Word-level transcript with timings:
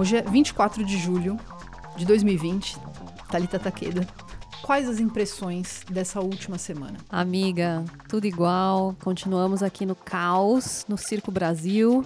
hoje 0.00 0.16
é 0.16 0.22
24 0.22 0.82
de 0.82 0.96
julho 0.96 1.38
de 1.94 2.06
2020. 2.06 2.78
Thalita 3.30 3.58
Takeda. 3.58 4.06
Quais 4.62 4.88
as 4.88 4.98
impressões 4.98 5.84
dessa 5.90 6.20
última 6.20 6.56
semana? 6.56 6.96
Amiga, 7.10 7.84
tudo 8.08 8.26
igual. 8.26 8.96
Continuamos 9.02 9.62
aqui 9.62 9.84
no 9.84 9.94
caos, 9.94 10.86
no 10.88 10.96
Circo 10.96 11.30
Brasil. 11.30 12.02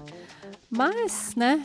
Mas, 0.69 1.35
né, 1.37 1.65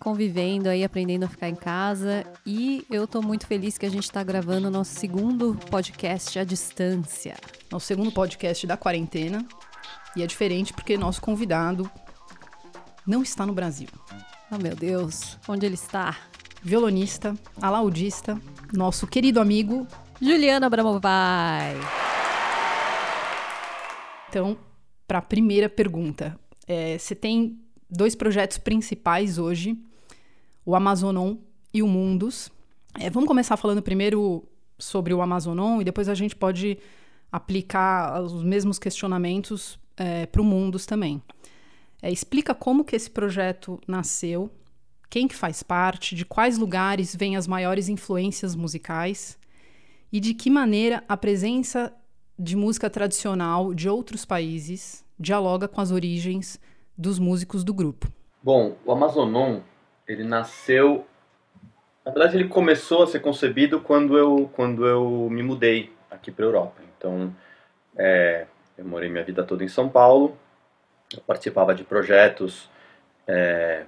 convivendo 0.00 0.68
aí, 0.68 0.82
aprendendo 0.82 1.26
a 1.26 1.28
ficar 1.28 1.48
em 1.48 1.54
casa. 1.54 2.26
E 2.44 2.84
eu 2.90 3.06
tô 3.06 3.22
muito 3.22 3.46
feliz 3.46 3.78
que 3.78 3.86
a 3.86 3.90
gente 3.90 4.04
está 4.04 4.24
gravando 4.24 4.66
o 4.66 4.72
nosso 4.72 4.98
segundo 4.98 5.54
podcast 5.70 6.40
à 6.40 6.44
distância. 6.44 7.36
Nosso 7.70 7.86
segundo 7.86 8.10
podcast 8.10 8.66
da 8.66 8.76
quarentena. 8.76 9.46
E 10.16 10.24
é 10.24 10.26
diferente 10.26 10.72
porque 10.72 10.98
nosso 10.98 11.20
convidado 11.20 11.88
não 13.06 13.22
está 13.22 13.46
no 13.46 13.52
Brasil. 13.52 13.88
Oh, 14.50 14.56
meu 14.56 14.74
Deus, 14.74 15.38
onde 15.46 15.66
ele 15.66 15.74
está? 15.74 16.16
Violonista, 16.62 17.36
alaudista, 17.60 18.40
nosso 18.72 19.06
querido 19.06 19.40
amigo 19.40 19.86
Juliana 20.22 20.66
Abramovai. 20.66 21.76
Então, 24.26 24.56
para 25.06 25.18
a 25.18 25.22
primeira 25.22 25.68
pergunta, 25.68 26.40
é, 26.66 26.96
você 26.96 27.14
tem 27.14 27.60
dois 27.90 28.14
projetos 28.14 28.56
principais 28.56 29.36
hoje, 29.36 29.78
o 30.64 30.74
Amazonon 30.74 31.36
e 31.74 31.82
o 31.82 31.86
Mundus. 31.86 32.50
É, 32.98 33.10
vamos 33.10 33.28
começar 33.28 33.58
falando 33.58 33.82
primeiro 33.82 34.48
sobre 34.78 35.12
o 35.12 35.20
Amazonon 35.20 35.82
e 35.82 35.84
depois 35.84 36.08
a 36.08 36.14
gente 36.14 36.34
pode 36.34 36.78
aplicar 37.30 38.22
os 38.22 38.42
mesmos 38.42 38.78
questionamentos 38.78 39.78
é, 39.94 40.24
para 40.24 40.40
o 40.40 40.44
Mundus 40.44 40.86
também. 40.86 41.22
É, 42.00 42.10
explica 42.10 42.54
como 42.54 42.84
que 42.84 42.94
esse 42.94 43.10
projeto 43.10 43.80
nasceu, 43.86 44.50
quem 45.10 45.26
que 45.26 45.34
faz 45.34 45.62
parte, 45.62 46.14
de 46.14 46.24
quais 46.24 46.58
lugares 46.58 47.14
vêm 47.16 47.36
as 47.36 47.46
maiores 47.46 47.88
influências 47.88 48.54
musicais 48.54 49.38
e 50.12 50.20
de 50.20 50.34
que 50.34 50.50
maneira 50.50 51.02
a 51.08 51.16
presença 51.16 51.92
de 52.38 52.56
música 52.56 52.88
tradicional 52.88 53.74
de 53.74 53.88
outros 53.88 54.24
países 54.24 55.04
dialoga 55.18 55.66
com 55.66 55.80
as 55.80 55.90
origens 55.90 56.60
dos 56.96 57.18
músicos 57.18 57.64
do 57.64 57.74
grupo. 57.74 58.06
Bom, 58.42 58.76
o 58.84 58.92
Amazonon, 58.92 59.60
ele 60.06 60.24
nasceu... 60.24 61.04
Na 62.04 62.12
verdade, 62.12 62.36
ele 62.36 62.48
começou 62.48 63.02
a 63.02 63.06
ser 63.06 63.20
concebido 63.20 63.80
quando 63.80 64.16
eu, 64.16 64.50
quando 64.54 64.86
eu 64.86 65.28
me 65.30 65.42
mudei 65.42 65.92
aqui 66.10 66.30
para 66.30 66.44
a 66.44 66.48
Europa. 66.48 66.80
Então, 66.96 67.34
é, 67.96 68.46
eu 68.78 68.84
morei 68.84 69.10
minha 69.10 69.24
vida 69.24 69.42
toda 69.44 69.62
em 69.62 69.68
São 69.68 69.88
Paulo, 69.88 70.36
eu 71.14 71.20
participava 71.26 71.74
de 71.74 71.84
projetos 71.84 72.68
é, 73.26 73.84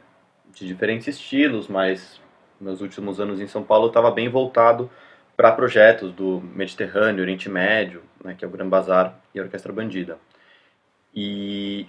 de 0.52 0.66
diferentes 0.66 1.06
estilos, 1.08 1.68
mas 1.68 2.20
meus 2.60 2.80
últimos 2.80 3.20
anos 3.20 3.40
em 3.40 3.46
São 3.46 3.62
Paulo 3.62 3.88
estava 3.88 4.10
bem 4.10 4.28
voltado 4.28 4.90
para 5.36 5.52
projetos 5.52 6.12
do 6.12 6.41
Mediterrâneo, 6.41 7.22
Oriente 7.22 7.48
Médio, 7.48 8.02
né, 8.22 8.34
que 8.36 8.44
é 8.44 8.48
o 8.48 8.50
Gran 8.50 8.68
Bazar 8.68 9.18
e 9.34 9.41
a 9.41 9.42
Orquestra 9.42 9.72
Bandida. 9.72 10.18
E, 11.14 11.86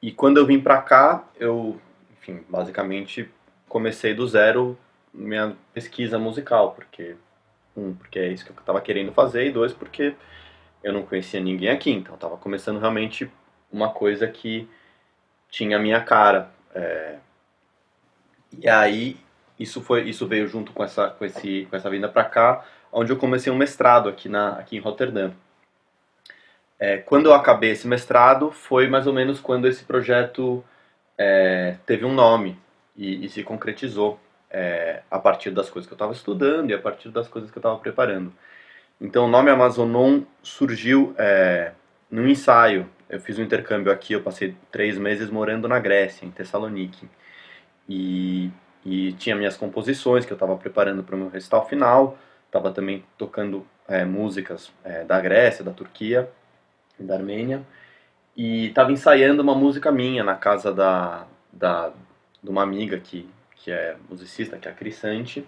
e 0.00 0.10
quando 0.10 0.38
eu 0.38 0.46
vim 0.46 0.60
para 0.60 0.80
cá, 0.80 1.28
eu, 1.38 1.78
enfim, 2.12 2.42
basicamente 2.48 3.30
comecei 3.68 4.14
do 4.14 4.26
zero 4.26 4.78
minha 5.12 5.56
pesquisa 5.74 6.18
musical, 6.18 6.72
porque 6.72 7.16
um, 7.76 7.94
porque 7.94 8.18
é 8.18 8.28
isso 8.28 8.44
que 8.44 8.50
eu 8.50 8.56
estava 8.58 8.80
querendo 8.80 9.12
fazer, 9.12 9.46
e 9.46 9.52
dois, 9.52 9.72
porque 9.72 10.14
eu 10.82 10.92
não 10.92 11.02
conhecia 11.02 11.40
ninguém 11.40 11.68
aqui, 11.68 11.90
então 11.90 12.14
estava 12.14 12.36
começando 12.36 12.78
realmente 12.78 13.30
uma 13.72 13.90
coisa 13.90 14.26
que 14.28 14.68
tinha 15.50 15.76
a 15.76 15.80
minha 15.80 16.00
cara. 16.00 16.50
É... 16.74 17.16
E 18.58 18.68
aí 18.68 19.16
isso 19.58 19.82
foi 19.82 20.02
isso 20.08 20.26
veio 20.26 20.48
junto 20.48 20.72
com 20.72 20.82
essa 20.82 21.10
com 21.10 21.24
esse 21.24 21.66
com 21.68 21.76
essa 21.76 21.90
vinda 21.90 22.08
para 22.08 22.24
cá, 22.24 22.64
onde 22.90 23.12
eu 23.12 23.16
comecei 23.16 23.52
um 23.52 23.56
mestrado 23.56 24.08
aqui 24.08 24.28
na 24.28 24.52
aqui 24.54 24.76
em 24.76 24.80
Rotterdam. 24.80 25.34
É, 26.78 26.96
quando 26.96 27.26
eu 27.26 27.34
acabei 27.34 27.72
esse 27.72 27.86
mestrado 27.86 28.50
foi 28.50 28.88
mais 28.88 29.06
ou 29.06 29.12
menos 29.12 29.38
quando 29.38 29.68
esse 29.68 29.84
projeto 29.84 30.64
é, 31.18 31.76
teve 31.84 32.06
um 32.06 32.14
nome 32.14 32.58
e, 32.96 33.26
e 33.26 33.28
se 33.28 33.42
concretizou 33.42 34.18
é, 34.50 35.02
a 35.10 35.18
partir 35.18 35.50
das 35.50 35.68
coisas 35.68 35.86
que 35.86 35.92
eu 35.92 35.96
estava 35.96 36.12
estudando 36.12 36.70
e 36.70 36.74
a 36.74 36.78
partir 36.78 37.10
das 37.10 37.28
coisas 37.28 37.50
que 37.50 37.58
eu 37.58 37.60
estava 37.60 37.78
preparando. 37.78 38.32
Então 38.98 39.26
o 39.26 39.28
nome 39.28 39.50
Amazonon 39.50 40.22
surgiu 40.42 41.14
é, 41.18 41.72
num 42.10 42.26
ensaio 42.28 42.88
eu 43.10 43.18
fiz 43.18 43.38
um 43.38 43.42
intercâmbio 43.42 43.90
aqui, 43.92 44.12
eu 44.12 44.22
passei 44.22 44.54
três 44.70 44.96
meses 44.96 45.28
morando 45.28 45.66
na 45.66 45.80
Grécia, 45.80 46.24
em 46.24 46.30
Tessalonique. 46.30 47.08
E, 47.88 48.50
e 48.86 49.12
tinha 49.14 49.34
minhas 49.34 49.56
composições 49.56 50.24
que 50.24 50.32
eu 50.32 50.36
estava 50.36 50.56
preparando 50.56 51.02
para 51.02 51.16
o 51.16 51.18
meu 51.18 51.28
recital 51.28 51.66
final, 51.66 52.16
estava 52.46 52.70
também 52.70 53.04
tocando 53.18 53.66
é, 53.88 54.04
músicas 54.04 54.72
é, 54.84 55.02
da 55.02 55.20
Grécia, 55.20 55.64
da 55.64 55.72
Turquia 55.72 56.30
da 56.98 57.14
Armênia. 57.14 57.62
E 58.36 58.68
estava 58.68 58.92
ensaiando 58.92 59.42
uma 59.42 59.56
música 59.56 59.90
minha 59.90 60.22
na 60.22 60.36
casa 60.36 60.72
da, 60.72 61.26
da, 61.52 61.92
de 62.42 62.48
uma 62.48 62.62
amiga 62.62 62.98
que, 63.00 63.28
que 63.56 63.72
é 63.72 63.96
musicista, 64.08 64.56
que 64.56 64.68
é 64.68 64.70
a 64.70 64.74
Crisante. 64.74 65.44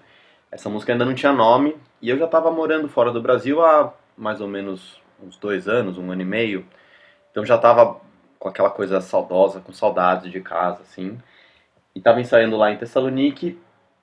Essa 0.50 0.68
música 0.68 0.92
ainda 0.92 1.04
não 1.04 1.14
tinha 1.14 1.32
nome 1.32 1.76
e 2.00 2.10
eu 2.10 2.18
já 2.18 2.24
estava 2.24 2.50
morando 2.50 2.88
fora 2.88 3.12
do 3.12 3.22
Brasil 3.22 3.64
há 3.64 3.94
mais 4.16 4.40
ou 4.40 4.48
menos 4.48 5.01
uns 5.22 5.36
dois 5.38 5.68
anos, 5.68 5.98
um 5.98 6.10
ano 6.10 6.22
e 6.22 6.24
meio. 6.24 6.66
Então 7.30 7.44
já 7.44 7.56
tava 7.58 8.00
com 8.38 8.48
aquela 8.48 8.70
coisa 8.70 9.00
saudosa, 9.00 9.60
com 9.60 9.72
saudades 9.72 10.30
de 10.30 10.40
casa, 10.40 10.82
assim. 10.82 11.18
E 11.94 12.00
tava 12.00 12.20
ensaiando 12.20 12.56
lá 12.56 12.72
em 12.72 12.76
Tessalonique, 12.76 13.58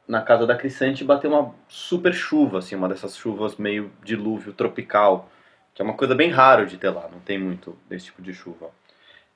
na 0.07 0.22
casa 0.22 0.47
da 0.47 0.56
Crisante, 0.56 1.03
bateu 1.03 1.30
uma 1.30 1.53
super 1.68 2.13
chuva, 2.13 2.59
assim, 2.59 2.75
uma 2.75 2.90
dessas 2.90 3.16
chuvas 3.16 3.57
meio 3.57 3.91
dilúvio 4.03 4.53
tropical, 4.53 5.30
que 5.74 5.81
é 5.81 5.85
uma 5.85 5.94
coisa 5.94 6.16
bem 6.16 6.31
rara 6.31 6.66
de 6.66 6.78
ter 6.78 6.90
lá, 6.90 7.07
não 7.12 7.19
tem 7.19 7.38
muito 7.38 7.78
desse 7.88 8.06
tipo 8.06 8.22
de 8.22 8.34
chuva. 8.34 8.72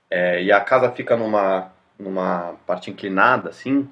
É, 0.10 0.42
e 0.44 0.52
a 0.52 0.62
casa 0.62 0.92
fica 0.92 1.16
numa, 1.16 1.72
numa 2.00 2.56
parte 2.66 2.90
inclinada, 2.90 3.50
assim, 3.50 3.90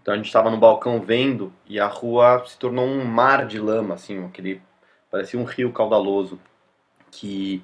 então 0.00 0.14
a 0.14 0.16
gente 0.16 0.26
estava 0.26 0.50
no 0.50 0.56
balcão 0.56 1.00
vendo 1.00 1.52
e 1.66 1.80
a 1.80 1.86
rua 1.86 2.44
se 2.46 2.58
tornou 2.58 2.86
um 2.86 3.04
mar 3.04 3.46
de 3.46 3.58
lama, 3.58 3.94
assim, 3.94 4.24
aquele 4.24 4.62
parecia 5.10 5.38
um 5.38 5.44
rio 5.44 5.72
caudaloso 5.72 6.38
que 7.10 7.62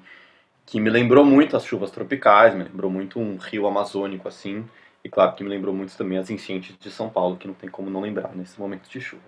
que 0.67 0.81
me 0.81 0.89
lembrou 0.89 1.23
muito 1.23 1.55
as 1.55 1.65
chuvas 1.65 1.89
tropicais, 1.91 2.53
me 2.53 2.63
lembrou 2.65 2.91
muito 2.91 3.19
um 3.19 3.37
rio 3.37 3.65
amazônico 3.65 4.27
assim, 4.27 4.65
e 5.01 5.07
claro 5.09 5.33
que 5.33 5.41
me 5.41 5.49
lembrou 5.49 5.73
muito 5.73 5.95
também 5.97 6.17
as 6.17 6.29
enchentes 6.29 6.77
de 6.77 6.91
São 6.91 7.09
Paulo, 7.09 7.37
que 7.37 7.47
não 7.47 7.53
tem 7.53 7.69
como 7.69 7.89
não 7.89 8.01
lembrar 8.01 8.35
nesse 8.35 8.59
momento 8.59 8.89
de 8.89 8.99
chuva. 8.99 9.23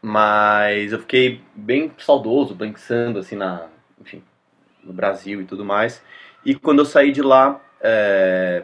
Mas 0.00 0.92
eu 0.92 1.00
fiquei 1.00 1.42
bem 1.54 1.92
saudoso, 1.98 2.56
pensando 2.56 3.18
assim 3.18 3.36
na, 3.36 3.66
enfim, 4.00 4.22
no 4.82 4.94
Brasil 4.94 5.42
e 5.42 5.44
tudo 5.44 5.64
mais. 5.64 6.02
E 6.44 6.54
quando 6.54 6.78
eu 6.78 6.86
saí 6.86 7.12
de 7.12 7.20
lá, 7.20 7.60
é, 7.80 8.62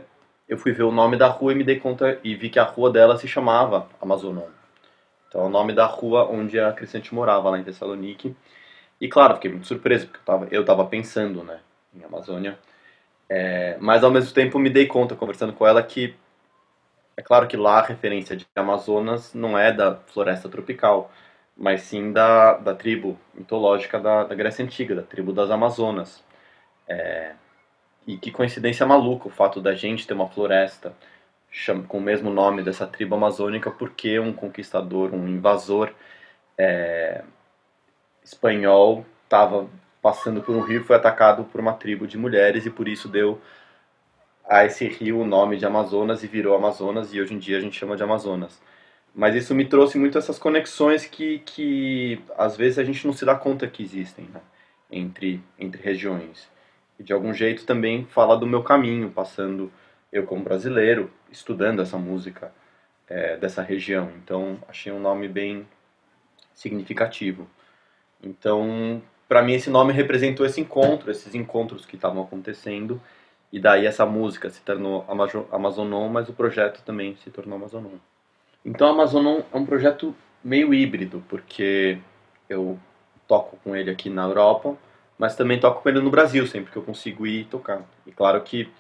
eu 0.49 0.56
fui 0.56 0.72
ver 0.72 0.84
o 0.84 0.93
nome 0.93 1.19
da 1.19 1.28
rua 1.28 1.53
e 1.53 1.55
me 1.55 1.65
dei 1.65 1.78
conta 1.78 2.19
e 2.25 2.34
vi 2.34 2.49
que 2.49 2.59
a 2.59 2.65
rua 2.65 2.91
dela 2.91 3.19
se 3.19 3.28
chamava 3.28 3.88
Amazonon. 4.00 4.49
Então 5.28 5.43
é 5.43 5.44
o 5.44 5.50
nome 5.50 5.75
da 5.75 5.87
rua 5.87 6.28
onde 6.31 6.59
a 6.61 6.72
Crescente 6.72 7.15
morava 7.15 7.50
lá 7.50 7.59
em 7.59 7.65
Tessalonique. 7.65 8.34
E 9.02 9.08
claro, 9.08 9.34
fiquei 9.34 9.50
muito 9.50 9.66
surpreso, 9.66 10.06
porque 10.06 10.20
eu 10.20 10.24
tava, 10.24 10.48
eu 10.52 10.64
tava 10.64 10.86
pensando, 10.86 11.42
né? 11.42 11.58
em 11.92 12.04
Amazônia. 12.04 12.56
É, 13.28 13.76
mas 13.80 14.04
ao 14.04 14.10
mesmo 14.12 14.32
tempo 14.32 14.60
me 14.60 14.70
dei 14.70 14.86
conta, 14.86 15.16
conversando 15.16 15.52
com 15.52 15.66
ela, 15.66 15.82
que 15.82 16.14
é 17.16 17.22
claro 17.22 17.48
que 17.48 17.56
lá 17.56 17.80
a 17.80 17.86
referência 17.86 18.36
de 18.36 18.46
Amazonas 18.54 19.34
não 19.34 19.58
é 19.58 19.72
da 19.72 19.96
floresta 19.96 20.48
tropical, 20.48 21.10
mas 21.56 21.82
sim 21.82 22.12
da, 22.12 22.54
da 22.54 22.74
tribo 22.76 23.18
mitológica 23.34 23.98
da, 23.98 24.24
da 24.24 24.34
Grécia 24.36 24.64
Antiga, 24.64 24.94
da 24.94 25.02
tribo 25.02 25.32
das 25.32 25.50
Amazonas. 25.50 26.22
É, 26.88 27.34
e 28.06 28.16
que 28.16 28.30
coincidência 28.30 28.86
maluca 28.86 29.28
o 29.28 29.30
fato 29.30 29.60
da 29.60 29.74
gente 29.74 30.06
ter 30.06 30.14
uma 30.14 30.28
floresta 30.28 30.94
com 31.88 31.98
o 31.98 32.00
mesmo 32.00 32.31
nome 32.31 32.62
dessa 32.62 32.87
tribo 32.87 33.16
amazônica, 33.16 33.70
porque 33.70 34.19
um 34.20 34.32
conquistador, 34.32 35.12
um 35.12 35.28
invasor 35.28 35.93
é, 36.56 37.25
espanhol 38.24 39.04
estava 39.24 39.69
passando 40.00 40.42
por 40.42 40.54
um 40.54 40.60
rio, 40.60 40.84
foi 40.84 40.96
atacado 40.96 41.44
por 41.44 41.60
uma 41.60 41.72
tribo 41.72 42.06
de 42.06 42.19
mulheres 42.19 42.66
e 42.66 42.70
por 42.70 42.88
isso 42.88 43.08
deu 43.08 43.40
a 44.44 44.64
esse 44.64 44.86
rio 44.86 45.20
o 45.20 45.26
nome 45.26 45.56
de 45.56 45.64
Amazonas 45.64 46.22
e 46.24 46.26
virou 46.26 46.56
Amazonas 46.56 47.14
e 47.14 47.20
hoje 47.20 47.34
em 47.34 47.38
dia 47.38 47.56
a 47.56 47.60
gente 47.60 47.78
chama 47.78 47.96
de 47.96 48.02
Amazonas. 48.02 48.60
Mas 49.14 49.34
isso 49.34 49.54
me 49.54 49.64
trouxe 49.64 49.98
muito 49.98 50.19
essas 50.19 50.38
conexões 50.38 51.06
que, 51.06 51.40
que 51.40 52.20
às 52.36 52.56
vezes 52.56 52.78
a 52.78 52.84
gente 52.84 53.06
não 53.06 53.12
se 53.12 53.24
dá 53.24 53.34
conta 53.34 53.66
que 53.66 53.82
existem 53.82 54.24
né? 54.32 54.40
entre, 54.90 55.42
entre 55.58 55.82
regiões. 55.82 56.50
E 56.98 57.02
de 57.02 57.12
algum 57.12 57.32
jeito 57.32 57.64
também 57.66 58.06
fala 58.06 58.36
do 58.36 58.46
meu 58.46 58.62
caminho, 58.62 59.10
passando 59.10 59.70
eu 60.10 60.24
como 60.24 60.42
brasileiro, 60.42 61.10
estudando 61.30 61.80
essa 61.80 61.98
música 61.98 62.52
é, 63.08 63.36
dessa 63.36 63.62
região. 63.62 64.10
Então 64.22 64.58
achei 64.69 64.92
um 64.92 65.00
nome 65.00 65.28
bem 65.28 65.66
significativo. 66.54 67.48
Então 68.22 69.02
para 69.32 69.40
mim 69.40 69.54
esse 69.54 69.70
nome 69.70 69.94
representou 69.94 70.44
esse 70.44 70.60
encontro, 70.60 71.10
esses 71.10 71.34
encontros 71.34 71.86
que 71.86 71.96
estavam 71.96 72.22
acontecendo. 72.22 73.00
E 73.50 73.58
daí 73.58 73.86
essa 73.86 74.04
música 74.04 74.50
se 74.50 74.60
tornou 74.60 75.06
Amazonon, 75.50 76.08
mas 76.10 76.28
o 76.28 76.34
projeto 76.34 76.82
também 76.82 77.16
se 77.16 77.30
tornou 77.30 77.56
Amazonon. 77.56 77.96
Então, 78.62 78.88
Amazonon 78.88 79.40
é 79.50 79.56
um 79.56 79.64
projeto 79.64 80.14
meio 80.44 80.74
híbrido, 80.74 81.24
porque 81.30 81.98
eu 82.46 82.78
toco 83.26 83.56
com 83.64 83.74
ele 83.74 83.90
aqui 83.90 84.10
na 84.10 84.24
Europa, 84.24 84.76
mas 85.19 85.34
também 85.34 85.58
toco 85.58 85.82
com 85.82 85.88
ele 85.88 86.00
no 86.00 86.10
Brasil, 86.10 86.46
sempre 86.46 86.70
que 86.70 86.76
eu 86.76 86.82
consigo 86.82 87.26
ir 87.26 87.44
tocar. 87.46 87.82
E 88.06 88.12
claro 88.12 88.38
que 88.42 88.70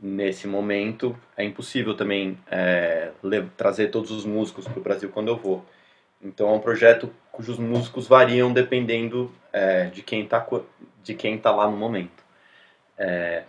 nesse 0.00 0.46
momento 0.46 1.16
é 1.36 1.42
impossível 1.42 1.96
também 1.96 2.38
é, 2.48 3.10
trazer 3.56 3.88
todos 3.88 4.12
os 4.12 4.24
músicos 4.24 4.68
para 4.68 4.78
o 4.78 4.82
Brasil 4.82 5.10
quando 5.10 5.28
eu 5.28 5.36
vou. 5.36 5.64
Então 6.22 6.48
é 6.48 6.52
um 6.52 6.60
projeto 6.60 7.12
cujos 7.32 7.58
músicos 7.58 8.06
variam 8.06 8.52
dependendo 8.52 9.32
é, 9.52 9.86
de 9.86 10.02
quem 10.02 10.22
está 10.22 10.46
de 11.02 11.14
quem 11.14 11.38
tá 11.38 11.50
lá 11.50 11.68
no 11.68 11.76
momento. 11.76 12.22
É, 12.98 13.44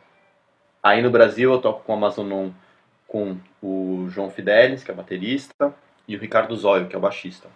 aí 0.82 1.02
no 1.02 1.10
Brasil 1.10 1.52
eu 1.52 1.60
toco 1.60 1.84
com 1.84 1.92
o 1.92 1.96
Amazonon 1.96 2.52
com 3.08 3.38
o 3.62 4.08
João 4.10 4.30
Fidelis, 4.30 4.86
que 4.86 4.92
é 4.92 4.94
baterista, 4.94 5.76
e 6.08 6.16
o 6.16 6.20
Ricardo 6.20 6.56
Zóio, 6.56 6.88
que 6.88 6.96
é 6.96 6.98
o 6.98 7.02
baixista. 7.02 7.50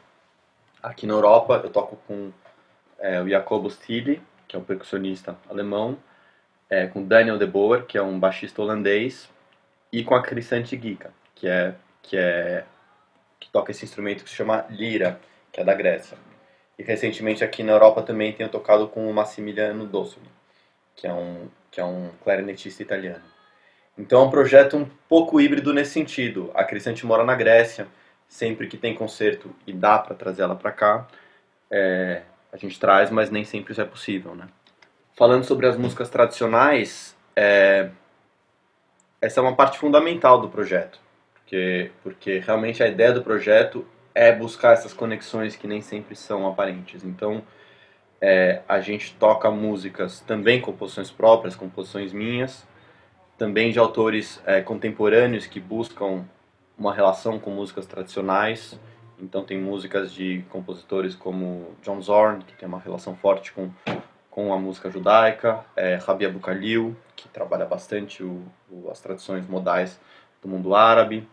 Aqui 0.83 1.07
na 1.07 1.13
Europa 1.13 1.61
eu 1.63 1.69
toco 1.69 1.97
com 2.05 2.31
é, 2.99 3.21
o 3.21 3.29
Jacobo 3.29 3.69
Stille, 3.69 4.21
que 4.49 4.57
é 4.57 4.59
um 4.59 4.63
percussionista 4.63 5.37
alemão, 5.49 5.97
é, 6.69 6.87
com 6.87 7.01
Daniel 7.01 7.37
de 7.37 7.45
Boer, 7.45 7.85
que 7.85 7.97
é 7.97 8.01
um 8.01 8.19
baixista 8.19 8.61
holandês, 8.61 9.29
e 9.93 10.03
com 10.03 10.13
a 10.13 10.21
Crisante 10.21 10.77
Giga, 10.77 11.13
que 11.33 11.47
é 11.47 11.73
que 12.01 12.17
é 12.17 12.65
que 13.45 13.51
toca 13.51 13.71
esse 13.71 13.85
instrumento 13.85 14.23
que 14.23 14.29
se 14.29 14.35
chama 14.35 14.65
lira, 14.69 15.19
que 15.51 15.61
é 15.61 15.63
da 15.63 15.73
Grécia. 15.73 16.17
E 16.77 16.83
recentemente 16.83 17.43
aqui 17.43 17.63
na 17.63 17.73
Europa 17.73 18.01
também 18.01 18.33
tenho 18.33 18.49
tocado 18.49 18.87
com 18.87 19.09
o 19.09 19.13
Massimiliano 19.13 19.85
Dossoli, 19.85 20.29
que 20.95 21.07
é 21.07 21.13
um 21.13 21.47
que 21.71 21.79
é 21.81 21.85
um 21.85 22.09
clarinetista 22.23 22.81
italiano. 22.81 23.23
Então 23.97 24.21
é 24.21 24.23
um 24.25 24.29
projeto 24.29 24.77
um 24.77 24.89
pouco 25.09 25.41
híbrido 25.41 25.73
nesse 25.73 25.91
sentido. 25.91 26.49
A 26.53 26.63
Crisante 26.63 27.05
mora 27.05 27.23
na 27.23 27.35
Grécia, 27.35 27.87
sempre 28.27 28.67
que 28.67 28.77
tem 28.77 28.95
concerto 28.95 29.53
e 29.67 29.73
dá 29.73 29.99
para 29.99 30.15
trazer 30.15 30.43
ela 30.43 30.55
para 30.55 30.71
cá, 30.71 31.05
é, 31.69 32.21
a 32.51 32.57
gente 32.57 32.79
traz, 32.79 33.11
mas 33.11 33.29
nem 33.29 33.43
sempre 33.43 33.73
isso 33.73 33.81
é 33.81 33.85
possível, 33.85 34.33
né? 34.33 34.47
falando 35.15 35.45
sobre 35.45 35.65
as 35.65 35.77
músicas 35.77 36.09
tradicionais, 36.09 37.15
é, 37.35 37.89
essa 39.21 39.39
é 39.39 39.43
uma 39.43 39.55
parte 39.55 39.79
fundamental 39.79 40.39
do 40.39 40.49
projeto, 40.49 40.99
porque, 41.45 41.91
porque 42.01 42.39
realmente 42.39 42.81
a 42.81 42.87
ideia 42.87 43.13
do 43.13 43.21
projeto 43.21 43.85
é 44.15 44.31
buscar 44.31 44.73
essas 44.73 44.93
conexões 44.93 45.55
que 45.55 45.67
nem 45.67 45.79
sempre 45.79 46.15
são 46.15 46.47
aparentes. 46.47 47.03
Então, 47.03 47.43
é, 48.19 48.63
a 48.67 48.79
gente 48.79 49.13
toca 49.15 49.51
músicas 49.51 50.21
também 50.21 50.59
composições 50.59 51.11
próprias, 51.11 51.55
composições 51.55 52.11
minhas, 52.11 52.67
também 53.37 53.71
de 53.71 53.77
autores 53.77 54.41
é, 54.45 54.61
contemporâneos 54.61 55.45
que 55.45 55.59
buscam 55.59 56.25
uma 56.77 56.93
relação 56.93 57.37
com 57.37 57.51
músicas 57.51 57.85
tradicionais. 57.85 58.79
Então 59.19 59.43
tem 59.43 59.57
músicas 59.57 60.11
de 60.11 60.43
compositores 60.49 61.13
como 61.13 61.75
John 61.83 62.01
Zorn, 62.01 62.43
que 62.43 62.55
tem 62.55 62.67
uma 62.67 62.79
relação 62.79 63.15
forte 63.15 63.51
com 63.51 63.69
com 64.35 64.53
a 64.53 64.59
música 64.59 64.91
judaica, 64.91 65.63
é, 65.77 65.95
Rabi 65.95 66.25
Abu 66.25 66.39
Khalil, 66.39 66.93
que 67.15 67.29
trabalha 67.29 67.63
bastante 67.63 68.21
o, 68.21 68.43
o, 68.69 68.91
as 68.91 68.99
tradições 68.99 69.47
modais 69.47 69.97
do 70.41 70.49
mundo 70.49 70.75
árabe, 70.75 71.25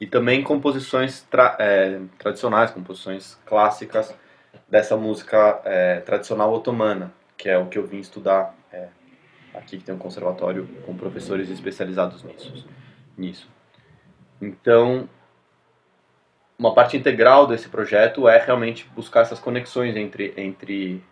e 0.00 0.06
também 0.06 0.42
composições 0.42 1.22
tra, 1.22 1.56
é, 1.58 2.00
tradicionais, 2.18 2.70
composições 2.70 3.38
clássicas 3.46 4.14
dessa 4.68 4.96
música 4.96 5.60
é, 5.64 6.00
tradicional 6.00 6.52
otomana, 6.52 7.12
que 7.36 7.48
é 7.48 7.58
o 7.58 7.66
que 7.66 7.78
eu 7.78 7.86
vim 7.86 7.98
estudar 7.98 8.54
é, 8.72 8.88
aqui, 9.54 9.78
que 9.78 9.84
tem 9.84 9.94
um 9.94 9.98
conservatório 9.98 10.66
com 10.84 10.96
professores 10.96 11.48
especializados 11.50 12.22
nisso. 12.22 12.66
nisso. 13.16 13.48
Então, 14.40 15.08
uma 16.58 16.74
parte 16.74 16.96
integral 16.96 17.46
desse 17.46 17.68
projeto 17.68 18.28
é 18.28 18.38
realmente 18.38 18.88
buscar 18.94 19.20
essas 19.22 19.38
conexões 19.38 19.96
entre, 19.96 20.34
entre 20.36 21.02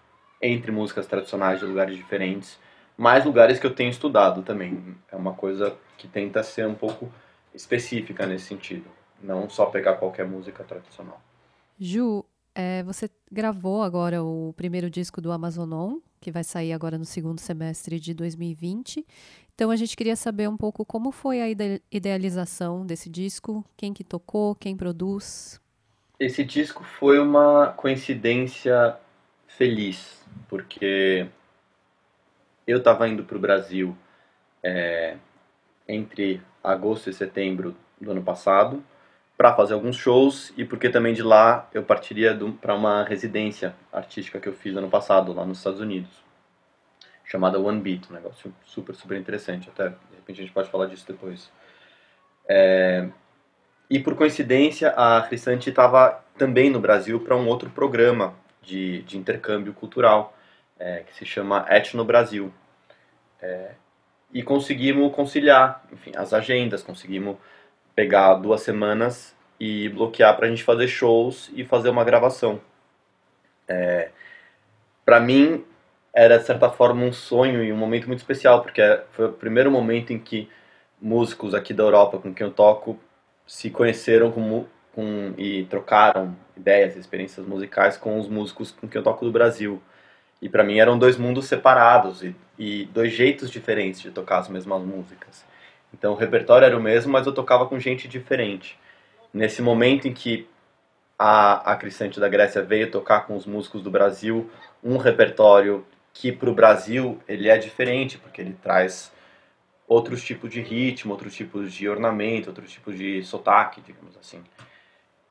entre 0.42 0.72
músicas 0.72 1.06
tradicionais 1.06 1.60
de 1.60 1.66
lugares 1.66 1.96
diferentes, 1.96 2.58
mas 2.98 3.24
lugares 3.24 3.60
que 3.60 3.66
eu 3.66 3.74
tenho 3.74 3.90
estudado 3.90 4.42
também. 4.42 4.96
É 5.10 5.16
uma 5.16 5.32
coisa 5.32 5.74
que 5.96 6.08
tenta 6.08 6.42
ser 6.42 6.66
um 6.66 6.74
pouco 6.74 7.10
específica 7.54 8.26
nesse 8.26 8.46
sentido, 8.46 8.88
não 9.22 9.48
só 9.48 9.66
pegar 9.66 9.94
qualquer 9.94 10.26
música 10.26 10.64
tradicional. 10.64 11.20
Ju, 11.78 12.24
é, 12.54 12.82
você 12.82 13.10
gravou 13.30 13.82
agora 13.82 14.22
o 14.22 14.52
primeiro 14.56 14.90
disco 14.90 15.20
do 15.20 15.32
Amazonon, 15.32 15.98
que 16.20 16.30
vai 16.30 16.44
sair 16.44 16.72
agora 16.72 16.98
no 16.98 17.04
segundo 17.04 17.40
semestre 17.40 17.98
de 17.98 18.14
2020. 18.14 19.04
Então 19.54 19.70
a 19.70 19.76
gente 19.76 19.96
queria 19.96 20.16
saber 20.16 20.48
um 20.48 20.56
pouco 20.56 20.84
como 20.84 21.10
foi 21.10 21.40
a 21.40 21.48
idealização 21.90 22.86
desse 22.86 23.10
disco, 23.10 23.64
quem 23.76 23.92
que 23.92 24.04
tocou, 24.04 24.54
quem 24.54 24.76
produz. 24.76 25.60
Esse 26.18 26.44
disco 26.44 26.84
foi 26.84 27.18
uma 27.18 27.72
coincidência 27.72 28.96
feliz, 29.48 30.24
porque 30.48 31.26
eu 32.66 32.78
estava 32.78 33.08
indo 33.08 33.24
para 33.24 33.36
o 33.36 33.40
Brasil 33.40 33.96
é, 34.62 35.16
entre 35.88 36.40
agosto 36.62 37.10
e 37.10 37.12
setembro 37.12 37.74
do 38.00 38.10
ano 38.10 38.22
passado 38.22 38.82
para 39.36 39.54
fazer 39.54 39.74
alguns 39.74 39.96
shows 39.96 40.52
e 40.56 40.64
porque 40.64 40.88
também 40.88 41.14
de 41.14 41.22
lá 41.22 41.68
eu 41.72 41.82
partiria 41.82 42.38
para 42.60 42.74
uma 42.74 43.04
residência 43.04 43.74
artística 43.92 44.38
que 44.38 44.48
eu 44.48 44.52
fiz 44.52 44.76
ano 44.76 44.90
passado 44.90 45.32
lá 45.32 45.44
nos 45.44 45.58
Estados 45.58 45.80
Unidos 45.80 46.10
chamada 47.24 47.58
One 47.58 47.80
Beat, 47.80 48.10
um 48.10 48.14
negócio 48.14 48.54
super 48.64 48.94
super 48.94 49.18
interessante 49.18 49.68
até 49.68 49.88
de 49.88 50.16
repente 50.16 50.40
a 50.40 50.44
gente 50.44 50.52
pode 50.52 50.68
falar 50.70 50.86
disso 50.86 51.04
depois 51.06 51.50
é, 52.48 53.08
e 53.92 53.98
por 53.98 54.14
coincidência 54.14 54.88
a 54.96 55.20
Cristante 55.20 55.68
estava 55.68 56.24
também 56.38 56.70
no 56.70 56.80
Brasil 56.80 57.20
para 57.20 57.36
um 57.36 57.46
outro 57.46 57.68
programa 57.68 58.34
de, 58.62 59.02
de 59.02 59.18
intercâmbio 59.18 59.74
cultural, 59.74 60.34
é, 60.78 61.00
que 61.00 61.14
se 61.14 61.26
chama 61.26 61.66
Etno 61.68 62.02
Brasil. 62.02 62.50
É, 63.40 63.72
e 64.32 64.42
conseguimos 64.42 65.14
conciliar 65.14 65.84
enfim, 65.92 66.12
as 66.16 66.32
agendas, 66.32 66.82
conseguimos 66.82 67.36
pegar 67.94 68.34
duas 68.34 68.62
semanas 68.62 69.36
e 69.60 69.88
bloquear 69.90 70.36
para 70.36 70.46
a 70.46 70.48
gente 70.48 70.64
fazer 70.64 70.88
shows 70.88 71.50
e 71.54 71.64
fazer 71.64 71.90
uma 71.90 72.04
gravação. 72.04 72.60
É, 73.68 74.10
para 75.04 75.20
mim, 75.20 75.64
era 76.12 76.38
de 76.38 76.44
certa 76.44 76.70
forma 76.70 77.04
um 77.04 77.12
sonho 77.12 77.62
e 77.62 77.72
um 77.72 77.76
momento 77.76 78.06
muito 78.06 78.20
especial, 78.20 78.62
porque 78.62 78.82
foi 79.12 79.26
o 79.26 79.32
primeiro 79.32 79.70
momento 79.70 80.12
em 80.12 80.18
que 80.18 80.48
músicos 81.00 81.54
aqui 81.54 81.74
da 81.74 81.82
Europa 81.82 82.18
com 82.18 82.32
quem 82.32 82.46
eu 82.46 82.52
toco 82.52 82.98
se 83.46 83.70
conheceram 83.70 84.30
como 84.30 84.68
com, 84.92 85.34
e 85.36 85.64
trocaram 85.64 86.36
ideias, 86.56 86.96
experiências 86.96 87.46
musicais 87.46 87.96
com 87.96 88.18
os 88.18 88.28
músicos 88.28 88.70
com 88.70 88.88
quem 88.88 88.98
eu 88.98 89.02
toco 89.02 89.24
do 89.24 89.32
Brasil. 89.32 89.82
E 90.42 90.48
para 90.48 90.64
mim 90.64 90.78
eram 90.78 90.98
dois 90.98 91.16
mundos 91.16 91.46
separados 91.46 92.24
e, 92.24 92.34
e, 92.58 92.86
dois 92.86 93.12
jeitos 93.12 93.48
diferentes 93.48 94.00
de 94.00 94.10
tocar 94.10 94.38
as 94.38 94.48
mesmas 94.48 94.82
músicas. 94.82 95.44
Então 95.94 96.12
o 96.12 96.16
repertório 96.16 96.66
era 96.66 96.76
o 96.76 96.82
mesmo, 96.82 97.12
mas 97.12 97.26
eu 97.26 97.32
tocava 97.32 97.64
com 97.66 97.78
gente 97.78 98.08
diferente. 98.08 98.76
Nesse 99.32 99.62
momento 99.62 100.08
em 100.08 100.12
que 100.12 100.48
a, 101.16 101.72
a 101.72 101.76
Crisante 101.76 102.18
da 102.18 102.28
Grécia 102.28 102.60
veio 102.60 102.90
tocar 102.90 103.20
com 103.20 103.36
os 103.36 103.46
músicos 103.46 103.82
do 103.82 103.90
Brasil 103.90 104.50
um 104.82 104.96
repertório 104.96 105.86
que 106.12 106.32
para 106.32 106.50
o 106.50 106.54
Brasil 106.54 107.20
ele 107.28 107.48
é 107.48 107.56
diferente, 107.56 108.18
porque 108.18 108.40
ele 108.40 108.56
traz 108.60 109.12
outros 109.86 110.24
tipos 110.24 110.50
de 110.50 110.60
ritmo, 110.60 111.12
outros 111.12 111.34
tipos 111.34 111.72
de 111.72 111.88
ornamento, 111.88 112.48
outros 112.48 112.72
tipos 112.72 112.98
de 112.98 113.22
sotaque, 113.22 113.80
digamos 113.80 114.16
assim. 114.16 114.42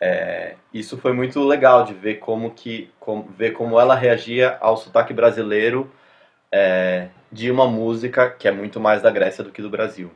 É, 0.03 0.55
isso 0.73 0.97
foi 0.97 1.13
muito 1.13 1.39
legal 1.43 1.83
de 1.83 1.93
ver 1.93 2.15
como 2.15 2.51
que 2.51 2.89
como, 2.99 3.23
ver 3.23 3.51
como 3.51 3.79
ela 3.79 3.93
reagia 3.93 4.57
ao 4.59 4.75
sotaque 4.75 5.13
brasileiro 5.13 5.91
é, 6.51 7.09
de 7.31 7.51
uma 7.51 7.67
música 7.67 8.29
que 8.31 8.47
é 8.47 8.51
muito 8.51 8.79
mais 8.79 9.03
da 9.03 9.11
Grécia 9.11 9.43
do 9.43 9.51
que 9.51 9.61
do 9.61 9.69
Brasil. 9.69 10.11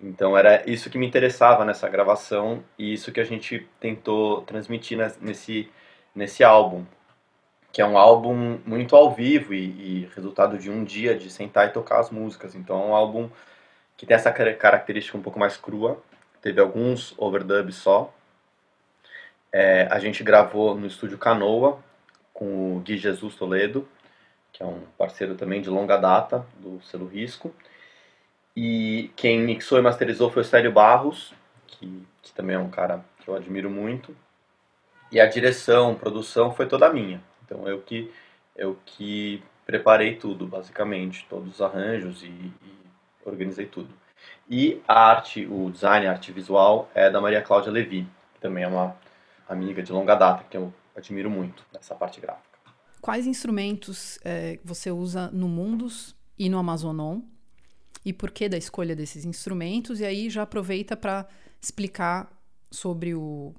Então 0.00 0.36
era 0.36 0.68
isso 0.68 0.90
que 0.90 0.98
me 0.98 1.06
interessava 1.06 1.64
nessa 1.64 1.88
gravação 1.88 2.64
e 2.78 2.92
isso 2.92 3.12
que 3.12 3.20
a 3.20 3.24
gente 3.24 3.68
tentou 3.80 4.42
transmitir 4.42 4.98
nesse 5.20 5.70
nesse 6.14 6.44
álbum, 6.44 6.84
que 7.72 7.80
é 7.80 7.86
um 7.86 7.96
álbum 7.98 8.58
muito 8.66 8.96
ao 8.96 9.12
vivo 9.14 9.54
e, 9.54 10.02
e 10.04 10.10
resultado 10.14 10.58
de 10.58 10.70
um 10.70 10.84
dia 10.84 11.16
de 11.16 11.30
sentar 11.30 11.68
e 11.68 11.72
tocar 11.72 12.00
as 12.00 12.10
músicas. 12.10 12.54
Então 12.54 12.82
é 12.82 12.86
um 12.86 12.94
álbum 12.94 13.30
que 13.96 14.06
tem 14.06 14.16
essa 14.16 14.32
característica 14.32 15.16
um 15.16 15.22
pouco 15.22 15.38
mais 15.38 15.56
crua. 15.56 16.02
Teve 16.42 16.60
alguns 16.60 17.14
overdubs 17.18 17.76
só, 17.76 18.12
é, 19.52 19.86
a 19.90 19.98
gente 19.98 20.24
gravou 20.24 20.74
no 20.74 20.86
estúdio 20.86 21.18
Canoa 21.18 21.78
com 22.32 22.76
o 22.76 22.80
Gui 22.80 22.96
Jesus 22.96 23.34
Toledo, 23.34 23.86
que 24.52 24.62
é 24.62 24.66
um 24.66 24.80
parceiro 24.96 25.34
também 25.34 25.60
de 25.60 25.68
longa 25.68 25.96
data 25.96 26.46
do 26.58 26.80
selo 26.82 27.06
Risco. 27.06 27.54
E 28.56 29.10
quem 29.16 29.40
mixou 29.40 29.78
e 29.78 29.82
masterizou 29.82 30.30
foi 30.30 30.42
o 30.42 30.44
Célio 30.44 30.72
Barros, 30.72 31.34
que, 31.66 32.02
que 32.22 32.32
também 32.32 32.56
é 32.56 32.58
um 32.58 32.70
cara 32.70 33.04
que 33.20 33.28
eu 33.28 33.34
admiro 33.34 33.70
muito. 33.70 34.16
E 35.10 35.20
a 35.20 35.26
direção, 35.26 35.94
produção 35.94 36.52
foi 36.52 36.66
toda 36.66 36.92
minha. 36.92 37.22
Então 37.44 37.68
eu 37.68 37.80
que 37.80 38.10
eu 38.56 38.78
que 38.84 39.42
preparei 39.64 40.16
tudo, 40.16 40.46
basicamente, 40.46 41.26
todos 41.28 41.54
os 41.54 41.62
arranjos 41.62 42.22
e, 42.22 42.26
e 42.26 42.52
organizei 43.24 43.66
tudo. 43.66 43.88
E 44.48 44.82
a 44.86 45.10
arte, 45.10 45.46
o 45.46 45.70
design, 45.70 46.06
a 46.06 46.12
arte 46.12 46.32
visual 46.32 46.90
é 46.94 47.10
da 47.10 47.20
Maria 47.20 47.40
Cláudia 47.40 47.72
Levi, 47.72 48.06
também 48.40 48.64
é 48.64 48.68
uma 48.68 48.94
amiga 49.48 49.82
de 49.82 49.92
longa 49.92 50.14
data 50.14 50.44
que 50.48 50.56
eu 50.56 50.72
admiro 50.96 51.30
muito 51.30 51.64
nessa 51.72 51.94
parte 51.94 52.20
gráfica. 52.20 52.58
Quais 53.00 53.26
instrumentos 53.26 54.18
é, 54.24 54.58
você 54.64 54.90
usa 54.90 55.30
no 55.32 55.48
Mundus 55.48 56.14
e 56.38 56.48
no 56.48 56.58
Amazonon? 56.58 57.20
E 58.04 58.12
por 58.12 58.30
que 58.30 58.48
da 58.48 58.56
escolha 58.56 58.94
desses 58.94 59.24
instrumentos? 59.24 60.00
E 60.00 60.04
aí 60.04 60.28
já 60.30 60.42
aproveita 60.42 60.96
para 60.96 61.26
explicar 61.60 62.30
sobre 62.70 63.14
o, 63.14 63.54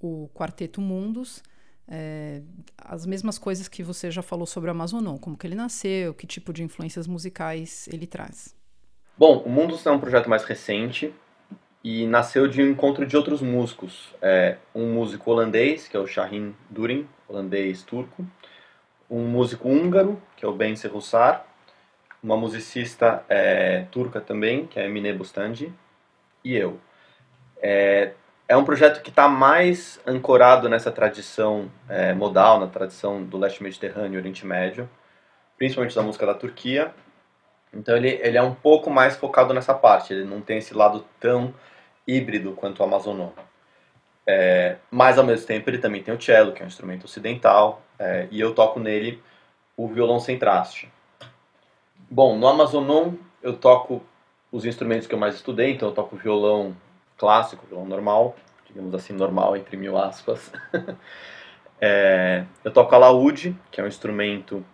o 0.00 0.28
Quarteto 0.34 0.80
Mundus, 0.80 1.42
é, 1.88 2.42
as 2.76 3.06
mesmas 3.06 3.38
coisas 3.38 3.68
que 3.68 3.82
você 3.82 4.10
já 4.10 4.22
falou 4.22 4.46
sobre 4.46 4.68
o 4.68 4.72
Amazonon, 4.72 5.18
como 5.18 5.36
que 5.36 5.46
ele 5.46 5.54
nasceu, 5.54 6.12
que 6.12 6.26
tipo 6.26 6.52
de 6.52 6.62
influências 6.62 7.06
musicais 7.06 7.88
ele 7.92 8.06
traz. 8.06 8.54
Bom, 9.16 9.38
o 9.38 9.48
Mundus 9.48 9.86
é 9.86 9.90
um 9.90 9.98
projeto 9.98 10.28
mais 10.28 10.44
recente 10.44 11.14
e 11.82 12.06
nasceu 12.06 12.48
de 12.48 12.62
um 12.62 12.70
encontro 12.70 13.06
de 13.06 13.16
outros 13.16 13.40
músicos. 13.40 14.14
É, 14.20 14.56
um 14.74 14.92
músico 14.92 15.30
holandês, 15.30 15.88
que 15.88 15.96
é 15.96 16.00
o 16.00 16.06
Shahin 16.06 16.54
Durin, 16.68 17.08
holandês-turco, 17.28 18.26
um 19.10 19.22
músico 19.26 19.68
húngaro, 19.68 20.20
que 20.36 20.44
é 20.44 20.48
o 20.48 20.52
Ben 20.52 20.74
Serrussar, 20.74 21.46
uma 22.22 22.36
musicista 22.36 23.24
é, 23.28 23.86
turca 23.90 24.20
também, 24.20 24.66
que 24.66 24.80
é 24.80 24.86
Emine 24.86 25.12
Bustandi, 25.12 25.72
e 26.42 26.56
eu. 26.56 26.80
É, 27.62 28.12
é 28.48 28.56
um 28.56 28.64
projeto 28.64 29.02
que 29.02 29.10
está 29.10 29.28
mais 29.28 30.00
ancorado 30.06 30.68
nessa 30.68 30.90
tradição 30.90 31.70
é, 31.88 32.12
modal, 32.14 32.60
na 32.60 32.66
tradição 32.66 33.22
do 33.22 33.36
leste 33.36 33.62
mediterrâneo 33.62 34.14
e 34.14 34.18
Oriente 34.18 34.46
Médio, 34.46 34.88
principalmente 35.56 35.96
da 35.96 36.02
música 36.02 36.26
da 36.26 36.34
Turquia. 36.34 36.94
Então 37.72 37.96
ele, 37.96 38.18
ele 38.22 38.38
é 38.38 38.42
um 38.42 38.54
pouco 38.54 38.90
mais 38.90 39.16
focado 39.16 39.52
nessa 39.52 39.74
parte, 39.74 40.12
ele 40.12 40.24
não 40.24 40.40
tem 40.40 40.58
esse 40.58 40.74
lado 40.74 41.04
tão 41.20 41.54
híbrido 42.06 42.52
quanto 42.52 42.80
o 42.80 42.82
Amazonon. 42.84 43.30
É, 44.26 44.76
mas 44.90 45.18
ao 45.18 45.24
mesmo 45.24 45.46
tempo 45.46 45.70
ele 45.70 45.78
também 45.78 46.02
tem 46.02 46.14
o 46.14 46.20
cello, 46.20 46.52
que 46.52 46.62
é 46.62 46.64
um 46.64 46.68
instrumento 46.68 47.04
ocidental, 47.04 47.82
é, 47.98 48.26
e 48.30 48.40
eu 48.40 48.54
toco 48.54 48.80
nele 48.80 49.22
o 49.76 49.86
violão 49.86 50.18
sem 50.18 50.38
traste. 50.38 50.90
Bom, 52.10 52.36
no 52.36 52.48
Amazonon 52.48 53.14
eu 53.42 53.56
toco 53.56 54.02
os 54.50 54.64
instrumentos 54.64 55.06
que 55.06 55.14
eu 55.14 55.18
mais 55.18 55.34
estudei, 55.34 55.72
então 55.72 55.88
eu 55.88 55.94
toco 55.94 56.16
violão 56.16 56.76
clássico, 57.16 57.66
violão 57.66 57.86
normal, 57.86 58.36
digamos 58.66 58.94
assim, 58.94 59.12
normal 59.12 59.56
entre 59.56 59.76
mil 59.76 59.96
aspas. 59.96 60.52
é, 61.80 62.44
eu 62.64 62.72
toco 62.72 62.94
alaúde, 62.94 63.56
que 63.70 63.80
é 63.80 63.84
um 63.84 63.88
instrumento 63.88 64.64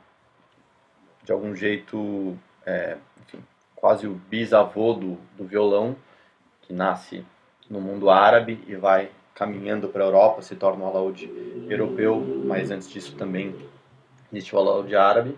de 1.25 1.33
algum 1.33 1.55
jeito, 1.55 2.39
é, 2.67 2.97
enfim, 3.23 3.43
quase 3.75 4.07
o 4.07 4.15
bisavô 4.15 4.93
do, 4.95 5.19
do 5.37 5.45
violão, 5.45 5.97
que 6.63 6.73
nasce 6.73 7.25
no 7.69 7.81
mundo 7.81 8.11
árabe 8.11 8.63
e 8.67 8.75
vai 8.75 9.11
caminhando 9.35 9.89
para 9.89 10.05
a 10.05 10.07
Europa, 10.07 10.43
se 10.43 10.55
torna 10.55 10.85
um 10.85 10.89
alaúde 10.89 11.31
europeu, 11.69 12.21
mas 12.45 12.71
antes 12.71 12.91
disso 12.91 13.17
também 13.17 13.55
existe 14.31 14.55
o 14.55 14.59
alaúde 14.59 14.95
árabe. 14.95 15.37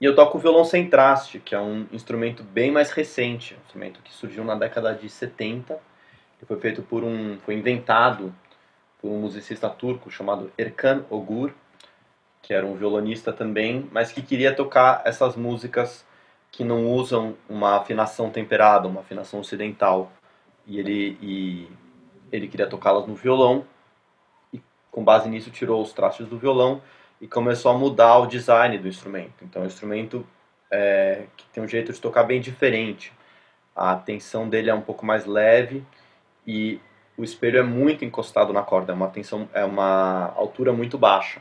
E 0.00 0.04
eu 0.04 0.14
toco 0.14 0.38
o 0.38 0.40
violão 0.40 0.64
sem 0.64 0.88
traste, 0.88 1.38
que 1.38 1.54
é 1.54 1.60
um 1.60 1.86
instrumento 1.92 2.42
bem 2.42 2.70
mais 2.70 2.90
recente, 2.90 3.54
um 3.54 3.62
instrumento 3.64 4.00
que 4.02 4.12
surgiu 4.12 4.44
na 4.44 4.54
década 4.54 4.94
de 4.94 5.08
70 5.08 5.78
que 6.40 6.46
foi 6.46 6.58
feito 6.58 6.82
por 6.82 7.04
um, 7.04 7.38
foi 7.40 7.54
inventado 7.54 8.34
por 8.98 9.10
um 9.10 9.20
musicista 9.20 9.68
turco 9.68 10.10
chamado 10.10 10.50
Erkan 10.56 11.04
Ogur, 11.10 11.52
que 12.40 12.54
era 12.54 12.64
um 12.64 12.74
violonista 12.74 13.30
também, 13.30 13.86
mas 13.92 14.10
que 14.10 14.22
queria 14.22 14.54
tocar 14.54 15.02
essas 15.04 15.36
músicas 15.36 16.04
que 16.50 16.64
não 16.64 16.86
usam 16.86 17.36
uma 17.48 17.76
afinação 17.76 18.30
temperada, 18.30 18.88
uma 18.88 19.00
afinação 19.00 19.40
ocidental. 19.40 20.10
E 20.66 20.78
ele, 20.78 21.18
e 21.20 21.68
ele 22.30 22.48
queria 22.48 22.66
tocá-las 22.66 23.06
no 23.06 23.14
violão, 23.14 23.64
e 24.52 24.60
com 24.90 25.02
base 25.02 25.28
nisso 25.28 25.50
tirou 25.50 25.82
os 25.82 25.92
trastes 25.92 26.26
do 26.26 26.38
violão 26.38 26.82
e 27.20 27.26
começou 27.26 27.70
a 27.70 27.78
mudar 27.78 28.18
o 28.18 28.26
design 28.26 28.78
do 28.78 28.88
instrumento. 28.88 29.44
Então, 29.44 29.62
é 29.62 29.64
um 29.64 29.68
instrumento 29.68 30.26
é, 30.70 31.26
que 31.36 31.44
tem 31.52 31.62
um 31.62 31.68
jeito 31.68 31.92
de 31.92 32.00
tocar 32.00 32.24
bem 32.24 32.40
diferente. 32.40 33.12
A 33.74 33.94
tensão 33.96 34.48
dele 34.48 34.70
é 34.70 34.74
um 34.74 34.80
pouco 34.80 35.04
mais 35.04 35.26
leve 35.26 35.84
e 36.46 36.80
o 37.16 37.24
espelho 37.24 37.58
é 37.58 37.62
muito 37.62 38.04
encostado 38.04 38.52
na 38.52 38.62
corda, 38.62 38.92
é 38.92 38.94
uma 38.94 39.08
tensão, 39.08 39.48
é 39.52 39.64
uma 39.64 40.32
altura 40.36 40.72
muito 40.72 40.96
baixa. 40.96 41.40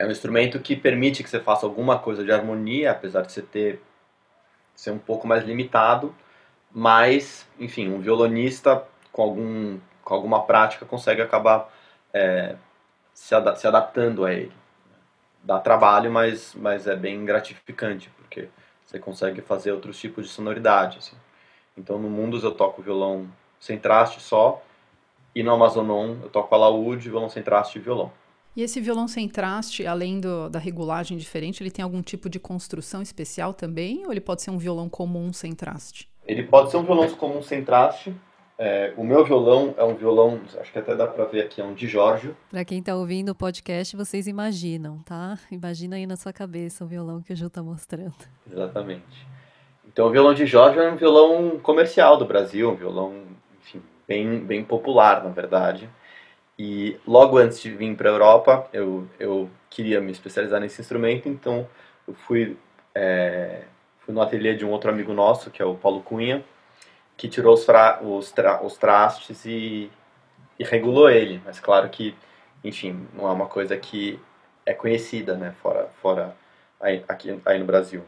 É 0.00 0.06
um 0.06 0.10
instrumento 0.10 0.58
que 0.58 0.74
permite 0.74 1.22
que 1.22 1.28
você 1.28 1.38
faça 1.38 1.66
alguma 1.66 1.98
coisa 1.98 2.24
de 2.24 2.32
harmonia, 2.32 2.90
apesar 2.90 3.20
de 3.20 3.32
você 3.32 3.42
ter 3.42 3.82
ser 4.74 4.92
um 4.92 4.98
pouco 4.98 5.28
mais 5.28 5.44
limitado, 5.44 6.14
mas, 6.72 7.46
enfim, 7.58 7.92
um 7.92 8.00
violonista 8.00 8.82
com 9.12 9.20
algum 9.20 9.78
com 10.02 10.14
alguma 10.14 10.42
prática 10.44 10.86
consegue 10.86 11.20
acabar 11.20 11.70
é, 12.14 12.56
se, 13.12 13.34
ad 13.34 13.60
se 13.60 13.66
adaptando 13.66 14.24
a 14.24 14.32
ele. 14.32 14.54
Dá 15.44 15.60
trabalho, 15.60 16.10
mas, 16.10 16.54
mas 16.54 16.86
é 16.86 16.96
bem 16.96 17.22
gratificante, 17.26 18.08
porque 18.16 18.48
você 18.86 18.98
consegue 18.98 19.42
fazer 19.42 19.72
outros 19.72 20.00
tipos 20.00 20.24
de 20.26 20.32
sonoridade. 20.32 20.96
Assim. 20.96 21.16
Então 21.76 21.98
no 21.98 22.08
Mundus 22.08 22.42
eu 22.42 22.52
toco 22.52 22.80
violão 22.80 23.28
sem 23.60 23.78
traste 23.78 24.18
só, 24.18 24.62
e 25.34 25.42
no 25.42 25.52
Amazonon 25.52 26.16
eu 26.22 26.30
toco 26.30 26.54
alaúde, 26.54 27.10
violão 27.10 27.28
sem 27.28 27.42
traste 27.42 27.78
e 27.78 27.82
violão. 27.82 28.10
E 28.56 28.62
esse 28.62 28.80
violão 28.80 29.06
sem 29.06 29.28
traste, 29.28 29.86
além 29.86 30.20
do, 30.20 30.48
da 30.48 30.58
regulagem 30.58 31.16
diferente, 31.16 31.62
ele 31.62 31.70
tem 31.70 31.82
algum 31.82 32.02
tipo 32.02 32.28
de 32.28 32.40
construção 32.40 33.00
especial 33.00 33.54
também? 33.54 34.04
Ou 34.04 34.12
ele 34.12 34.20
pode 34.20 34.42
ser 34.42 34.50
um 34.50 34.58
violão 34.58 34.88
comum 34.88 35.32
sem 35.32 35.52
traste? 35.52 36.08
Ele 36.26 36.42
pode 36.42 36.70
ser 36.70 36.76
um 36.76 36.82
violão 36.82 37.08
comum 37.10 37.42
sem 37.42 37.64
traste. 37.64 38.14
É, 38.58 38.92
o 38.96 39.02
meu 39.02 39.24
violão 39.24 39.74
é 39.78 39.84
um 39.84 39.94
violão, 39.94 40.38
acho 40.60 40.70
que 40.70 40.78
até 40.78 40.94
dá 40.94 41.06
para 41.06 41.24
ver 41.24 41.44
aqui, 41.44 41.62
é 41.62 41.64
um 41.64 41.72
de 41.72 41.86
Giorgio. 41.86 42.36
Para 42.50 42.62
quem 42.62 42.80
está 42.80 42.94
ouvindo 42.94 43.30
o 43.30 43.34
podcast, 43.34 43.96
vocês 43.96 44.26
imaginam, 44.26 44.98
tá? 44.98 45.38
Imagina 45.50 45.96
aí 45.96 46.06
na 46.06 46.14
sua 46.14 46.30
cabeça 46.30 46.84
o 46.84 46.86
violão 46.86 47.22
que 47.22 47.32
o 47.32 47.36
Ju 47.36 47.46
está 47.46 47.62
mostrando. 47.62 48.12
Exatamente. 48.46 49.26
Então 49.88 50.08
o 50.08 50.10
violão 50.10 50.34
de 50.34 50.44
Jorge 50.44 50.78
é 50.78 50.92
um 50.92 50.96
violão 50.96 51.58
comercial 51.58 52.18
do 52.18 52.26
Brasil, 52.26 52.70
um 52.70 52.76
violão, 52.76 53.22
enfim, 53.62 53.80
bem, 54.06 54.38
bem 54.40 54.62
popular, 54.62 55.24
na 55.24 55.30
verdade. 55.30 55.88
E 56.62 57.00
logo 57.06 57.38
antes 57.38 57.58
de 57.58 57.70
vir 57.70 57.96
para 57.96 58.10
a 58.10 58.12
Europa, 58.12 58.68
eu, 58.70 59.08
eu 59.18 59.48
queria 59.70 59.98
me 59.98 60.12
especializar 60.12 60.60
nesse 60.60 60.78
instrumento, 60.78 61.26
então 61.26 61.66
eu 62.06 62.12
fui, 62.12 62.54
é, 62.94 63.62
fui 64.00 64.12
no 64.12 64.20
ateliê 64.20 64.54
de 64.54 64.62
um 64.62 64.70
outro 64.70 64.90
amigo 64.90 65.14
nosso, 65.14 65.50
que 65.50 65.62
é 65.62 65.64
o 65.64 65.74
Paulo 65.74 66.02
Cunha, 66.02 66.44
que 67.16 67.30
tirou 67.30 67.54
os, 67.54 67.64
fra, 67.64 68.02
os, 68.02 68.30
tra, 68.30 68.62
os 68.62 68.76
trastes 68.76 69.46
e, 69.46 69.90
e 70.58 70.64
regulou 70.64 71.08
ele. 71.08 71.40
Mas 71.46 71.58
claro 71.58 71.88
que, 71.88 72.14
enfim, 72.62 73.08
não 73.14 73.26
é 73.26 73.32
uma 73.32 73.46
coisa 73.46 73.74
que 73.78 74.20
é 74.66 74.74
conhecida, 74.74 75.38
né, 75.38 75.54
fora, 75.62 75.88
fora 76.02 76.36
aí, 76.78 77.02
aqui, 77.08 77.40
aí 77.46 77.58
no 77.58 77.64
Brasil. 77.64 78.04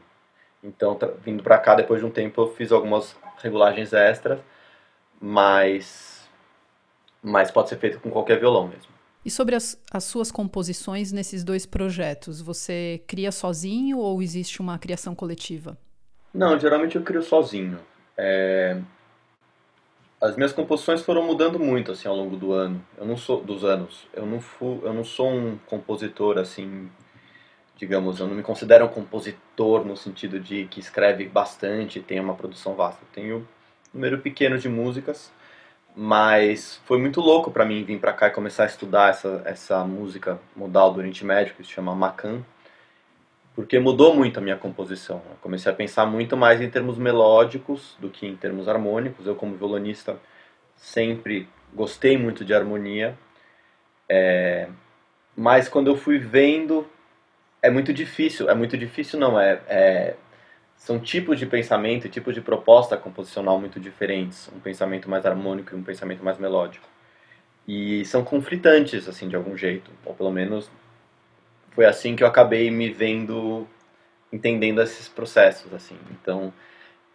Então, 0.62 0.98
vindo 1.24 1.42
para 1.42 1.56
cá, 1.56 1.74
depois 1.74 2.00
de 2.00 2.06
um 2.06 2.10
tempo, 2.10 2.42
eu 2.42 2.54
fiz 2.54 2.70
algumas 2.70 3.16
regulagens 3.42 3.94
extras, 3.94 4.38
mas, 5.18 6.11
mas 7.22 7.50
pode 7.50 7.68
ser 7.68 7.76
feito 7.76 8.00
com 8.00 8.10
qualquer 8.10 8.38
violão 8.38 8.68
mesmo. 8.68 8.92
E 9.24 9.30
sobre 9.30 9.54
as, 9.54 9.80
as 9.92 10.04
suas 10.04 10.32
composições 10.32 11.12
nesses 11.12 11.44
dois 11.44 11.64
projetos, 11.64 12.40
você 12.40 13.02
cria 13.06 13.30
sozinho 13.30 13.98
ou 13.98 14.20
existe 14.20 14.60
uma 14.60 14.78
criação 14.78 15.14
coletiva? 15.14 15.78
Não, 16.34 16.58
geralmente 16.58 16.96
eu 16.96 17.02
crio 17.02 17.22
sozinho. 17.22 17.78
É... 18.16 18.80
As 20.20 20.36
minhas 20.36 20.52
composições 20.52 21.02
foram 21.02 21.22
mudando 21.24 21.58
muito 21.58 21.92
assim 21.92 22.08
ao 22.08 22.16
longo 22.16 22.36
do 22.36 22.52
ano. 22.52 22.84
Eu 22.96 23.04
não 23.04 23.16
sou 23.16 23.42
dos 23.42 23.64
anos. 23.64 24.06
Eu 24.12 24.26
não 24.26 24.40
fu, 24.40 24.80
eu 24.82 24.92
não 24.92 25.04
sou 25.04 25.30
um 25.30 25.56
compositor 25.66 26.38
assim 26.38 26.90
digamos, 27.82 28.20
eu 28.20 28.28
não 28.28 28.36
me 28.36 28.44
considero 28.44 28.84
um 28.84 28.88
compositor 28.88 29.84
no 29.84 29.96
sentido 29.96 30.38
de 30.38 30.66
que 30.66 30.78
escreve 30.78 31.26
bastante, 31.26 31.98
tem 31.98 32.20
uma 32.20 32.34
produção 32.34 32.74
vasta. 32.74 33.02
Eu 33.02 33.08
tenho 33.12 33.36
um 33.38 33.44
número 33.92 34.18
pequeno 34.18 34.56
de 34.56 34.68
músicas, 34.68 35.32
mas 35.94 36.80
foi 36.84 36.98
muito 36.98 37.20
louco 37.20 37.50
para 37.50 37.64
mim 37.64 37.84
vir 37.84 37.98
para 37.98 38.12
cá 38.12 38.28
e 38.28 38.30
começar 38.30 38.64
a 38.64 38.66
estudar 38.66 39.10
essa, 39.10 39.42
essa 39.44 39.84
música 39.84 40.38
modal 40.56 40.92
do 40.92 40.98
Oriente 40.98 41.24
Médio, 41.24 41.54
que 41.54 41.64
se 41.64 41.70
chama 41.70 41.94
Macan, 41.94 42.42
porque 43.54 43.78
mudou 43.78 44.14
muito 44.14 44.38
a 44.38 44.42
minha 44.42 44.56
composição. 44.56 45.22
Eu 45.28 45.36
comecei 45.40 45.70
a 45.70 45.74
pensar 45.74 46.06
muito 46.06 46.36
mais 46.36 46.60
em 46.60 46.70
termos 46.70 46.96
melódicos 46.96 47.96
do 48.00 48.08
que 48.08 48.26
em 48.26 48.36
termos 48.36 48.68
harmônicos. 48.68 49.26
Eu, 49.26 49.34
como 49.34 49.56
violonista, 49.56 50.18
sempre 50.76 51.48
gostei 51.74 52.16
muito 52.16 52.44
de 52.44 52.54
harmonia, 52.54 53.16
é... 54.08 54.68
mas 55.36 55.68
quando 55.68 55.88
eu 55.88 55.96
fui 55.96 56.18
vendo 56.18 56.86
é 57.62 57.70
muito 57.70 57.92
difícil, 57.92 58.50
é 58.50 58.54
muito 58.54 58.76
difícil 58.76 59.18
não, 59.20 59.38
é, 59.40 59.60
é 59.68 60.16
são 60.82 60.98
tipos 60.98 61.38
de 61.38 61.46
pensamento, 61.46 62.08
tipos 62.08 62.34
de 62.34 62.40
proposta 62.40 62.96
composicional 62.96 63.56
muito 63.56 63.78
diferentes, 63.78 64.50
um 64.52 64.58
pensamento 64.58 65.08
mais 65.08 65.24
harmônico 65.24 65.72
e 65.72 65.78
um 65.78 65.82
pensamento 65.82 66.24
mais 66.24 66.38
melódico. 66.38 66.88
E 67.68 68.04
são 68.04 68.24
conflitantes, 68.24 69.08
assim, 69.08 69.28
de 69.28 69.36
algum 69.36 69.56
jeito, 69.56 69.92
ou 70.04 70.12
pelo 70.12 70.32
menos 70.32 70.68
foi 71.70 71.86
assim 71.86 72.16
que 72.16 72.24
eu 72.24 72.26
acabei 72.26 72.68
me 72.68 72.90
vendo, 72.90 73.64
entendendo 74.32 74.82
esses 74.82 75.08
processos, 75.08 75.72
assim. 75.72 75.96
Então, 76.10 76.52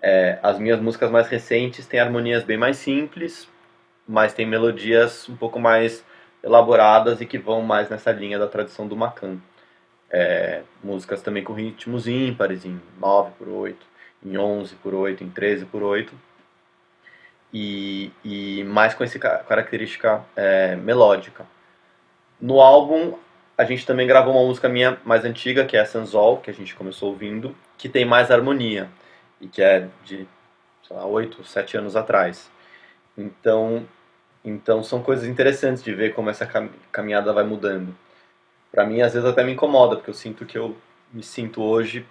é, 0.02 0.40
as 0.42 0.58
minhas 0.58 0.80
músicas 0.80 1.12
mais 1.12 1.28
recentes 1.28 1.86
têm 1.86 2.00
harmonias 2.00 2.46
bem 2.46 2.58
mais 2.58 2.78
simples, 2.78 3.50
mas 4.08 4.34
tem 4.34 4.46
melodias 4.46 5.28
um 5.28 5.36
pouco 5.36 5.60
mais 5.60 6.06
elaboradas 6.42 7.20
e 7.20 7.26
que 7.26 7.38
vão 7.38 7.62
mais 7.62 7.90
nessa 7.90 8.14
linha 8.14 8.40
da 8.40 8.48
tradição 8.48 8.88
do 8.88 8.96
Macan. 8.96 9.40
É, 10.10 10.62
músicas 10.84 11.22
também 11.22 11.44
com 11.44 11.54
ritmos 11.54 12.08
ímpares, 12.08 12.66
em 12.66 12.82
9 13.00 13.32
por 13.38 13.50
8, 13.50 13.86
em 14.26 14.38
11 14.38 14.76
por 14.76 14.94
8, 14.94 15.24
em 15.24 15.30
13 15.30 15.66
por 15.66 15.84
8, 15.84 16.14
e, 17.54 18.12
e 18.24 18.64
mais 18.64 18.94
com 18.94 19.04
essa 19.04 19.20
característica 19.20 20.24
é, 20.36 20.76
melódica. 20.76 21.46
No 22.40 22.62
álbum, 22.62 23.18
a 23.58 23.64
gente 23.64 23.86
também 23.86 24.08
gravou 24.08 24.34
uma 24.34 24.46
música 24.46 24.70
minha 24.70 24.98
mais 25.04 25.26
antiga, 25.26 25.66
que 25.66 25.76
é 25.76 25.82
a 25.82 25.86
Sanzol, 25.86 26.38
que 26.38 26.50
a 26.52 26.54
gente 26.54 26.76
começou 26.76 27.10
ouvindo, 27.10 27.56
que 27.78 27.90
tem 27.90 28.06
mais 28.06 28.30
harmonia, 28.30 28.90
e 29.42 29.48
que 29.48 29.62
é 29.62 29.88
de, 30.06 30.28
sei 30.88 30.96
lá, 30.96 31.06
8, 31.06 31.44
7 31.44 31.78
anos 31.78 31.96
atrás. 31.96 32.50
Então, 33.18 33.88
então 34.46 34.84
são 34.84 35.02
coisas 35.02 35.26
interessantes 35.26 35.84
de 35.84 35.94
ver 35.94 36.14
como 36.14 36.30
essa 36.30 36.46
caminhada 36.92 37.34
vai 37.34 37.44
mudando. 37.44 37.96
Para 38.72 38.86
mim, 38.86 39.02
às 39.02 39.14
vezes 39.14 39.28
até 39.28 39.44
me 39.44 39.54
incomoda, 39.54 39.96
porque 39.96 40.10
eu 40.10 40.14
sinto 40.14 40.46
que 40.46 40.58
eu 40.58 40.76
me 41.12 41.24
sinto 41.24 41.62
hoje 41.62 42.06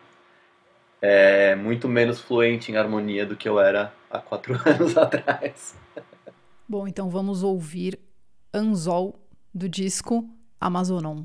é, 1.01 1.55
muito 1.55 1.89
menos 1.89 2.21
fluente 2.21 2.73
em 2.73 2.77
harmonia 2.77 3.27
do 3.27 3.37
que 3.37 3.49
eu 3.49 3.61
era 3.61 3.93
há 4.11 4.19
quatro 4.19 4.55
anos 4.65 4.97
atrás. 4.97 5.75
Bom, 6.69 6.89
então 6.89 7.09
vamos 7.09 7.43
ouvir 7.43 7.99
Anzol 8.53 9.15
do 9.55 9.69
disco 9.69 10.29
Amazonon. 10.61 11.25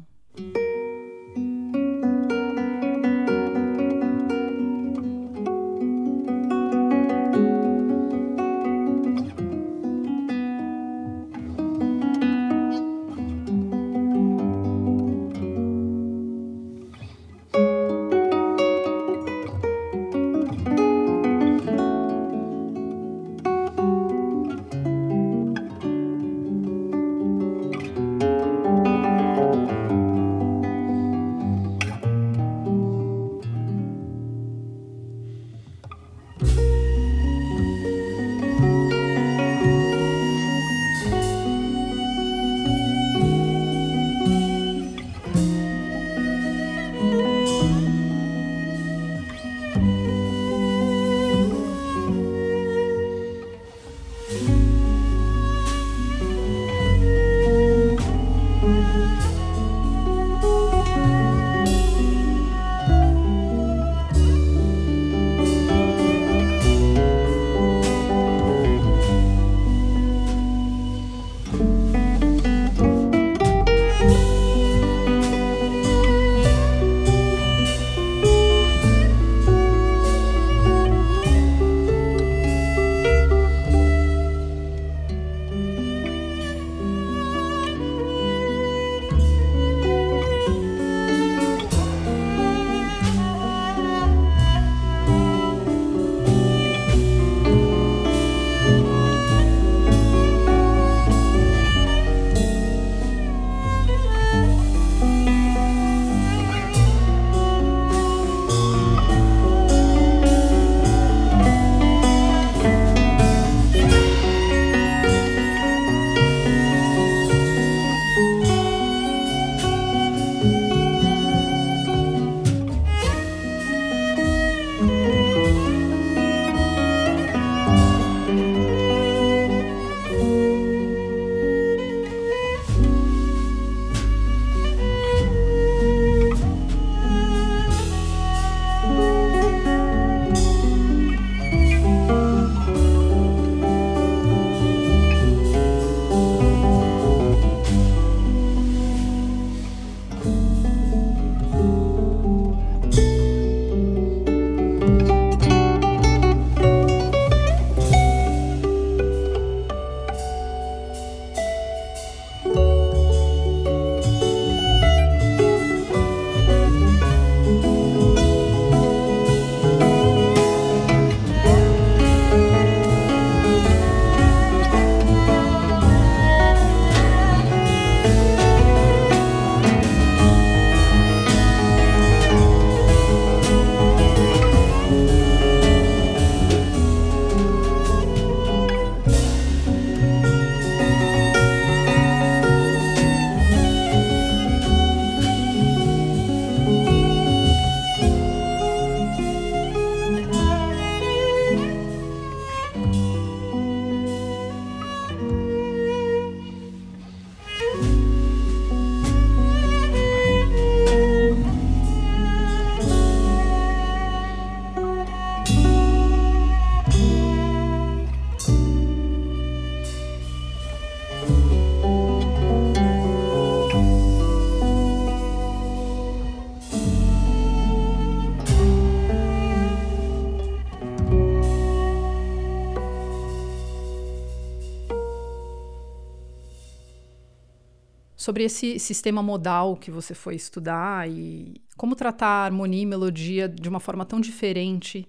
Sobre 238.41 238.45
esse 238.45 238.79
sistema 238.79 239.21
modal 239.21 239.75
que 239.75 239.91
você 239.91 240.13
foi 240.13 240.35
estudar 240.35 241.09
e 241.09 241.61
como 241.77 241.95
tratar 241.95 242.45
harmonia 242.45 242.81
e 242.81 242.85
melodia 242.85 243.47
de 243.47 243.69
uma 243.69 243.79
forma 243.79 244.05
tão 244.05 244.19
diferente 244.19 245.07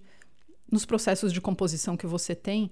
nos 0.71 0.85
processos 0.85 1.33
de 1.33 1.41
composição 1.41 1.97
que 1.97 2.07
você 2.07 2.35
tem. 2.35 2.71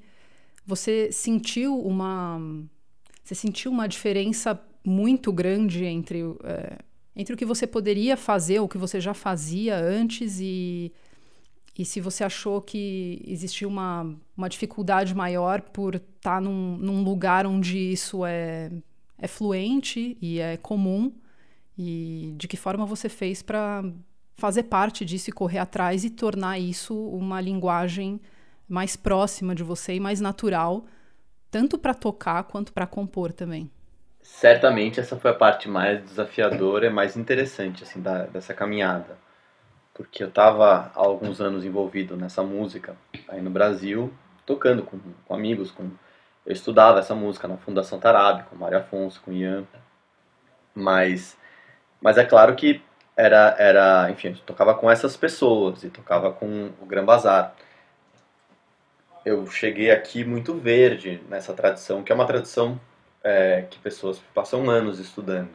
Você 0.66 1.10
sentiu 1.12 1.78
uma, 1.78 2.40
Você 3.24 3.34
sentiu 3.34 3.70
uma 3.70 3.86
diferença 3.86 4.60
muito 4.84 5.32
grande 5.32 5.84
entre, 5.84 6.22
é, 6.44 6.78
entre 7.14 7.34
o 7.34 7.36
que 7.36 7.44
você 7.44 7.66
poderia 7.66 8.16
fazer, 8.16 8.60
o 8.60 8.68
que 8.68 8.78
você 8.78 9.00
já 9.00 9.14
fazia 9.14 9.78
antes 9.78 10.38
e, 10.40 10.92
e 11.78 11.84
se 11.84 12.00
você 12.00 12.24
achou 12.24 12.60
que 12.60 13.22
existia 13.26 13.68
uma, 13.68 14.14
uma 14.36 14.48
dificuldade 14.48 15.14
maior 15.14 15.60
por 15.60 15.96
estar 15.96 16.36
tá 16.36 16.40
num, 16.40 16.76
num 16.78 17.02
lugar 17.02 17.46
onde 17.46 17.78
isso 17.78 18.24
é, 18.24 18.70
é 19.20 19.28
fluente 19.28 20.16
e 20.20 20.40
é 20.40 20.56
comum 20.56 21.12
e 21.76 22.34
de 22.36 22.48
que 22.48 22.56
forma 22.56 22.84
você 22.86 23.08
fez 23.08 23.42
para 23.42 23.84
fazer 24.36 24.64
parte 24.64 25.04
disso 25.04 25.30
e 25.30 25.32
correr 25.32 25.58
atrás 25.58 26.04
e 26.04 26.10
tornar 26.10 26.58
isso 26.58 26.94
uma 26.94 27.40
linguagem 27.40 28.20
mais 28.66 28.96
próxima 28.96 29.54
de 29.54 29.62
você 29.62 29.94
e 29.94 30.00
mais 30.00 30.20
natural, 30.20 30.86
tanto 31.50 31.78
para 31.78 31.92
tocar 31.92 32.44
quanto 32.44 32.72
para 32.72 32.86
compor 32.86 33.32
também. 33.32 33.70
Certamente 34.22 35.00
essa 35.00 35.16
foi 35.16 35.30
a 35.30 35.34
parte 35.34 35.68
mais 35.68 36.02
desafiadora 36.04 36.86
e 36.86 36.90
mais 36.90 37.16
interessante 37.16 37.82
assim 37.82 38.00
da, 38.00 38.26
dessa 38.26 38.54
caminhada, 38.54 39.18
porque 39.92 40.22
eu 40.22 40.28
estava 40.28 40.90
há 40.94 40.98
alguns 40.98 41.40
anos 41.40 41.64
envolvido 41.64 42.16
nessa 42.16 42.42
música 42.42 42.96
aí 43.28 43.42
no 43.42 43.50
Brasil, 43.50 44.12
tocando 44.46 44.82
com, 44.82 44.98
com 45.26 45.34
amigos, 45.34 45.70
com 45.70 45.90
eu 46.46 46.52
estudava 46.52 46.98
essa 46.98 47.14
música 47.14 47.46
na 47.48 47.56
Fundação 47.56 47.98
Tarabe, 47.98 48.44
com 48.44 48.56
Mário 48.56 48.78
Afonso, 48.78 49.20
com 49.22 49.32
Ian, 49.32 49.64
mas 50.74 51.36
mas 52.00 52.16
é 52.16 52.24
claro 52.24 52.54
que 52.56 52.82
era, 53.16 53.54
era 53.58 54.10
enfim, 54.10 54.34
tocava 54.46 54.74
com 54.74 54.90
essas 54.90 55.16
pessoas 55.16 55.84
e 55.84 55.90
tocava 55.90 56.32
com 56.32 56.70
o 56.80 56.86
Gran 56.86 57.04
Bazar. 57.04 57.54
Eu 59.24 59.46
cheguei 59.46 59.90
aqui 59.90 60.24
muito 60.24 60.54
verde 60.54 61.22
nessa 61.28 61.52
tradição, 61.52 62.02
que 62.02 62.10
é 62.10 62.14
uma 62.14 62.26
tradição 62.26 62.80
é, 63.22 63.62
que 63.68 63.78
pessoas 63.78 64.18
passam 64.34 64.70
anos 64.70 64.98
estudando. 64.98 65.50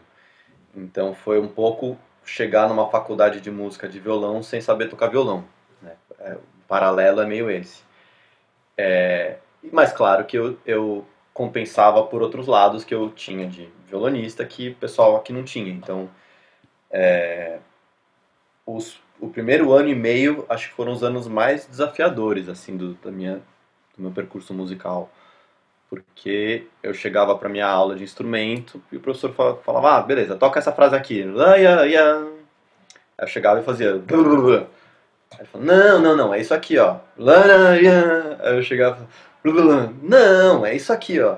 Então 0.75 1.15
foi 1.15 1.39
um 1.39 1.47
pouco 1.47 1.97
chegar 2.23 2.67
numa 2.69 2.89
faculdade 2.89 3.41
de 3.41 3.49
música 3.49 3.87
de 3.87 3.99
violão 3.99 4.43
sem 4.43 4.61
saber 4.61 4.89
tocar 4.89 5.07
violão. 5.07 5.45
Né? 5.81 5.95
É, 6.19 6.33
o 6.35 6.67
paralelo 6.67 7.21
é 7.21 7.25
meio 7.25 7.49
esse. 7.49 7.83
É, 8.77 9.37
mas 9.71 9.91
claro 9.91 10.25
que 10.25 10.37
eu, 10.37 10.57
eu 10.65 11.05
compensava 11.33 12.03
por 12.03 12.21
outros 12.21 12.47
lados 12.47 12.83
que 12.83 12.93
eu 12.93 13.09
tinha 13.11 13.47
de 13.47 13.69
violonista 13.87 14.45
que 14.45 14.69
o 14.69 14.75
pessoal 14.75 15.15
aqui 15.15 15.33
não 15.33 15.43
tinha. 15.43 15.71
Então 15.71 16.09
é, 16.91 17.59
os, 18.65 18.99
o 19.19 19.29
primeiro 19.29 19.71
ano 19.73 19.89
e 19.89 19.95
meio 19.95 20.45
acho 20.49 20.69
que 20.69 20.75
foram 20.75 20.91
os 20.93 21.03
anos 21.03 21.27
mais 21.27 21.65
desafiadores 21.65 22.49
assim 22.49 22.77
do, 22.77 22.93
da 22.95 23.11
minha, 23.11 23.41
do 23.95 24.03
meu 24.03 24.11
percurso 24.11 24.53
musical 24.53 25.09
porque 25.89 26.67
eu 26.81 26.93
chegava 26.93 27.37
para 27.37 27.49
minha 27.49 27.67
aula 27.67 27.95
de 27.95 28.03
instrumento 28.03 28.81
e 28.91 28.97
o 28.97 28.99
professor 28.99 29.33
falava, 29.63 29.97
ah, 29.97 30.01
beleza, 30.01 30.35
toca 30.35 30.59
essa 30.59 30.71
frase 30.71 30.95
aqui. 30.95 31.23
Aí 31.47 31.93
eu 33.17 33.27
chegava 33.27 33.59
e 33.59 33.63
fazia. 33.63 33.91
Aí 35.31 35.39
ele 35.39 35.47
falava, 35.47 35.73
não, 35.73 35.99
não, 35.99 36.15
não, 36.15 36.33
é 36.33 36.39
isso 36.39 36.53
aqui, 36.53 36.77
ó. 36.77 36.97
Aí 37.17 38.55
eu 38.55 38.63
chegava, 38.63 39.07
não, 40.01 40.65
é 40.65 40.75
isso 40.75 40.91
aqui, 40.91 41.19
ó. 41.19 41.37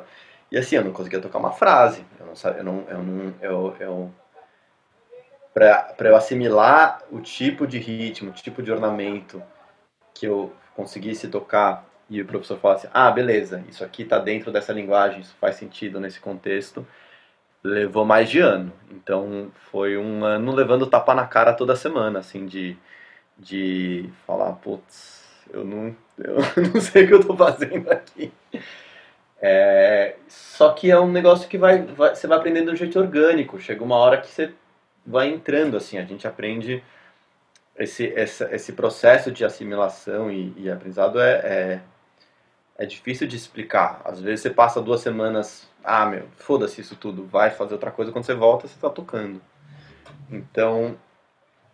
E 0.51 0.57
assim, 0.57 0.75
eu 0.75 0.83
não 0.83 0.93
conseguia 0.93 1.19
tocar 1.19 1.39
uma 1.39 1.51
frase. 1.51 2.05
Eu 2.19 2.25
não 2.25 2.35
sabia, 2.35 2.59
eu 2.61 2.63
não, 2.63 2.85
eu 2.89 3.03
não, 3.03 3.33
eu, 3.41 3.75
eu 3.79 4.13
para 5.53 6.09
eu 6.09 6.15
assimilar 6.15 7.01
o 7.11 7.19
tipo 7.19 7.65
de 7.65 7.79
ritmo, 7.79 8.29
o 8.29 8.33
tipo 8.33 8.61
de 8.61 8.71
ornamento 8.71 9.41
que 10.13 10.27
eu 10.27 10.53
conseguisse 10.75 11.27
tocar 11.27 11.83
e 12.09 12.21
o 12.21 12.25
professor 12.25 12.59
falasse, 12.59 12.87
ah, 12.93 13.09
beleza, 13.09 13.63
isso 13.67 13.83
aqui 13.83 14.03
está 14.03 14.19
dentro 14.19 14.51
dessa 14.51 14.71
linguagem, 14.71 15.21
isso 15.21 15.35
faz 15.41 15.55
sentido 15.55 15.99
nesse 15.99 16.19
contexto, 16.19 16.85
levou 17.63 18.05
mais 18.05 18.29
de 18.29 18.39
ano. 18.39 18.71
Então 18.91 19.51
foi 19.71 19.97
um 19.97 20.23
ano 20.23 20.53
levando 20.53 20.85
tapa 20.87 21.15
na 21.15 21.25
cara 21.25 21.53
toda 21.53 21.75
semana, 21.75 22.19
assim, 22.19 22.45
de, 22.45 22.77
de 23.37 24.09
falar, 24.27 24.53
putz, 24.53 25.26
eu 25.51 25.63
não, 25.63 25.95
eu 26.17 26.37
não 26.73 26.81
sei 26.81 27.05
o 27.05 27.07
que 27.07 27.13
eu 27.13 27.19
estou 27.21 27.37
fazendo 27.37 27.89
aqui. 27.91 28.31
É, 29.39 30.15
só 30.27 30.73
que 30.73 30.89
é 30.89 30.99
um 30.99 31.11
negócio 31.11 31.47
que 31.47 31.57
vai, 31.57 31.83
vai, 31.83 32.15
você 32.15 32.27
vai 32.27 32.37
aprendendo 32.37 32.67
de 32.67 32.73
um 32.73 32.75
jeito 32.75 32.99
orgânico. 32.99 33.59
Chega 33.59 33.83
uma 33.83 33.95
hora 33.95 34.19
que 34.19 34.27
você 34.27 34.53
vai 35.05 35.29
entrando 35.29 35.77
assim, 35.77 35.97
a 35.97 36.03
gente 36.03 36.27
aprende 36.27 36.83
esse, 37.77 38.05
esse, 38.05 38.73
processo 38.73 39.31
de 39.31 39.45
assimilação 39.45 40.31
e, 40.31 40.53
e 40.57 40.69
aprendizado 40.69 41.19
é, 41.19 41.31
é, 41.33 41.81
é, 42.77 42.85
difícil 42.85 43.27
de 43.27 43.35
explicar. 43.37 44.01
Às 44.03 44.19
vezes 44.19 44.41
você 44.41 44.49
passa 44.49 44.81
duas 44.81 45.01
semanas, 45.01 45.69
ah, 45.83 46.05
meu, 46.05 46.27
foda-se 46.35 46.81
isso 46.81 46.95
tudo, 46.95 47.25
vai 47.25 47.51
fazer 47.51 47.73
outra 47.73 47.91
coisa, 47.91 48.11
quando 48.11 48.25
você 48.25 48.33
volta 48.33 48.67
você 48.67 48.75
está 48.75 48.89
tocando. 48.89 49.41
Então, 50.29 50.97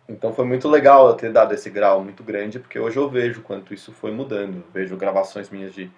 então 0.08 0.32
foi 0.32 0.44
muito 0.44 0.68
legal 0.68 1.08
eu 1.08 1.14
ter 1.14 1.32
dado 1.32 1.54
esse 1.54 1.70
grau 1.70 2.02
muito 2.02 2.22
grande, 2.22 2.58
porque 2.58 2.78
hoje 2.78 2.96
eu 2.96 3.08
vejo 3.08 3.42
quanto 3.42 3.72
isso 3.72 3.92
foi 3.92 4.12
mudando. 4.12 4.56
Eu 4.56 4.72
vejo 4.72 4.96
gravações 4.96 5.50
minhas 5.50 5.72
de 5.72 5.90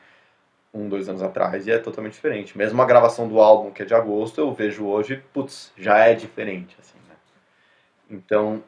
um, 0.73 0.88
dois 0.88 1.09
anos 1.09 1.23
atrás 1.23 1.66
e 1.66 1.71
é 1.71 1.79
totalmente 1.79 2.14
diferente. 2.14 2.57
Mesmo 2.57 2.81
a 2.81 2.87
gravação 2.87 3.29
do 3.29 3.40
álbum, 3.40 3.71
que 3.71 3.83
é 3.83 3.85
de 3.85 3.95
agosto, 3.95 4.40
eu 4.40 4.53
vejo 4.53 4.87
hoje, 4.87 5.23
putz, 5.33 5.73
já 5.77 5.99
é 5.99 6.14
diferente. 6.14 6.77
Assim. 6.79 6.97
Então, 8.09 8.62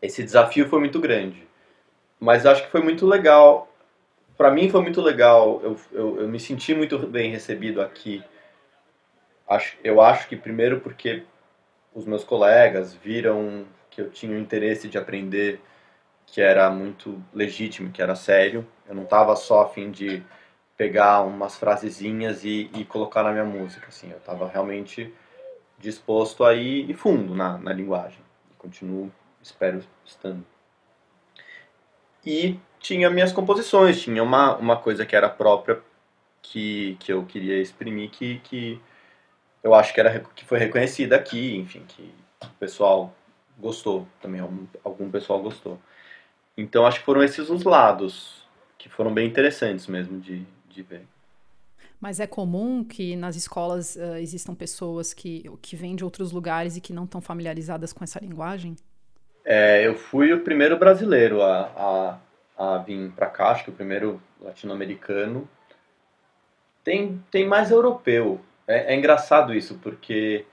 esse 0.00 0.22
desafio 0.22 0.68
foi 0.68 0.80
muito 0.80 0.98
grande. 0.98 1.46
Mas 2.18 2.46
acho 2.46 2.64
que 2.64 2.70
foi 2.70 2.82
muito 2.82 3.06
legal. 3.06 3.68
Para 4.36 4.50
mim 4.50 4.70
foi 4.70 4.80
muito 4.82 5.00
legal. 5.00 5.60
Eu, 5.62 5.76
eu, 5.92 6.20
eu, 6.22 6.28
me 6.28 6.40
senti 6.40 6.74
muito 6.74 6.98
bem 7.06 7.30
recebido 7.30 7.80
aqui. 7.82 8.22
Acho, 9.48 9.76
eu 9.84 10.00
acho 10.00 10.26
que 10.28 10.36
primeiro 10.36 10.80
porque 10.80 11.24
os 11.94 12.06
meus 12.06 12.24
colegas 12.24 12.94
viram 12.94 13.66
que 13.94 14.00
eu 14.00 14.10
tinha 14.10 14.36
o 14.36 14.38
interesse 14.38 14.88
de 14.88 14.98
aprender 14.98 15.60
que 16.26 16.40
era 16.40 16.70
muito 16.70 17.22
legítimo, 17.32 17.92
que 17.92 18.02
era 18.02 18.14
sério. 18.14 18.66
Eu 18.88 18.94
não 18.94 19.04
estava 19.04 19.36
só 19.36 19.62
a 19.62 19.68
fim 19.68 19.90
de 19.90 20.22
pegar 20.76 21.22
umas 21.22 21.56
frasezinhas 21.56 22.44
e, 22.44 22.70
e 22.74 22.84
colocar 22.84 23.22
na 23.22 23.32
minha 23.32 23.44
música. 23.44 23.86
Assim, 23.88 24.10
eu 24.10 24.18
estava 24.18 24.48
realmente 24.48 25.12
disposto 25.78 26.44
a 26.44 26.54
ir 26.54 26.94
fundo 26.94 27.34
na, 27.34 27.58
na 27.58 27.72
linguagem 27.72 28.24
continuo, 28.64 29.12
espero, 29.42 29.84
estando. 30.04 30.44
E 32.24 32.58
tinha 32.80 33.10
minhas 33.10 33.32
composições, 33.32 34.00
tinha 34.00 34.22
uma, 34.22 34.56
uma 34.56 34.76
coisa 34.78 35.04
que 35.04 35.14
era 35.14 35.28
própria 35.28 35.82
que, 36.40 36.96
que 37.00 37.12
eu 37.12 37.24
queria 37.26 37.60
exprimir 37.60 38.10
que, 38.10 38.38
que 38.40 38.80
eu 39.62 39.74
acho 39.74 39.92
que, 39.92 40.00
era, 40.00 40.20
que 40.34 40.44
foi 40.44 40.58
reconhecida 40.58 41.16
aqui, 41.16 41.56
enfim, 41.56 41.84
que 41.86 42.14
o 42.42 42.48
pessoal 42.58 43.14
gostou 43.58 44.06
também, 44.20 44.40
algum, 44.40 44.66
algum 44.82 45.10
pessoal 45.10 45.42
gostou. 45.42 45.78
Então 46.56 46.86
acho 46.86 47.00
que 47.00 47.04
foram 47.04 47.22
esses 47.22 47.48
os 47.50 47.64
lados 47.64 48.46
que 48.78 48.88
foram 48.88 49.12
bem 49.12 49.26
interessantes 49.26 49.86
mesmo 49.86 50.20
de, 50.20 50.46
de 50.68 50.82
ver. 50.82 51.06
Mas 52.00 52.20
é 52.20 52.26
comum 52.26 52.84
que 52.84 53.16
nas 53.16 53.34
escolas 53.34 53.96
uh, 53.96 54.16
existam 54.16 54.54
pessoas 54.54 55.14
que, 55.14 55.50
que 55.62 55.74
vêm 55.74 55.96
de 55.96 56.04
outros 56.04 56.32
lugares 56.32 56.76
e 56.76 56.80
que 56.80 56.92
não 56.92 57.04
estão 57.04 57.20
familiarizadas 57.20 57.92
com 57.92 58.04
essa 58.04 58.20
linguagem? 58.20 58.76
É, 59.44 59.86
eu 59.86 59.94
fui 59.94 60.32
o 60.32 60.40
primeiro 60.40 60.78
brasileiro 60.78 61.42
a, 61.42 62.18
a, 62.56 62.74
a 62.74 62.78
vir 62.78 63.10
para 63.12 63.26
cá, 63.26 63.50
acho 63.50 63.64
que 63.64 63.70
o 63.70 63.74
primeiro 63.74 64.20
latino-americano. 64.40 65.48
Tem, 66.82 67.22
tem 67.30 67.46
mais 67.46 67.70
europeu. 67.70 68.40
É, 68.66 68.92
é, 68.92 68.96
engraçado 68.96 69.54
isso, 69.54 69.78
porque 69.82 70.44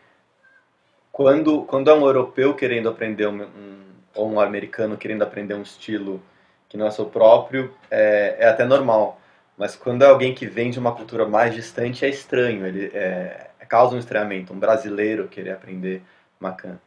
quando, 1.12 1.64
quando 1.64 1.90
é 1.90 1.94
um 1.94 2.06
europeu 2.06 2.54
querendo 2.54 2.90
aprender 2.90 3.28
um, 3.28 3.44
um, 3.44 3.82
ou 4.16 4.32
um 4.32 4.40
americano 4.40 4.98
querendo 4.98 5.24
aprender 5.24 5.54
um 5.54 5.62
estilo 5.62 6.22
que 6.70 6.78
não 6.78 6.88
é 6.88 6.92
seu 6.92 7.06
próprio, 7.06 7.74
é, 7.90 8.38
é 8.40 8.48
até 8.48 8.66
normal 8.66 9.22
mas 9.62 9.76
quando 9.76 10.02
é 10.02 10.08
alguém 10.08 10.34
que 10.34 10.48
vem 10.48 10.72
de 10.72 10.80
uma 10.80 10.96
cultura 10.96 11.28
mais 11.28 11.54
distante, 11.54 12.04
é 12.04 12.10
estranho, 12.10 12.66
ele 12.66 12.86
é, 12.96 13.52
é 13.60 13.66
causa 13.68 13.96
um 13.96 14.00
estranhamento. 14.00 14.52
Um 14.52 14.60
brasileiro 14.60 15.28
querer 15.28 15.52
aprender 15.52 16.02
Macan. 16.40 16.80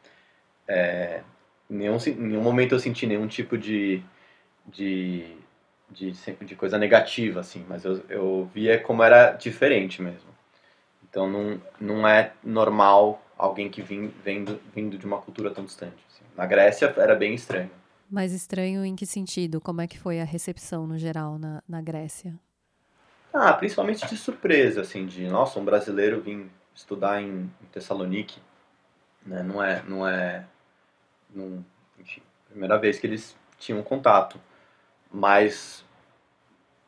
É, 0.67 1.21
em 1.71 1.77
nenhum, 1.77 1.99
nenhum 2.19 2.43
momento 2.43 2.75
eu 2.75 2.81
senti 2.81 3.07
nenhum 3.07 3.29
tipo 3.29 3.57
de, 3.57 4.03
de, 4.67 5.37
de, 5.89 6.11
de 6.43 6.57
coisa 6.57 6.77
negativa, 6.77 7.39
assim, 7.39 7.65
mas 7.69 7.85
eu, 7.85 8.03
eu 8.09 8.51
via 8.53 8.77
como 8.81 9.05
era 9.05 9.31
diferente 9.31 10.03
mesmo. 10.03 10.31
Então 11.09 11.31
não, 11.31 11.63
não 11.81 12.09
é 12.09 12.33
normal 12.43 13.24
alguém 13.37 13.71
que 13.71 13.83
vim, 13.83 14.13
vendo, 14.25 14.61
vindo 14.75 14.97
de 14.99 15.07
uma 15.07 15.21
cultura 15.21 15.51
tão 15.51 15.65
distante. 15.65 16.05
Assim. 16.09 16.25
Na 16.37 16.47
Grécia 16.47 16.93
era 16.97 17.15
bem 17.15 17.35
estranho. 17.35 17.71
Mais 18.11 18.33
estranho 18.33 18.85
em 18.85 18.95
que 18.95 19.07
sentido? 19.07 19.61
Como 19.61 19.81
é 19.81 19.87
que 19.87 19.99
foi 19.99 20.21
a 20.21 20.25
recepção 20.25 20.87
no 20.87 20.99
geral 20.99 21.39
na, 21.39 21.63
na 21.69 21.81
Grécia? 21.81 22.39
Ah, 23.33 23.53
principalmente 23.53 24.07
de 24.07 24.17
surpresa, 24.17 24.83
assim, 24.83 25.07
de, 25.07 25.27
nossa, 25.27 25.59
um 25.59 25.65
brasileiro 25.65 26.21
vir 26.21 26.49
estudar 26.73 27.21
em, 27.21 27.51
em 27.61 27.67
Tessalonique, 27.73 28.41
né? 29.27 29.43
Não 29.43 29.63
é, 29.63 29.83
não 29.89 30.07
é, 30.07 30.47
não, 31.35 31.65
enfim, 31.99 32.23
primeira 32.49 32.79
vez 32.79 32.99
que 33.01 33.07
eles 33.07 33.37
tinham 33.59 33.83
contato, 33.83 34.41
mas, 35.13 35.85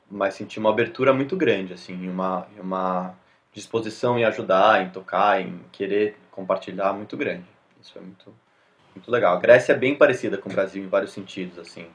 mas 0.08 0.34
senti 0.34 0.60
uma 0.60 0.70
abertura 0.70 1.12
muito 1.12 1.36
grande, 1.36 1.72
assim, 1.72 2.08
uma, 2.08 2.46
uma 2.60 3.16
disposição 3.56 4.18
em 4.18 4.24
ajudar, 4.24 4.82
em 4.82 4.90
tocar, 4.90 5.40
em 5.40 5.58
querer 5.72 6.18
compartilhar 6.30 6.92
muito 6.92 7.16
grande. 7.16 7.46
Isso 7.80 7.96
é 7.96 8.00
muito, 8.02 8.34
muito 8.94 9.10
legal. 9.10 9.34
A 9.34 9.40
Grécia 9.40 9.72
é 9.72 9.76
bem 9.76 9.96
parecida 9.96 10.36
com 10.36 10.50
o 10.50 10.52
Brasil 10.52 10.84
em 10.84 10.88
vários 10.88 11.12
sentidos, 11.12 11.58
assim, 11.58 11.86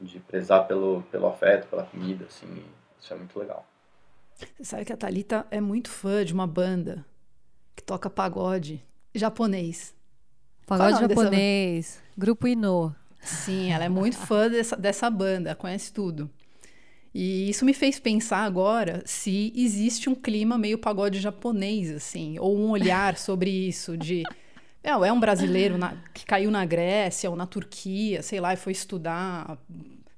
de 0.00 0.18
prezar 0.18 0.66
pelo, 0.66 1.02
pelo 1.12 1.26
afeto, 1.26 1.68
pela 1.68 1.84
comida, 1.84 2.24
assim, 2.24 2.64
isso 2.98 3.12
é 3.12 3.16
muito 3.16 3.38
legal. 3.38 3.66
Você 4.34 4.64
sabe 4.64 4.86
que 4.86 4.92
a 4.94 4.96
Talita 4.96 5.46
é 5.50 5.60
muito 5.60 5.90
fã 5.90 6.24
de 6.24 6.32
uma 6.32 6.46
banda 6.46 7.04
que 7.76 7.82
toca 7.82 8.08
pagode 8.08 8.82
japonês. 9.14 9.94
Pagode 10.66 11.00
japonês, 11.00 11.86
dessa... 11.86 12.02
Grupo 12.16 12.48
Ino. 12.48 12.96
Sim, 13.20 13.72
ela 13.72 13.84
é 13.84 13.88
muito 13.90 14.16
fã 14.16 14.48
dessa, 14.48 14.74
dessa 14.74 15.10
banda, 15.10 15.54
conhece 15.54 15.92
tudo. 15.92 16.30
E 17.14 17.48
isso 17.48 17.64
me 17.64 17.72
fez 17.72 18.00
pensar 18.00 18.40
agora 18.40 19.00
se 19.06 19.52
existe 19.54 20.10
um 20.10 20.16
clima 20.16 20.58
meio 20.58 20.76
pagode 20.76 21.20
japonês, 21.20 21.90
assim, 21.92 22.36
ou 22.40 22.58
um 22.58 22.70
olhar 22.70 23.16
sobre 23.18 23.50
isso, 23.50 23.96
de. 23.96 24.24
É, 24.82 24.90
é 24.90 25.12
um 25.12 25.20
brasileiro 25.20 25.78
na, 25.78 25.96
que 26.12 26.26
caiu 26.26 26.50
na 26.50 26.64
Grécia 26.66 27.30
ou 27.30 27.36
na 27.36 27.46
Turquia, 27.46 28.20
sei 28.20 28.40
lá, 28.40 28.52
e 28.52 28.56
foi 28.56 28.72
estudar 28.72 29.56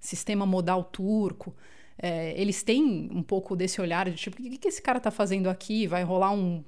sistema 0.00 0.46
modal 0.46 0.82
turco. 0.82 1.54
É, 1.98 2.38
eles 2.40 2.62
têm 2.62 3.10
um 3.12 3.22
pouco 3.22 3.54
desse 3.54 3.80
olhar 3.80 4.08
de 4.10 4.16
tipo, 4.16 4.40
o 4.40 4.42
que, 4.42 4.58
que 4.58 4.68
esse 4.68 4.82
cara 4.82 4.98
tá 4.98 5.10
fazendo 5.10 5.48
aqui? 5.48 5.86
Vai 5.86 6.02
rolar 6.02 6.32
um 6.32 6.64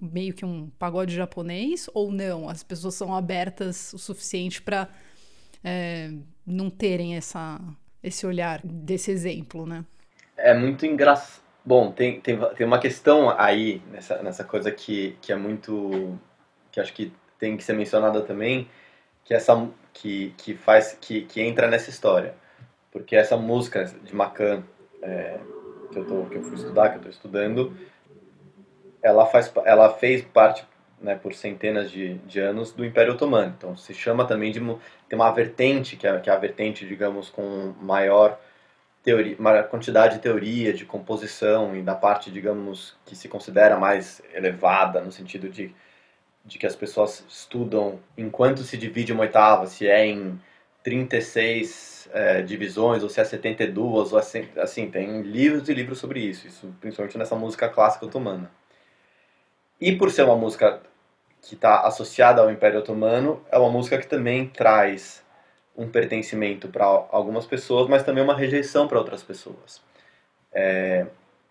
meio 0.00 0.32
que 0.32 0.44
um 0.44 0.70
pagode 0.78 1.14
japonês 1.14 1.90
ou 1.92 2.12
não? 2.12 2.48
As 2.48 2.62
pessoas 2.62 2.94
são 2.94 3.14
abertas 3.14 3.92
o 3.92 3.98
suficiente 3.98 4.62
para 4.62 4.88
é, 5.62 6.12
não 6.46 6.70
terem 6.70 7.16
essa 7.16 7.60
esse 8.08 8.26
olhar 8.26 8.60
desse 8.64 9.10
exemplo, 9.10 9.66
né? 9.66 9.84
É 10.36 10.54
muito 10.54 10.84
engraçado. 10.84 11.42
Bom, 11.64 11.92
tem, 11.92 12.20
tem, 12.20 12.38
tem 12.56 12.66
uma 12.66 12.78
questão 12.78 13.28
aí 13.38 13.82
nessa, 13.90 14.22
nessa 14.22 14.44
coisa 14.44 14.70
que, 14.70 15.16
que 15.20 15.32
é 15.32 15.36
muito. 15.36 16.18
que 16.72 16.80
acho 16.80 16.92
que 16.92 17.12
tem 17.38 17.56
que 17.56 17.64
ser 17.64 17.74
mencionada 17.74 18.22
também, 18.22 18.68
que 19.24 19.34
essa 19.34 19.68
que, 19.92 20.32
que 20.36 20.54
faz 20.54 20.96
que, 21.00 21.22
que 21.22 21.40
entra 21.40 21.68
nessa 21.68 21.90
história. 21.90 22.34
Porque 22.90 23.14
essa 23.14 23.36
música 23.36 23.84
de 23.84 24.14
Macan 24.14 24.62
é, 25.02 25.38
que, 25.92 25.98
eu 25.98 26.04
tô, 26.06 26.24
que 26.24 26.36
eu 26.36 26.42
fui 26.42 26.54
estudar, 26.54 26.88
que 26.88 26.94
eu 26.94 26.98
estou 27.00 27.10
estudando, 27.10 27.76
ela, 29.02 29.26
faz, 29.26 29.52
ela 29.64 29.92
fez 29.92 30.22
parte 30.22 30.64
né, 31.00 31.14
por 31.14 31.34
centenas 31.34 31.90
de, 31.90 32.14
de 32.18 32.40
anos 32.40 32.72
do 32.72 32.84
Império 32.84 33.12
Otomano. 33.12 33.54
Então 33.56 33.76
se 33.76 33.94
chama 33.94 34.24
também 34.26 34.52
de 34.52 34.60
tem 35.08 35.18
uma 35.18 35.30
vertente 35.30 35.96
que 35.96 36.06
é, 36.06 36.18
que 36.20 36.30
é 36.30 36.32
a 36.32 36.36
vertente, 36.36 36.86
digamos, 36.86 37.30
com 37.30 37.74
maior 37.80 38.38
teoria, 39.02 39.36
maior 39.38 39.68
quantidade 39.68 40.16
de 40.16 40.20
teoria, 40.20 40.72
de 40.72 40.84
composição 40.84 41.76
e 41.76 41.82
da 41.82 41.94
parte, 41.94 42.30
digamos, 42.30 42.96
que 43.06 43.16
se 43.16 43.28
considera 43.28 43.76
mais 43.78 44.22
elevada 44.34 45.00
no 45.00 45.12
sentido 45.12 45.48
de 45.48 45.74
de 46.48 46.58
que 46.58 46.66
as 46.66 46.74
pessoas 46.74 47.24
estudam 47.28 48.00
enquanto 48.16 48.62
se 48.62 48.76
divide 48.78 49.12
uma 49.12 49.22
oitava, 49.22 49.66
se 49.66 49.86
é 49.86 50.06
em 50.06 50.40
36 50.82 52.08
é, 52.12 52.42
divisões 52.42 53.02
ou 53.02 53.10
se 53.10 53.20
é 53.20 53.24
72, 53.24 54.12
ou 54.12 54.18
assim, 54.18 54.48
assim, 54.56 54.90
tem 54.90 55.20
livros 55.20 55.68
e 55.68 55.74
livros 55.74 55.98
sobre 55.98 56.20
isso, 56.20 56.46
isso 56.46 56.74
principalmente 56.80 57.18
nessa 57.18 57.36
música 57.36 57.68
clássica 57.68 58.06
otomana. 58.06 58.50
E 59.78 59.94
por 59.94 60.10
ser 60.10 60.22
uma 60.22 60.36
música 60.36 60.80
que 61.42 61.54
está 61.54 61.80
associada 61.80 62.42
ao 62.42 62.50
Império 62.50 62.80
Otomano, 62.80 63.42
é 63.50 63.58
uma 63.58 63.70
música 63.70 63.98
que 63.98 64.06
também 64.06 64.48
traz 64.48 65.24
um 65.76 65.88
pertencimento 65.88 66.68
para 66.68 66.84
algumas 66.84 67.46
pessoas, 67.46 67.88
mas 67.88 68.02
também 68.02 68.22
uma 68.22 68.34
rejeição 68.34 68.88
para 68.88 68.98
outras 68.98 69.22
pessoas. 69.22 69.80
É, 70.52 71.06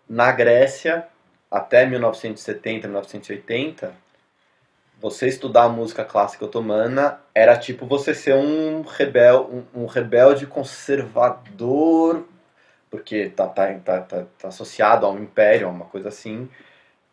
na 0.08 0.30
Grécia, 0.32 1.08
até 1.50 1.86
1970, 1.86 2.86
1980, 2.88 3.94
você 5.00 5.28
estudar 5.28 5.64
a 5.64 5.68
música 5.68 6.04
clássica 6.04 6.44
otomana 6.44 7.20
era 7.34 7.56
tipo 7.56 7.86
você 7.86 8.12
ser 8.12 8.34
um, 8.34 8.82
rebel, 8.82 9.64
um, 9.74 9.82
um 9.82 9.86
rebelde 9.86 10.46
conservador, 10.46 12.26
porque 12.90 13.28
tá, 13.30 13.46
tá, 13.46 13.72
tá, 13.74 14.00
tá, 14.00 14.26
tá 14.38 14.48
associado 14.48 15.06
a 15.06 15.10
um 15.10 15.22
império, 15.22 15.68
uma 15.68 15.84
coisa 15.84 16.08
assim. 16.08 16.50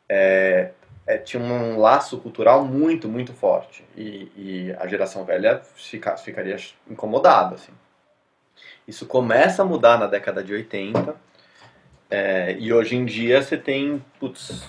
É, 0.10 0.72
é, 1.08 1.18
tinha 1.18 1.42
um 1.42 1.78
laço 1.78 2.18
cultural 2.20 2.66
muito, 2.66 3.08
muito 3.08 3.34
forte. 3.34 3.86
E, 3.96 4.32
e 4.36 4.76
a 4.80 4.88
geração 4.88 5.24
velha 5.24 5.62
fica, 5.76 6.18
ficaria 6.18 6.58
incomodada. 6.90 7.56
Assim. 7.56 7.72
Isso 8.88 9.06
começa 9.06 9.62
a 9.62 9.66
mudar 9.66 10.00
na 10.00 10.08
década 10.08 10.44
de 10.44 10.54
80. 10.54 11.16
É, 12.10 12.56
e 12.60 12.72
hoje 12.72 12.96
em 12.96 13.06
dia 13.06 13.42
você 13.42 13.58
tem 13.58 14.04
putz, 14.20 14.68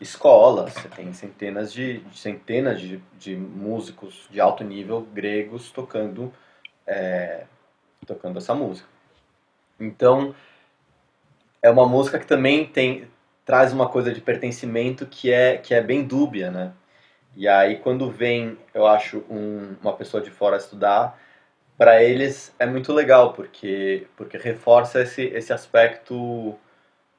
escolas, 0.00 0.72
você 0.74 0.88
tem 0.88 1.12
centenas 1.12 1.72
de, 1.72 2.02
centenas 2.12 2.80
de, 2.80 3.00
de 3.18 3.36
músicos 3.36 4.26
de 4.30 4.40
alto 4.40 4.64
nível 4.64 5.06
gregos 5.12 5.70
tocando, 5.70 6.32
é, 6.86 7.44
tocando 8.04 8.38
essa 8.38 8.54
música. 8.54 8.88
Então, 9.78 10.34
é 11.62 11.70
uma 11.70 11.86
música 11.86 12.18
que 12.18 12.26
também 12.26 12.66
tem, 12.66 13.08
traz 13.44 13.72
uma 13.72 13.88
coisa 13.88 14.12
de 14.12 14.20
pertencimento 14.20 15.06
que 15.06 15.32
é, 15.32 15.56
que 15.58 15.74
é 15.74 15.82
bem 15.82 16.04
dúbia, 16.04 16.50
né? 16.50 16.72
E 17.36 17.48
aí 17.48 17.76
quando 17.78 18.10
vem, 18.10 18.58
eu 18.74 18.86
acho, 18.86 19.24
um, 19.30 19.76
uma 19.82 19.94
pessoa 19.94 20.22
de 20.22 20.30
fora 20.30 20.56
estudar, 20.56 21.18
para 21.76 22.02
eles 22.02 22.54
é 22.58 22.66
muito 22.66 22.92
legal, 22.92 23.32
porque, 23.32 24.06
porque 24.16 24.36
reforça 24.38 25.02
esse, 25.02 25.22
esse 25.22 25.52
aspecto, 25.52 26.56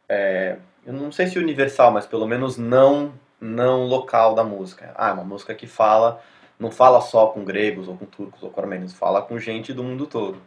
é, 0.07 0.57
eu 0.86 0.93
não 0.93 1.12
sei 1.12 1.27
se 1.27 1.39
universal, 1.39 1.91
mas 1.91 2.05
pelo 2.05 2.27
menos 2.27 2.57
não, 2.57 3.13
não 3.41 3.86
local 3.86 4.36
da 4.36 4.43
música. 4.43 4.93
Ah, 4.95 5.09
é 5.09 5.13
uma 5.13 5.23
música 5.23 5.55
que 5.55 5.67
fala, 5.67 6.21
não 6.59 6.71
fala 6.71 7.01
só 7.01 7.27
com 7.27 7.43
gregos 7.43 7.88
ou 7.88 7.97
com 7.97 8.05
turcos 8.05 8.43
ou 8.43 8.49
com 8.51 8.62
armênios, 8.62 8.93
fala 8.93 9.21
com 9.21 9.39
gente 9.39 9.73
do 9.73 9.83
mundo 9.83 10.07
todo. 10.07 10.41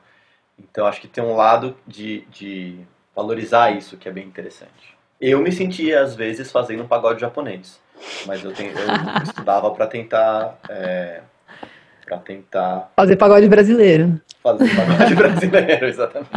Então 0.59 0.87
acho 0.87 1.01
que 1.01 1.09
tem 1.09 1.23
um 1.23 1.37
lado 1.37 1.77
de, 1.87 2.23
de 2.31 2.87
valorizar 3.15 3.71
isso 3.73 3.97
que 3.99 4.09
é 4.09 4.13
bem 4.13 4.27
interessante. 4.27 4.96
Eu 5.21 5.41
me 5.41 5.51
sentia, 5.51 6.03
às 6.03 6.15
vezes, 6.15 6.51
fazendo 6.53 6.83
um 6.83 6.87
pagode 6.87 7.21
japonês. 7.21 7.81
Mas 8.27 8.45
eu, 8.45 8.53
tenho, 8.53 8.73
eu 8.73 8.87
estudava 9.25 9.71
para 9.71 9.87
tentar. 9.87 10.59
É, 10.69 11.21
para 12.05 12.19
tentar. 12.19 12.93
Fazer 12.95 13.17
pagode 13.17 13.49
brasileiro. 13.49 14.21
Fazer 14.43 14.69
pagode 14.75 15.15
brasileiro, 15.17 15.87
exatamente. 15.87 16.31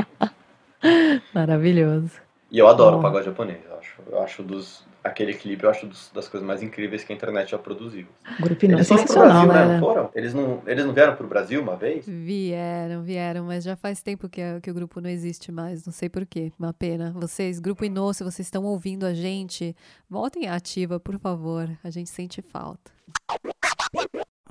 Maravilhoso. 1.33 2.11
E 2.51 2.57
eu 2.57 2.67
adoro 2.67 2.97
Bom. 2.97 3.01
pagode 3.03 3.25
japonês. 3.25 3.59
Eu 3.69 3.77
acho, 3.77 3.95
eu 4.09 4.23
acho 4.23 4.43
dos, 4.43 4.83
aquele 5.03 5.33
clipe 5.33 5.63
eu 5.63 5.69
acho 5.69 5.87
dos, 5.87 6.09
das 6.13 6.27
coisas 6.27 6.45
mais 6.45 6.61
incríveis 6.61 7.03
que 7.03 7.11
a 7.11 7.15
internet 7.15 7.51
já 7.51 7.57
produziu. 7.57 8.05
Grupo 8.39 8.67
não, 8.67 8.75
eles 8.75 8.87
sensacional, 8.87 9.47
Brasil, 9.47 9.67
né? 9.67 9.73
Não 9.73 9.79
foram? 9.79 10.09
Eles 10.13 10.33
não, 10.33 10.61
eles 10.65 10.85
não 10.85 10.93
vieram 10.93 11.15
pro 11.15 11.27
Brasil 11.27 11.61
uma 11.61 11.75
vez? 11.75 12.05
Vieram, 12.07 13.03
vieram, 13.03 13.45
mas 13.45 13.63
já 13.63 13.75
faz 13.75 14.01
tempo 14.01 14.29
que, 14.29 14.41
que 14.61 14.71
o 14.71 14.73
grupo 14.73 14.99
não 15.01 15.09
existe 15.09 15.51
mais, 15.51 15.85
não 15.85 15.93
sei 15.93 16.09
porquê, 16.09 16.51
uma 16.59 16.73
pena. 16.73 17.11
Vocês, 17.15 17.59
Grupo 17.59 17.85
Inô, 17.85 18.13
se 18.13 18.23
vocês 18.23 18.47
estão 18.47 18.63
ouvindo 18.65 19.05
a 19.05 19.13
gente, 19.13 19.75
voltem 20.09 20.47
à 20.47 20.55
ativa, 20.55 20.99
por 20.99 21.17
favor, 21.19 21.69
a 21.83 21.89
gente 21.89 22.09
sente 22.09 22.41
falta. 22.41 22.91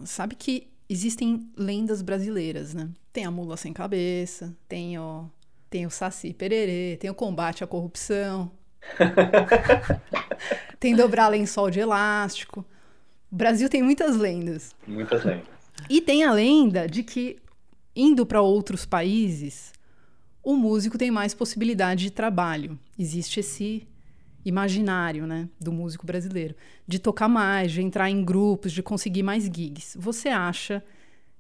Sabe 0.05 0.35
que 0.37 0.69
existem 0.89 1.51
lendas 1.57 2.03
brasileiras, 2.03 2.73
né? 2.75 2.89
Tem 3.13 3.25
a 3.25 3.31
mula 3.31 3.57
sem 3.57 3.73
cabeça, 3.73 4.57
tem 4.69 4.99
o, 4.99 5.29
tem 5.69 5.87
o 5.87 5.91
Saci 5.91 6.33
Pererê, 6.33 6.97
tem 6.97 7.11
o 7.11 7.15
combate 7.15 7.63
à 7.63 7.67
corrupção, 7.67 8.51
tem 10.79 10.95
dobrar 10.95 11.29
lençol 11.29 11.71
de 11.71 11.81
elástico. 11.81 12.64
O 13.31 13.37
Brasil 13.37 13.69
tem 13.69 13.83
muitas 13.83 14.17
lendas. 14.17 14.75
Muitas 14.87 15.25
lendas. 15.25 15.47
E 15.88 16.01
tem 16.01 16.25
a 16.25 16.33
lenda 16.33 16.87
de 16.87 17.03
que, 17.03 17.37
indo 17.95 18.25
para 18.25 18.41
outros 18.41 18.85
países, 18.87 19.73
o 20.43 20.57
músico 20.57 20.97
tem 20.97 21.11
mais 21.11 21.35
possibilidade 21.35 22.05
de 22.05 22.11
trabalho. 22.11 22.79
Existe 22.99 23.41
esse 23.41 23.87
imaginário, 24.45 25.27
né, 25.27 25.49
do 25.61 25.71
músico 25.71 26.07
brasileiro, 26.07 26.55
de 26.87 26.99
tocar 26.99 27.29
mais, 27.29 27.71
de 27.71 27.83
entrar 27.83 28.09
em 28.09 28.25
grupos, 28.25 28.73
de 28.73 28.83
conseguir 28.83 29.23
mais 29.23 29.45
gigs. 29.45 29.97
Você 29.99 30.29
acha 30.31 30.83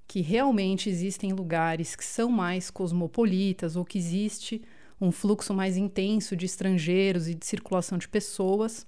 que 0.06 0.20
realmente 0.20 0.88
existem 0.88 1.32
lugares 1.32 1.94
que 1.96 2.04
são 2.04 2.30
mais 2.30 2.70
cosmopolitas 2.70 3.76
ou 3.76 3.84
que 3.84 3.98
existe 3.98 4.62
um 5.00 5.12
fluxo 5.12 5.54
mais 5.54 5.76
intenso 5.76 6.36
de 6.36 6.46
estrangeiros 6.46 7.28
e 7.28 7.34
de 7.34 7.46
circulação 7.46 7.98
de 7.98 8.08
pessoas, 8.08 8.86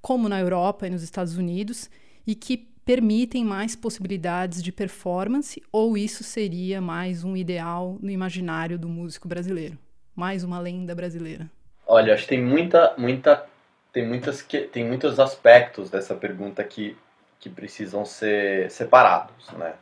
como 0.00 0.28
na 0.28 0.38
Europa 0.38 0.86
e 0.86 0.90
nos 0.90 1.02
Estados 1.02 1.36
Unidos, 1.36 1.90
e 2.26 2.34
que 2.34 2.56
permitem 2.84 3.44
mais 3.44 3.74
possibilidades 3.74 4.62
de 4.62 4.70
performance, 4.70 5.60
ou 5.72 5.98
isso 5.98 6.22
seria 6.22 6.80
mais 6.80 7.24
um 7.24 7.36
ideal 7.36 7.98
no 8.00 8.10
imaginário 8.10 8.78
do 8.78 8.88
músico 8.88 9.26
brasileiro? 9.26 9.76
Mais 10.14 10.44
uma 10.44 10.60
lenda 10.60 10.94
brasileira? 10.94 11.50
Olha, 11.86 12.14
acho 12.14 12.22
que 12.22 12.28
tem 12.28 12.42
muita, 12.42 12.94
muita, 12.96 13.44
tem 13.92 14.06
muitas, 14.06 14.46
tem 14.72 14.84
muitos 14.84 15.18
aspectos 15.18 15.90
dessa 15.90 16.14
pergunta 16.14 16.62
que, 16.62 16.96
que 17.40 17.50
precisam 17.50 18.04
ser 18.04 18.70
separados, 18.70 19.50
né? 19.58 19.74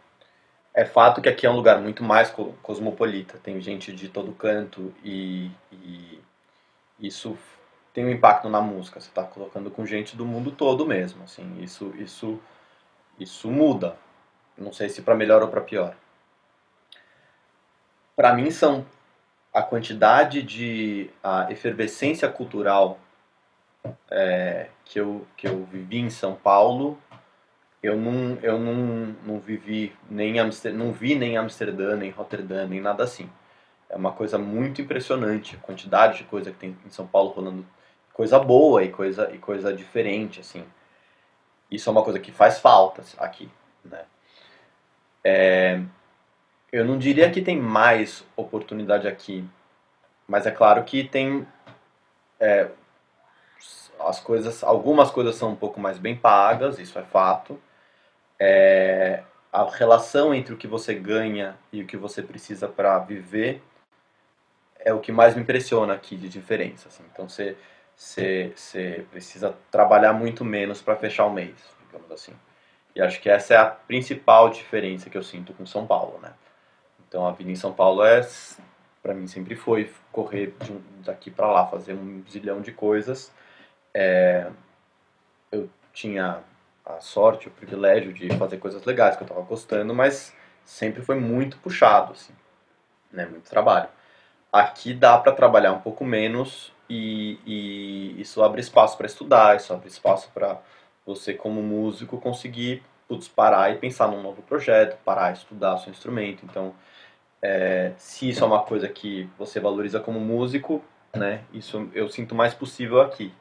É 0.72 0.84
fato 0.84 1.20
que 1.20 1.28
aqui 1.28 1.46
é 1.46 1.50
um 1.50 1.54
lugar 1.54 1.80
muito 1.80 2.02
mais 2.02 2.34
cosmopolita, 2.60 3.38
tem 3.40 3.60
gente 3.60 3.92
de 3.92 4.08
todo 4.08 4.32
canto 4.32 4.92
e, 5.04 5.48
e 5.84 6.20
isso 6.98 7.36
tem 7.92 8.04
um 8.04 8.10
impacto 8.10 8.48
na 8.48 8.60
música. 8.60 9.00
Você 9.00 9.08
está 9.08 9.22
colocando 9.22 9.70
com 9.70 9.86
gente 9.86 10.16
do 10.16 10.24
mundo 10.24 10.50
todo 10.50 10.86
mesmo, 10.86 11.22
assim. 11.24 11.62
Isso, 11.62 11.94
isso, 11.96 12.40
isso 13.18 13.50
muda. 13.50 13.96
Não 14.56 14.72
sei 14.72 14.88
se 14.88 15.02
para 15.02 15.14
melhor 15.14 15.42
ou 15.42 15.48
para 15.48 15.60
pior. 15.60 15.94
Para 18.16 18.32
mim 18.32 18.50
são 18.50 18.86
a 19.52 19.62
quantidade 19.62 20.42
de 20.42 21.10
a 21.22 21.50
efervescência 21.50 22.28
cultural 22.28 22.98
é, 24.10 24.68
que, 24.84 24.98
eu, 24.98 25.26
que 25.36 25.46
eu 25.46 25.64
vivi 25.64 25.98
em 25.98 26.10
São 26.10 26.34
Paulo, 26.34 26.98
eu 27.82 27.96
não, 27.96 28.38
eu 28.42 28.58
não, 28.58 29.14
não 29.24 29.38
vivi 29.38 29.94
nem 30.08 30.38
Amster, 30.38 30.72
não 30.72 30.90
vi 30.92 31.14
nem 31.14 31.36
Amsterdã, 31.36 31.96
nem 31.96 32.10
Rotterdam, 32.10 32.66
nem 32.66 32.80
nada 32.80 33.04
assim. 33.04 33.28
É 33.94 33.96
uma 33.96 34.10
coisa 34.10 34.36
muito 34.36 34.82
impressionante 34.82 35.54
a 35.54 35.64
quantidade 35.64 36.18
de 36.18 36.24
coisa 36.24 36.50
que 36.50 36.58
tem 36.58 36.76
em 36.84 36.90
São 36.90 37.06
Paulo 37.06 37.30
rolando, 37.30 37.64
coisa 38.12 38.40
boa 38.40 38.82
e 38.82 38.90
coisa 38.90 39.30
e 39.32 39.38
coisa 39.38 39.72
diferente 39.72 40.40
assim. 40.40 40.64
Isso 41.70 41.88
é 41.88 41.92
uma 41.92 42.02
coisa 42.02 42.18
que 42.18 42.32
faz 42.32 42.58
falta 42.58 43.04
aqui, 43.18 43.48
né? 43.84 44.04
É, 45.22 45.80
eu 46.72 46.84
não 46.84 46.98
diria 46.98 47.30
que 47.30 47.40
tem 47.40 47.56
mais 47.56 48.26
oportunidade 48.36 49.06
aqui, 49.06 49.48
mas 50.26 50.44
é 50.44 50.50
claro 50.50 50.82
que 50.82 51.04
tem 51.04 51.46
é, 52.40 52.68
as 54.00 54.18
coisas, 54.18 54.64
algumas 54.64 55.08
coisas 55.08 55.36
são 55.36 55.52
um 55.52 55.56
pouco 55.56 55.78
mais 55.78 55.98
bem 55.98 56.16
pagas, 56.16 56.80
isso 56.80 56.98
é 56.98 57.02
fato. 57.04 57.60
É, 58.40 59.22
a 59.52 59.62
relação 59.70 60.34
entre 60.34 60.52
o 60.52 60.56
que 60.56 60.66
você 60.66 60.96
ganha 60.96 61.56
e 61.72 61.80
o 61.80 61.86
que 61.86 61.96
você 61.96 62.20
precisa 62.20 62.66
para 62.66 62.98
viver 62.98 63.62
é 64.78 64.92
o 64.92 65.00
que 65.00 65.12
mais 65.12 65.34
me 65.34 65.42
impressiona 65.42 65.94
aqui 65.94 66.16
de 66.16 66.28
diferença. 66.28 66.88
Assim. 66.88 67.02
Então 67.12 67.28
você, 67.28 67.56
precisa 69.10 69.54
trabalhar 69.70 70.12
muito 70.12 70.44
menos 70.44 70.82
para 70.82 70.96
fechar 70.96 71.26
o 71.26 71.32
mês, 71.32 71.54
digamos 71.86 72.10
assim. 72.10 72.32
E 72.94 73.02
acho 73.02 73.20
que 73.20 73.28
essa 73.28 73.54
é 73.54 73.56
a 73.56 73.66
principal 73.66 74.50
diferença 74.50 75.10
que 75.10 75.18
eu 75.18 75.22
sinto 75.22 75.52
com 75.52 75.66
São 75.66 75.86
Paulo, 75.86 76.18
né? 76.22 76.32
Então 77.08 77.26
a 77.26 77.32
vida 77.32 77.50
em 77.50 77.56
São 77.56 77.72
Paulo 77.72 78.04
é, 78.04 78.26
para 79.02 79.14
mim 79.14 79.26
sempre 79.26 79.56
foi 79.56 79.92
correr 80.12 80.54
de 80.62 80.72
daqui 81.04 81.30
para 81.30 81.50
lá, 81.50 81.66
fazer 81.66 81.94
um 81.94 82.22
zilhão 82.30 82.60
de 82.60 82.72
coisas. 82.72 83.32
É, 83.92 84.50
eu 85.50 85.68
tinha 85.92 86.42
a 86.84 87.00
sorte, 87.00 87.48
o 87.48 87.50
privilégio 87.50 88.12
de 88.12 88.28
fazer 88.36 88.58
coisas 88.58 88.84
legais 88.84 89.16
que 89.16 89.22
eu 89.22 89.26
estava 89.26 89.42
gostando, 89.42 89.94
mas 89.94 90.34
sempre 90.64 91.02
foi 91.02 91.18
muito 91.18 91.56
puxado, 91.58 92.12
assim, 92.12 92.34
né? 93.12 93.26
Muito 93.26 93.48
trabalho. 93.48 93.88
Aqui 94.54 94.94
dá 94.94 95.18
para 95.18 95.32
trabalhar 95.32 95.72
um 95.72 95.80
pouco 95.80 96.04
menos 96.04 96.72
e, 96.88 97.40
e 97.44 98.20
isso 98.20 98.40
abre 98.40 98.60
espaço 98.60 98.96
para 98.96 99.04
estudar, 99.04 99.56
isso 99.56 99.72
abre 99.72 99.88
espaço 99.88 100.30
para 100.32 100.60
você 101.04 101.34
como 101.34 101.60
músico 101.60 102.20
conseguir 102.20 102.80
putz, 103.08 103.26
parar 103.26 103.72
e 103.72 103.78
pensar 103.78 104.06
num 104.06 104.22
novo 104.22 104.42
projeto, 104.42 104.96
parar 105.04 105.30
e 105.30 105.34
estudar 105.34 105.78
seu 105.78 105.90
instrumento. 105.90 106.44
Então, 106.44 106.72
é, 107.42 107.94
se 107.96 108.28
isso 108.28 108.44
é 108.44 108.46
uma 108.46 108.62
coisa 108.62 108.88
que 108.88 109.28
você 109.36 109.58
valoriza 109.58 109.98
como 109.98 110.20
músico, 110.20 110.84
né, 111.12 111.42
isso 111.52 111.90
eu 111.92 112.08
sinto 112.08 112.32
mais 112.32 112.54
possível 112.54 113.00
aqui. 113.00 113.34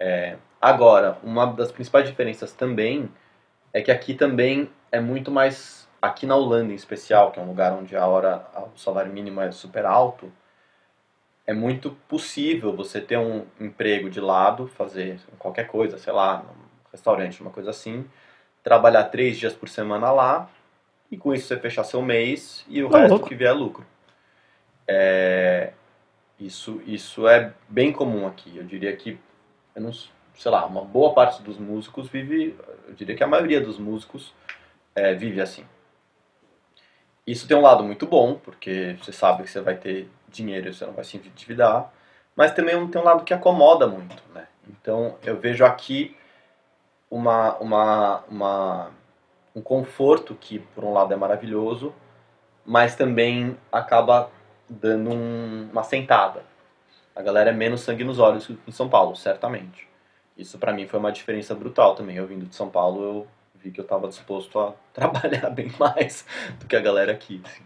É, 0.00 0.36
agora, 0.60 1.18
uma 1.22 1.46
das 1.46 1.70
principais 1.70 2.08
diferenças 2.08 2.52
também 2.52 3.08
é 3.72 3.80
que 3.80 3.92
aqui 3.92 4.14
também 4.14 4.68
é 4.90 4.98
muito 4.98 5.30
mais 5.30 5.79
Aqui 6.00 6.24
na 6.26 6.34
Holanda, 6.34 6.72
em 6.72 6.76
especial, 6.76 7.30
que 7.30 7.38
é 7.38 7.42
um 7.42 7.46
lugar 7.46 7.72
onde 7.72 7.94
a 7.96 8.06
hora, 8.06 8.46
o 8.74 8.78
salário 8.78 9.12
mínimo 9.12 9.40
é 9.40 9.50
super 9.52 9.84
alto, 9.84 10.32
é 11.46 11.52
muito 11.52 11.90
possível 12.08 12.74
você 12.74 13.00
ter 13.00 13.18
um 13.18 13.44
emprego 13.58 14.08
de 14.08 14.20
lado, 14.20 14.66
fazer 14.68 15.20
qualquer 15.38 15.66
coisa, 15.66 15.98
sei 15.98 16.12
lá, 16.12 16.38
num 16.38 16.64
restaurante, 16.92 17.42
uma 17.42 17.50
coisa 17.50 17.70
assim, 17.70 18.08
trabalhar 18.62 19.04
três 19.04 19.36
dias 19.38 19.52
por 19.52 19.68
semana 19.68 20.10
lá 20.10 20.48
e 21.10 21.16
com 21.16 21.34
isso 21.34 21.48
você 21.48 21.58
fechar 21.58 21.84
seu 21.84 22.00
mês 22.00 22.64
e 22.68 22.82
o 22.82 22.88
Não, 22.88 22.98
resto 23.00 23.10
louco. 23.14 23.28
que 23.28 23.34
vier 23.34 23.50
é 23.50 23.52
lucro. 23.52 23.84
É, 24.86 25.72
isso, 26.38 26.80
isso 26.86 27.28
é 27.28 27.52
bem 27.68 27.92
comum 27.92 28.26
aqui. 28.26 28.56
Eu 28.56 28.64
diria 28.64 28.94
que, 28.96 29.18
eu 29.74 29.82
não, 29.82 29.92
sei 29.92 30.50
lá, 30.50 30.64
uma 30.66 30.84
boa 30.84 31.12
parte 31.12 31.42
dos 31.42 31.58
músicos 31.58 32.08
vive, 32.08 32.56
eu 32.86 32.94
diria 32.94 33.14
que 33.16 33.24
a 33.24 33.26
maioria 33.26 33.60
dos 33.60 33.78
músicos 33.78 34.32
é, 34.94 35.14
vive 35.14 35.40
assim. 35.40 35.64
Isso 37.30 37.46
tem 37.46 37.56
um 37.56 37.60
lado 37.60 37.84
muito 37.84 38.08
bom, 38.08 38.34
porque 38.34 38.96
você 39.00 39.12
sabe 39.12 39.44
que 39.44 39.50
você 39.50 39.60
vai 39.60 39.76
ter 39.76 40.10
dinheiro 40.28 40.68
e 40.68 40.74
você 40.74 40.84
não 40.84 40.92
vai 40.92 41.04
se 41.04 41.16
endividar, 41.16 41.92
mas 42.34 42.52
também 42.52 42.74
tem 42.88 43.00
um 43.00 43.04
lado 43.04 43.22
que 43.22 43.32
acomoda 43.32 43.86
muito, 43.86 44.20
né? 44.34 44.48
Então 44.68 45.16
eu 45.22 45.38
vejo 45.38 45.64
aqui 45.64 46.16
uma, 47.08 47.56
uma, 47.58 48.24
uma, 48.28 48.90
um 49.54 49.62
conforto 49.62 50.34
que 50.34 50.58
por 50.58 50.82
um 50.82 50.92
lado 50.92 51.14
é 51.14 51.16
maravilhoso, 51.16 51.94
mas 52.66 52.96
também 52.96 53.56
acaba 53.70 54.28
dando 54.68 55.10
um, 55.10 55.68
uma 55.70 55.84
sentada. 55.84 56.42
A 57.14 57.22
galera 57.22 57.50
é 57.50 57.52
menos 57.52 57.82
sangue 57.82 58.02
nos 58.02 58.18
olhos 58.18 58.48
que 58.48 58.58
em 58.66 58.72
São 58.72 58.88
Paulo, 58.88 59.14
certamente. 59.14 59.88
Isso 60.36 60.58
para 60.58 60.72
mim 60.72 60.88
foi 60.88 60.98
uma 60.98 61.12
diferença 61.12 61.54
brutal 61.54 61.94
também. 61.94 62.16
Eu 62.16 62.26
vindo 62.26 62.46
de 62.46 62.56
São 62.56 62.68
Paulo, 62.68 63.02
eu 63.04 63.28
vi 63.62 63.70
que 63.70 63.80
eu 63.80 63.84
estava 63.84 64.08
disposto 64.08 64.58
a 64.58 64.74
trabalhar 64.92 65.50
bem 65.50 65.72
mais 65.78 66.24
do 66.58 66.66
que 66.66 66.76
a 66.76 66.80
galera 66.80 67.12
aqui. 67.12 67.40
assim. 67.44 67.62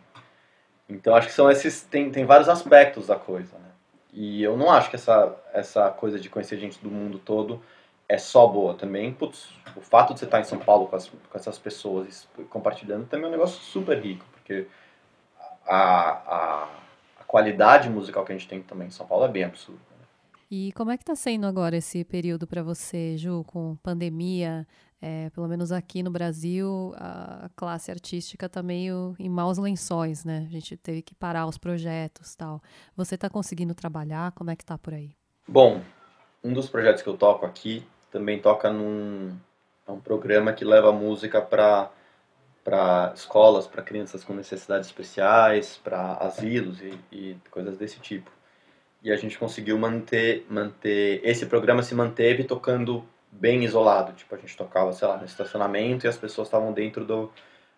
Então 0.89 1.15
acho 1.15 1.29
que 1.29 1.33
são 1.33 1.51
esses 1.51 1.83
tem, 1.83 2.11
tem 2.11 2.25
vários 2.25 2.49
aspectos 2.49 3.07
da 3.07 3.17
coisa, 3.17 3.59
né? 3.59 3.71
E 4.13 4.43
eu 4.43 4.57
não 4.57 4.71
acho 4.71 4.91
que 4.91 4.97
essa 4.97 5.35
essa 5.53 5.91
coisa 5.91 6.21
de 6.21 6.29
conhecer 6.29 6.59
gente 6.59 6.79
do 6.79 6.91
mundo 6.91 7.19
todo 7.19 7.63
é 8.09 8.19
só 8.19 8.47
boa 8.47 8.75
também. 8.75 9.13
Putz, 9.13 9.49
o 9.77 9.81
fato 9.81 10.13
de 10.13 10.21
você 10.21 10.25
estar 10.27 10.41
em 10.41 10.45
São 10.45 10.59
Paulo 10.59 10.87
com, 10.87 10.97
as, 10.97 11.09
com 11.09 11.39
essas 11.39 11.59
pessoas 11.59 12.29
compartilhando 12.51 13.07
também 13.07 13.27
é 13.27 13.29
um 13.29 13.33
negócio 13.33 13.61
super 13.61 13.99
rico, 13.99 14.25
porque 14.33 14.67
a, 15.67 15.77
a, 15.77 16.69
a 17.21 17.25
qualidade 17.25 17.89
musical 17.89 18.25
que 18.25 18.33
a 18.33 18.37
gente 18.37 18.49
tem 18.49 18.63
também 18.63 18.89
em 18.89 18.93
São 18.93 19.07
Paulo 19.07 19.25
é 19.25 19.29
bem 19.29 19.45
absurda. 19.45 19.81
né? 19.99 20.07
E 20.51 20.73
como 20.73 20.91
é 20.91 20.97
que 20.97 21.03
está 21.03 21.17
sendo 21.17 21.47
agora 21.47 21.77
esse 21.77 22.05
período 22.05 22.47
para 22.47 22.63
você, 22.63 23.17
Ju, 23.17 23.43
com 23.45 23.77
pandemia? 23.83 24.67
É, 25.01 25.29
pelo 25.31 25.47
menos 25.47 25.71
aqui 25.71 26.03
no 26.03 26.11
Brasil, 26.11 26.95
a 26.97 27.51
classe 27.55 27.91
artística 27.91 28.47
está 28.47 28.63
meio 28.63 29.15
em 29.19 29.29
maus 29.29 29.59
lençóis, 29.59 30.25
né? 30.25 30.47
A 30.49 30.51
gente 30.51 30.77
teve 30.77 31.03
que 31.03 31.15
parar 31.15 31.47
os 31.47 31.59
projetos 31.59 32.35
tal. 32.35 32.63
Você 32.97 33.15
está 33.15 33.29
conseguindo 33.29 33.75
trabalhar? 33.75 34.33
Como 34.33 34.51
é 34.51 34.57
que 34.57 34.65
tá 34.65 34.79
por 34.79 34.95
aí? 34.95 35.15
Bom, 35.47 35.83
um 36.43 36.53
dos 36.53 36.69
projetos 36.69 37.03
que 37.03 37.09
eu 37.09 37.17
toco 37.17 37.45
aqui 37.45 37.87
também 38.11 38.41
toca 38.41 38.73
num 38.73 39.37
é 39.87 39.93
um 39.93 40.01
programa 40.01 40.53
que 40.53 40.65
leva 40.65 40.93
música 40.93 41.41
para 41.43 41.91
para 42.63 43.13
escolas, 43.15 43.67
para 43.67 43.83
crianças 43.83 44.25
com 44.25 44.33
necessidades 44.33 44.87
especiais, 44.87 45.79
para 45.85 46.15
asilos 46.15 46.81
e, 46.81 46.99
e 47.13 47.37
coisas 47.51 47.77
desse 47.77 48.01
tipo. 48.01 48.31
E 49.03 49.13
a 49.13 49.17
gente 49.17 49.39
conseguiu 49.39 49.79
manter 49.79 50.47
manter 50.49 51.21
esse 51.23 51.45
programa 51.45 51.83
se 51.83 51.95
manteve 51.95 52.43
tocando 52.45 53.05
bem 53.35 53.65
isolado, 53.65 54.13
tipo 54.13 54.35
a 54.35 54.39
gente 54.39 54.57
tocava, 54.57 54.93
sei 54.93 55.09
lá, 55.09 55.17
no 55.17 55.25
estacionamento 55.25 56.07
e 56.07 56.09
as 56.09 56.17
pessoas 56.17 56.49
estavam 56.49 56.73
dentro 56.73 57.05
do 57.05 57.31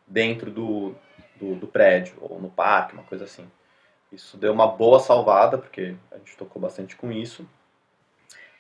dentro 0.06 0.50
do, 0.50 0.94
do, 1.34 1.56
do 1.56 1.66
prédio 1.66 2.16
ou 2.20 2.40
no 2.40 2.48
parque, 2.48 2.94
uma 2.94 3.02
coisa 3.02 3.24
assim. 3.24 3.50
Isso 4.12 4.36
deu 4.36 4.52
uma 4.52 4.68
boa 4.68 5.00
salvada, 5.00 5.58
porque 5.58 5.96
a 6.12 6.18
gente 6.18 6.36
tocou 6.36 6.62
bastante 6.62 6.94
com 6.94 7.10
isso. 7.10 7.46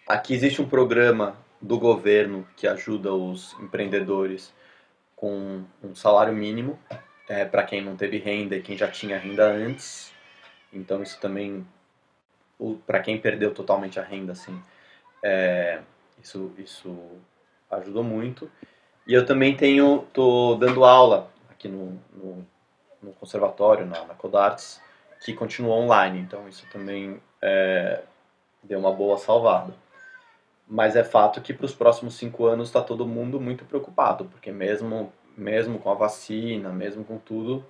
Aqui 0.08 0.34
existe 0.34 0.60
um 0.60 0.68
programa 0.68 1.36
do 1.60 1.78
governo 1.78 2.46
que 2.56 2.66
ajuda 2.66 3.12
os 3.14 3.52
empreendedores 3.60 4.52
com 5.14 5.64
um 5.82 5.94
salário 5.94 6.34
mínimo 6.34 6.78
é, 7.28 7.44
para 7.44 7.62
quem 7.62 7.82
não 7.82 7.96
teve 7.96 8.18
renda 8.18 8.56
e 8.56 8.62
quem 8.62 8.76
já 8.76 8.88
tinha 8.88 9.18
renda 9.18 9.46
antes. 9.46 10.12
Então 10.72 11.02
isso 11.02 11.18
também, 11.20 11.66
para 12.86 13.00
quem 13.00 13.18
perdeu 13.20 13.54
totalmente 13.54 13.98
a 13.98 14.02
renda, 14.02 14.32
assim, 14.32 14.60
é, 15.22 15.80
isso, 16.22 16.52
isso 16.58 16.96
ajudou 17.70 18.02
muito. 18.02 18.50
E 19.06 19.14
eu 19.14 19.24
também 19.24 19.56
tenho, 19.56 20.06
tô 20.12 20.56
dando 20.56 20.84
aula 20.84 21.30
aqui 21.50 21.68
no, 21.68 22.00
no, 22.12 22.46
no 23.02 23.12
conservatório, 23.12 23.86
na, 23.86 24.04
na 24.04 24.14
Codartes, 24.14 24.80
que 25.24 25.32
continua 25.32 25.76
online. 25.76 26.18
Então 26.18 26.48
isso 26.48 26.66
também 26.72 27.20
é, 27.40 28.02
deu 28.62 28.78
uma 28.78 28.92
boa 28.92 29.16
salvada. 29.16 29.74
Mas 30.68 30.96
é 30.96 31.04
fato 31.04 31.40
que 31.40 31.54
para 31.54 31.66
os 31.66 31.74
próximos 31.74 32.14
cinco 32.14 32.46
anos 32.46 32.68
está 32.68 32.82
todo 32.82 33.06
mundo 33.06 33.40
muito 33.40 33.64
preocupado, 33.64 34.24
porque 34.24 34.50
mesmo, 34.50 35.12
mesmo 35.36 35.78
com 35.78 35.90
a 35.90 35.94
vacina, 35.94 36.70
mesmo 36.70 37.04
com 37.04 37.18
tudo, 37.18 37.64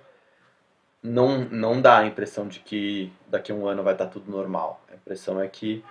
não, 1.01 1.45
não 1.45 1.79
dá 1.79 1.99
a 1.99 2.05
impressão 2.05 2.47
de 2.47 2.59
que 2.59 3.13
daqui 3.27 3.51
a 3.51 3.55
um 3.55 3.67
ano 3.67 3.83
vai 3.83 3.93
estar 3.93 4.07
tudo 4.07 4.31
normal. 4.31 4.81
A 4.91 4.95
impressão 4.95 5.39
é 5.39 5.47
que 5.47 5.83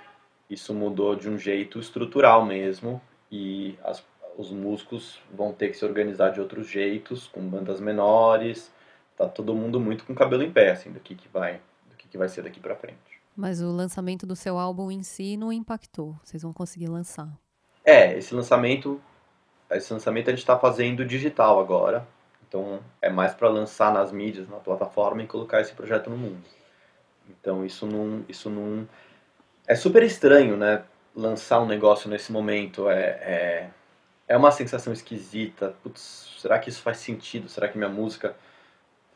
isso 0.49 0.73
mudou 0.73 1.17
de 1.17 1.29
um 1.29 1.39
jeito 1.39 1.79
estrutural 1.79 2.45
mesmo 2.45 3.01
e 3.31 3.77
as, 3.83 4.05
os 4.37 4.51
músicos 4.51 5.19
vão 5.33 5.53
ter 5.53 5.69
que 5.69 5.77
se 5.77 5.85
organizar 5.85 6.31
de 6.31 6.41
outros 6.41 6.69
jeitos, 6.69 7.27
com 7.27 7.41
bandas 7.41 7.81
menores. 7.81 8.73
Tá 9.17 9.29
todo 9.29 9.55
mundo 9.55 9.81
muito 9.81 10.05
com 10.05 10.13
o 10.13 10.17
cabelo 10.17 10.43
em 10.43 10.53
pé, 10.53 10.73
assim, 10.73 10.93
do 10.93 11.01
que, 11.01 11.15
que 11.15 11.29
vai, 11.29 11.61
do 11.89 11.97
que, 11.97 12.07
que 12.07 12.19
vai 12.19 12.29
ser 12.29 12.43
daqui 12.43 12.61
para 12.61 12.77
frente. 12.77 13.21
Mas 13.35 13.61
o 13.61 13.71
lançamento 13.71 14.27
do 14.27 14.37
seu 14.37 14.59
álbum 14.59 14.91
em 14.91 15.03
si 15.03 15.37
não 15.37 15.53
impactou. 15.53 16.17
Vocês 16.23 16.43
vão 16.43 16.53
conseguir 16.53 16.89
lançar. 16.89 17.29
É, 17.85 18.17
esse 18.17 18.35
lançamento, 18.35 19.01
esse 19.71 19.93
lançamento 19.93 20.29
a 20.29 20.31
gente 20.31 20.41
está 20.41 20.59
fazendo 20.59 21.05
digital 21.05 21.61
agora. 21.61 22.07
Então 22.49 22.81
é 23.03 23.11
mais 23.11 23.35
para 23.35 23.49
lançar 23.49 23.93
nas 23.93 24.13
mídias, 24.13 24.49
na 24.49 24.57
plataforma 24.57 25.23
e 25.23 25.27
colocar 25.27 25.61
esse 25.61 25.73
projeto 25.73 26.09
no 26.09 26.17
mundo. 26.17 26.43
Então 27.29 27.65
isso 27.65 27.87
não, 27.87 28.25
isso 28.29 28.49
não 28.49 28.89
é 29.67 29.75
super 29.75 30.03
estranho, 30.03 30.57
né? 30.57 30.85
Lançar 31.15 31.61
um 31.61 31.67
negócio 31.67 32.11
nesse 32.11 32.31
momento 32.31 32.89
é, 32.89 33.01
é, 33.03 33.71
é 34.29 34.37
uma 34.37 34.51
sensação 34.51 34.93
esquisita. 34.93 35.75
Putz, 35.83 36.37
será 36.39 36.59
que 36.59 36.69
isso 36.69 36.83
faz 36.83 36.99
sentido? 36.99 37.49
Será 37.49 37.69
que 37.69 37.79
minha 37.79 37.91
música 37.91 38.37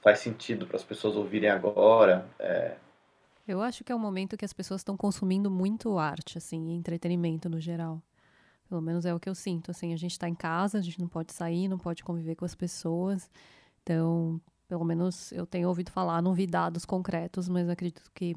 faz 0.03 0.21
sentido 0.21 0.67
para 0.67 0.77
as 0.77 0.85
pessoas 0.85 1.17
ouvirem 1.17 1.51
agora? 1.51 2.27
É, 2.39 2.75
eu 3.51 3.61
acho 3.61 3.83
que 3.83 3.91
é 3.91 3.95
um 3.95 3.99
momento 3.99 4.37
que 4.37 4.45
as 4.45 4.53
pessoas 4.53 4.81
estão 4.81 4.97
consumindo 4.97 5.51
muito 5.51 5.99
arte, 5.99 6.39
assim, 6.39 6.73
entretenimento 6.73 7.49
no 7.49 7.61
geral. 7.61 8.01
Pelo 8.69 8.81
menos 8.81 9.05
é 9.05 9.13
o 9.13 9.19
que 9.19 9.29
eu 9.29 9.35
sinto, 9.35 9.73
assim, 9.73 9.93
a 9.93 9.97
gente 9.97 10.13
está 10.13 10.29
em 10.29 10.35
casa, 10.37 10.79
a 10.79 10.81
gente 10.81 11.01
não 11.01 11.09
pode 11.09 11.33
sair, 11.33 11.67
não 11.67 11.77
pode 11.79 12.05
conviver 12.05 12.37
com 12.37 12.45
as 12.45 12.55
pessoas. 12.55 13.29
Então, 13.83 14.41
pelo 14.71 14.85
menos 14.85 15.33
eu 15.33 15.45
tenho 15.45 15.67
ouvido 15.67 15.91
falar, 15.91 16.23
não 16.23 16.33
vi 16.33 16.47
dados 16.47 16.85
concretos, 16.85 17.49
mas 17.49 17.69
acredito 17.69 18.09
que 18.15 18.37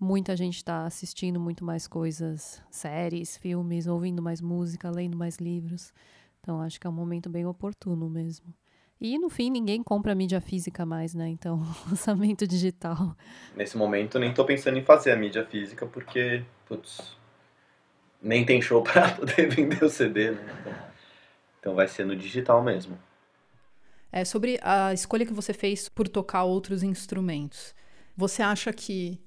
muita 0.00 0.34
gente 0.34 0.56
está 0.56 0.86
assistindo 0.86 1.38
muito 1.38 1.62
mais 1.62 1.86
coisas, 1.86 2.62
séries, 2.70 3.36
filmes, 3.36 3.86
ouvindo 3.86 4.22
mais 4.22 4.40
música, 4.40 4.90
lendo 4.90 5.18
mais 5.18 5.36
livros. 5.36 5.92
Então, 6.40 6.62
acho 6.62 6.80
que 6.80 6.86
é 6.86 6.90
um 6.90 6.94
momento 6.94 7.28
bem 7.28 7.44
oportuno 7.44 8.08
mesmo. 8.08 8.54
E 8.98 9.18
no 9.18 9.28
fim, 9.28 9.50
ninguém 9.50 9.82
compra 9.82 10.14
mídia 10.14 10.40
física 10.40 10.86
mais, 10.86 11.14
né? 11.14 11.28
Então, 11.28 11.60
lançamento 11.86 12.46
digital. 12.46 13.14
Nesse 13.54 13.76
momento, 13.76 14.18
nem 14.18 14.32
tô 14.32 14.46
pensando 14.46 14.78
em 14.78 14.82
fazer 14.82 15.12
a 15.12 15.16
mídia 15.16 15.44
física, 15.44 15.84
porque, 15.84 16.42
putz, 16.66 17.18
nem 18.22 18.46
tem 18.46 18.62
show 18.62 18.80
para 18.82 19.10
poder 19.10 19.54
vender 19.54 19.84
o 19.84 19.90
CD, 19.90 20.30
né? 20.30 20.90
Então 21.60 21.74
vai 21.74 21.86
ser 21.86 22.06
no 22.06 22.16
digital 22.16 22.62
mesmo. 22.62 22.98
É, 24.12 24.24
sobre 24.24 24.58
a 24.62 24.92
escolha 24.92 25.26
que 25.26 25.32
você 25.32 25.52
fez 25.52 25.88
por 25.88 26.08
tocar 26.08 26.44
outros 26.44 26.82
instrumentos. 26.82 27.74
Você 28.16 28.42
acha 28.42 28.72
que 28.72 29.20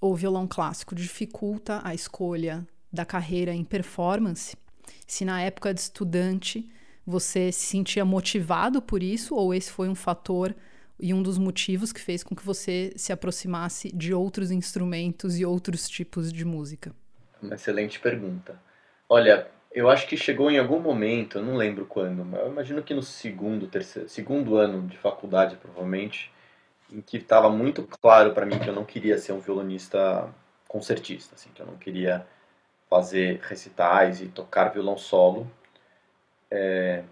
o 0.00 0.14
violão 0.14 0.46
clássico 0.46 0.94
dificulta 0.94 1.80
a 1.84 1.94
escolha 1.94 2.66
da 2.92 3.04
carreira 3.04 3.54
em 3.54 3.64
performance? 3.64 4.56
Se 5.06 5.24
na 5.24 5.40
época 5.40 5.72
de 5.72 5.80
estudante 5.80 6.68
você 7.06 7.50
se 7.50 7.66
sentia 7.66 8.04
motivado 8.04 8.82
por 8.82 9.02
isso, 9.02 9.34
ou 9.34 9.54
esse 9.54 9.70
foi 9.70 9.88
um 9.88 9.94
fator 9.94 10.54
e 10.98 11.12
um 11.12 11.22
dos 11.22 11.38
motivos 11.38 11.92
que 11.92 12.00
fez 12.00 12.22
com 12.22 12.34
que 12.34 12.44
você 12.44 12.92
se 12.96 13.12
aproximasse 13.12 13.90
de 13.92 14.14
outros 14.14 14.50
instrumentos 14.50 15.38
e 15.38 15.44
outros 15.44 15.88
tipos 15.88 16.32
de 16.32 16.44
música? 16.44 16.94
Uma 17.42 17.56
excelente 17.56 17.98
pergunta. 17.98 18.60
Olha, 19.08 19.50
eu 19.74 19.88
acho 19.88 20.06
que 20.06 20.16
chegou 20.16 20.50
em 20.50 20.58
algum 20.58 20.78
momento, 20.80 21.38
eu 21.38 21.42
não 21.42 21.56
lembro 21.56 21.86
quando, 21.86 22.24
mas 22.24 22.40
eu 22.40 22.48
imagino 22.48 22.82
que 22.82 22.94
no 22.94 23.02
segundo, 23.02 23.66
terceiro, 23.66 24.08
segundo 24.08 24.56
ano 24.56 24.86
de 24.86 24.96
faculdade, 24.98 25.56
provavelmente, 25.56 26.32
em 26.90 27.00
que 27.00 27.16
estava 27.16 27.48
muito 27.48 27.82
claro 27.84 28.32
para 28.34 28.46
mim 28.46 28.58
que 28.58 28.68
eu 28.68 28.74
não 28.74 28.84
queria 28.84 29.18
ser 29.18 29.32
um 29.32 29.40
violonista 29.40 30.32
concertista, 30.68 31.34
assim, 31.34 31.50
que 31.54 31.62
eu 31.62 31.66
não 31.66 31.76
queria 31.76 32.26
fazer 32.88 33.40
recitais 33.42 34.20
e 34.20 34.28
tocar 34.28 34.68
violão 34.70 34.98
solo, 34.98 35.50
é, 36.50 37.04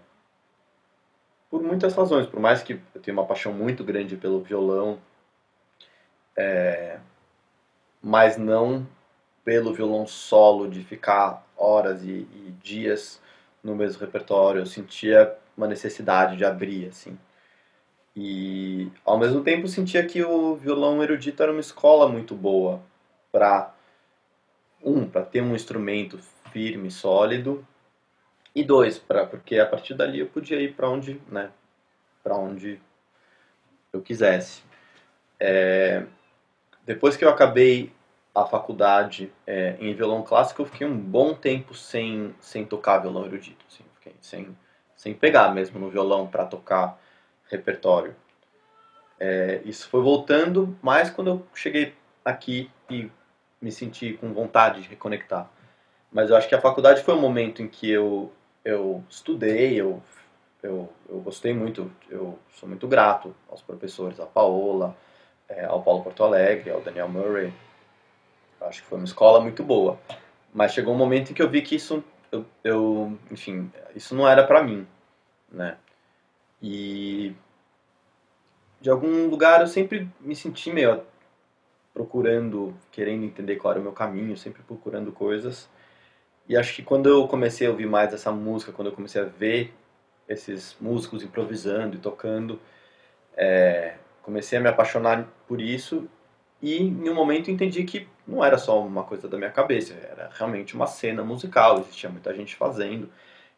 por 1.49 1.61
muitas 1.63 1.95
razões, 1.95 2.27
por 2.27 2.39
mais 2.39 2.61
que 2.61 2.79
eu 2.93 3.01
tenha 3.01 3.17
uma 3.17 3.25
paixão 3.25 3.51
muito 3.51 3.83
grande 3.83 4.15
pelo 4.15 4.39
violão, 4.41 4.99
é, 6.37 6.99
mas 8.01 8.37
não 8.37 8.87
pelo 9.43 9.73
violão 9.73 10.05
solo, 10.05 10.69
de 10.69 10.83
ficar 10.83 11.45
horas 11.61 12.03
e, 12.03 12.27
e, 12.33 12.53
dias 12.61 13.21
no 13.63 13.75
mesmo 13.75 14.01
repertório, 14.01 14.61
eu 14.61 14.65
sentia 14.65 15.37
uma 15.55 15.67
necessidade 15.67 16.35
de 16.35 16.43
abrir, 16.43 16.87
assim. 16.87 17.17
E 18.15 18.91
ao 19.05 19.17
mesmo 19.17 19.43
tempo 19.43 19.67
sentia 19.67 20.05
que 20.05 20.23
o 20.23 20.55
violão 20.55 21.01
erudito 21.01 21.41
era 21.41 21.51
uma 21.51 21.61
escola 21.61 22.07
muito 22.07 22.35
boa 22.35 22.81
para 23.31 23.73
um, 24.83 25.07
para 25.07 25.23
ter 25.23 25.41
um 25.41 25.55
instrumento 25.55 26.17
firme, 26.51 26.89
sólido, 26.89 27.65
e 28.53 28.63
dois, 28.63 28.97
pra, 28.97 29.25
porque 29.25 29.59
a 29.59 29.65
partir 29.65 29.93
dali 29.93 30.19
eu 30.19 30.27
podia 30.27 30.59
ir 30.59 30.73
para 30.73 30.89
onde, 30.89 31.21
né, 31.29 31.51
para 32.21 32.35
onde 32.35 32.81
eu 33.93 34.01
quisesse. 34.01 34.63
É, 35.39 36.05
depois 36.85 37.15
que 37.15 37.23
eu 37.23 37.29
acabei 37.29 37.93
a 38.33 38.45
faculdade 38.45 39.31
é, 39.45 39.75
em 39.79 39.93
violão 39.93 40.23
clássico, 40.23 40.61
eu 40.61 40.65
fiquei 40.65 40.87
um 40.87 40.97
bom 40.97 41.33
tempo 41.33 41.73
sem, 41.73 42.33
sem 42.39 42.65
tocar 42.65 42.99
violão 42.99 43.25
erudito, 43.25 43.65
assim, 43.67 43.83
sem, 44.21 44.57
sem 44.95 45.13
pegar 45.13 45.53
mesmo 45.53 45.79
no 45.79 45.89
violão 45.89 46.27
para 46.27 46.45
tocar 46.45 46.99
repertório. 47.49 48.15
É, 49.19 49.61
isso 49.65 49.87
foi 49.89 50.01
voltando 50.01 50.77
mais 50.81 51.09
quando 51.09 51.27
eu 51.27 51.45
cheguei 51.53 51.93
aqui 52.23 52.71
e 52.89 53.09
me 53.61 53.71
senti 53.71 54.13
com 54.13 54.33
vontade 54.33 54.81
de 54.81 54.89
reconectar. 54.89 55.49
Mas 56.11 56.29
eu 56.29 56.35
acho 56.35 56.47
que 56.47 56.55
a 56.55 56.61
faculdade 56.61 57.03
foi 57.03 57.13
um 57.13 57.21
momento 57.21 57.61
em 57.61 57.67
que 57.67 57.89
eu 57.89 58.31
eu 58.63 59.03
estudei, 59.09 59.79
eu, 59.79 60.01
eu, 60.61 60.89
eu 61.09 61.19
gostei 61.19 61.53
muito, 61.53 61.91
eu 62.09 62.37
sou 62.55 62.69
muito 62.69 62.87
grato 62.87 63.35
aos 63.49 63.61
professores, 63.61 64.19
a 64.19 64.25
Paola, 64.25 64.95
é, 65.49 65.65
ao 65.65 65.81
Paulo 65.81 66.03
Porto 66.03 66.23
Alegre, 66.23 66.69
ao 66.69 66.81
Daniel 66.81 67.09
Murray. 67.09 67.51
Acho 68.61 68.81
que 68.81 68.87
foi 68.87 68.97
uma 68.97 69.05
escola 69.05 69.41
muito 69.41 69.63
boa. 69.63 69.99
Mas 70.53 70.73
chegou 70.73 70.93
um 70.93 70.97
momento 70.97 71.31
em 71.31 71.33
que 71.33 71.41
eu 71.41 71.49
vi 71.49 71.61
que 71.61 71.75
isso, 71.75 72.03
eu, 72.31 72.45
eu 72.63 73.17
enfim, 73.31 73.71
isso 73.95 74.13
não 74.13 74.27
era 74.27 74.45
para 74.45 74.63
mim, 74.63 74.85
né? 75.51 75.77
E 76.61 77.33
de 78.79 78.89
algum 78.89 79.27
lugar 79.27 79.61
eu 79.61 79.67
sempre 79.67 80.09
me 80.19 80.35
senti 80.35 80.71
meio 80.71 81.03
procurando, 81.93 82.73
querendo 82.91 83.25
entender 83.25 83.55
qual 83.57 83.71
era 83.71 83.79
o 83.79 83.83
meu 83.83 83.91
caminho, 83.91 84.37
sempre 84.37 84.61
procurando 84.63 85.11
coisas. 85.11 85.69
E 86.47 86.57
acho 86.57 86.75
que 86.75 86.83
quando 86.83 87.07
eu 87.09 87.27
comecei 87.27 87.67
a 87.67 87.69
ouvir 87.69 87.85
mais 87.85 88.13
essa 88.13 88.31
música, 88.31 88.71
quando 88.71 88.87
eu 88.89 88.93
comecei 88.95 89.21
a 89.21 89.25
ver 89.25 89.73
esses 90.27 90.75
músicos 90.79 91.23
improvisando 91.23 91.95
e 91.95 91.99
tocando, 91.99 92.59
é, 93.35 93.95
comecei 94.21 94.57
a 94.57 94.61
me 94.61 94.67
apaixonar 94.67 95.27
por 95.47 95.61
isso 95.61 96.09
e 96.61 96.77
em 96.77 97.09
um 97.09 97.15
momento 97.15 97.49
entendi 97.49 97.83
que 97.83 98.07
não 98.27 98.43
era 98.43 98.57
só 98.57 98.79
uma 98.81 99.03
coisa 99.03 99.27
da 99.27 99.37
minha 99.37 99.49
cabeça, 99.49 99.93
era 99.93 100.29
realmente 100.33 100.75
uma 100.75 100.87
cena 100.87 101.23
musical, 101.23 101.79
existia 101.79 102.09
muita 102.09 102.33
gente 102.33 102.55
fazendo, 102.55 103.09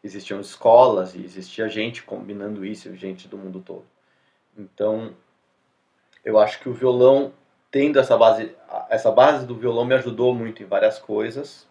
existiam 0.02 0.40
escolas 0.40 1.14
e 1.14 1.22
existia 1.22 1.68
gente 1.68 2.02
combinando 2.02 2.64
isso, 2.64 2.94
gente 2.96 3.28
do 3.28 3.36
mundo 3.36 3.60
todo. 3.60 3.84
Então, 4.56 5.14
eu 6.24 6.38
acho 6.38 6.60
que 6.60 6.68
o 6.68 6.72
violão, 6.72 7.32
tendo 7.70 7.98
essa 7.98 8.16
base, 8.16 8.54
essa 8.88 9.10
base 9.10 9.46
do 9.46 9.54
violão 9.54 9.84
me 9.84 9.94
ajudou 9.94 10.34
muito 10.34 10.62
em 10.62 10.66
várias 10.66 10.98
coisas, 10.98 11.68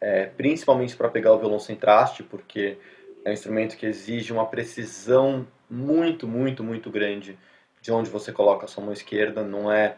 é, 0.00 0.26
principalmente 0.26 0.96
para 0.96 1.08
pegar 1.08 1.32
o 1.32 1.38
violão 1.38 1.58
sem 1.58 1.76
traste, 1.76 2.22
porque 2.22 2.78
é 3.24 3.30
um 3.30 3.32
instrumento 3.32 3.76
que 3.76 3.86
exige 3.86 4.32
uma 4.32 4.46
precisão 4.46 5.46
muito, 5.68 6.28
muito, 6.28 6.62
muito 6.62 6.90
grande 6.90 7.38
de 7.82 7.92
onde 7.92 8.08
você 8.08 8.32
coloca 8.32 8.64
a 8.64 8.68
sua 8.68 8.84
mão 8.84 8.92
esquerda. 8.92 9.42
Não 9.42 9.70
é 9.70 9.96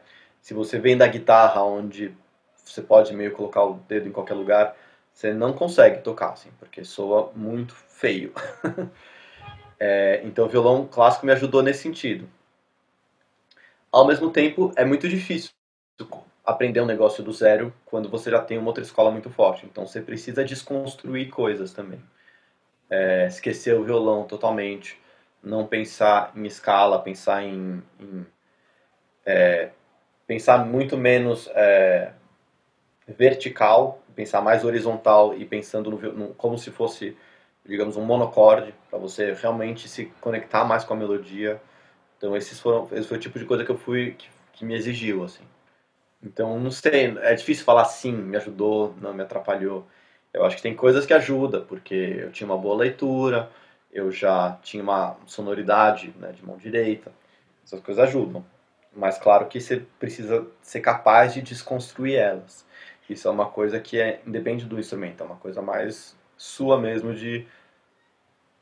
se 0.48 0.54
você 0.54 0.78
vem 0.78 0.96
da 0.96 1.06
guitarra, 1.06 1.62
onde 1.62 2.16
você 2.64 2.80
pode 2.80 3.14
meio 3.14 3.32
colocar 3.32 3.64
o 3.64 3.74
dedo 3.86 4.08
em 4.08 4.12
qualquer 4.12 4.32
lugar, 4.32 4.74
você 5.12 5.30
não 5.30 5.52
consegue 5.52 6.00
tocar, 6.00 6.30
assim, 6.30 6.48
porque 6.58 6.86
soa 6.86 7.30
muito 7.36 7.74
feio. 7.74 8.32
é, 9.78 10.22
então 10.24 10.46
o 10.46 10.48
violão 10.48 10.86
clássico 10.86 11.26
me 11.26 11.32
ajudou 11.32 11.62
nesse 11.62 11.82
sentido. 11.82 12.26
Ao 13.92 14.06
mesmo 14.06 14.30
tempo, 14.30 14.72
é 14.74 14.86
muito 14.86 15.06
difícil 15.06 15.50
aprender 16.42 16.80
um 16.80 16.86
negócio 16.86 17.22
do 17.22 17.30
zero 17.30 17.70
quando 17.84 18.08
você 18.08 18.30
já 18.30 18.40
tem 18.40 18.56
uma 18.56 18.68
outra 18.68 18.82
escola 18.82 19.10
muito 19.10 19.28
forte. 19.28 19.66
Então 19.66 19.86
você 19.86 20.00
precisa 20.00 20.42
desconstruir 20.42 21.28
coisas 21.28 21.74
também. 21.74 22.02
É, 22.88 23.26
esquecer 23.26 23.78
o 23.78 23.84
violão 23.84 24.24
totalmente, 24.24 24.98
não 25.42 25.66
pensar 25.66 26.32
em 26.34 26.46
escala, 26.46 27.02
pensar 27.02 27.42
em, 27.42 27.82
em 28.00 28.26
é, 29.26 29.72
pensar 30.28 30.58
muito 30.58 30.96
menos 30.96 31.48
é, 31.54 32.12
vertical, 33.08 34.02
pensar 34.14 34.42
mais 34.42 34.62
horizontal 34.62 35.34
e 35.34 35.44
pensando 35.44 35.90
no, 35.90 35.98
no, 36.12 36.34
como 36.34 36.58
se 36.58 36.70
fosse, 36.70 37.16
digamos, 37.64 37.96
um 37.96 38.04
monocorde 38.04 38.74
para 38.90 38.98
você 38.98 39.32
realmente 39.32 39.88
se 39.88 40.06
conectar 40.20 40.64
mais 40.64 40.84
com 40.84 40.92
a 40.94 40.96
melodia. 40.96 41.60
Então 42.18 42.36
esses 42.36 42.60
foram, 42.60 42.88
esse 42.92 43.08
foi 43.08 43.16
o 43.16 43.20
tipo 43.20 43.38
de 43.38 43.46
coisa 43.46 43.64
que 43.64 43.70
eu 43.70 43.78
fui 43.78 44.12
que, 44.12 44.28
que 44.52 44.64
me 44.66 44.74
exigiu 44.74 45.24
assim. 45.24 45.44
Então, 46.22 46.58
não 46.60 46.70
sei, 46.70 47.16
é 47.22 47.34
difícil 47.34 47.64
falar 47.64 47.84
sim, 47.86 48.12
me 48.12 48.36
ajudou, 48.36 48.94
não 49.00 49.14
me 49.14 49.22
atrapalhou. 49.22 49.86
Eu 50.32 50.44
acho 50.44 50.56
que 50.56 50.62
tem 50.62 50.74
coisas 50.74 51.06
que 51.06 51.14
ajudam, 51.14 51.64
porque 51.64 51.94
eu 51.94 52.32
tinha 52.32 52.46
uma 52.46 52.58
boa 52.58 52.76
leitura, 52.76 53.50
eu 53.92 54.10
já 54.12 54.58
tinha 54.62 54.82
uma 54.82 55.16
sonoridade 55.26 56.12
né, 56.18 56.32
de 56.32 56.44
mão 56.44 56.56
direita, 56.56 57.12
essas 57.64 57.80
coisas 57.80 58.04
ajudam. 58.04 58.44
Mas 58.94 59.18
claro 59.18 59.46
que 59.46 59.60
você 59.60 59.84
precisa 59.98 60.46
ser 60.62 60.80
capaz 60.80 61.34
de 61.34 61.42
desconstruir 61.42 62.16
elas. 62.16 62.66
Isso 63.08 63.26
é 63.26 63.30
uma 63.30 63.46
coisa 63.46 63.80
que 63.80 64.00
é 64.00 64.20
independe 64.26 64.66
do 64.66 64.78
instrumento, 64.78 65.22
é 65.22 65.26
uma 65.26 65.36
coisa 65.36 65.62
mais 65.62 66.16
sua 66.36 66.78
mesmo 66.78 67.14
de 67.14 67.46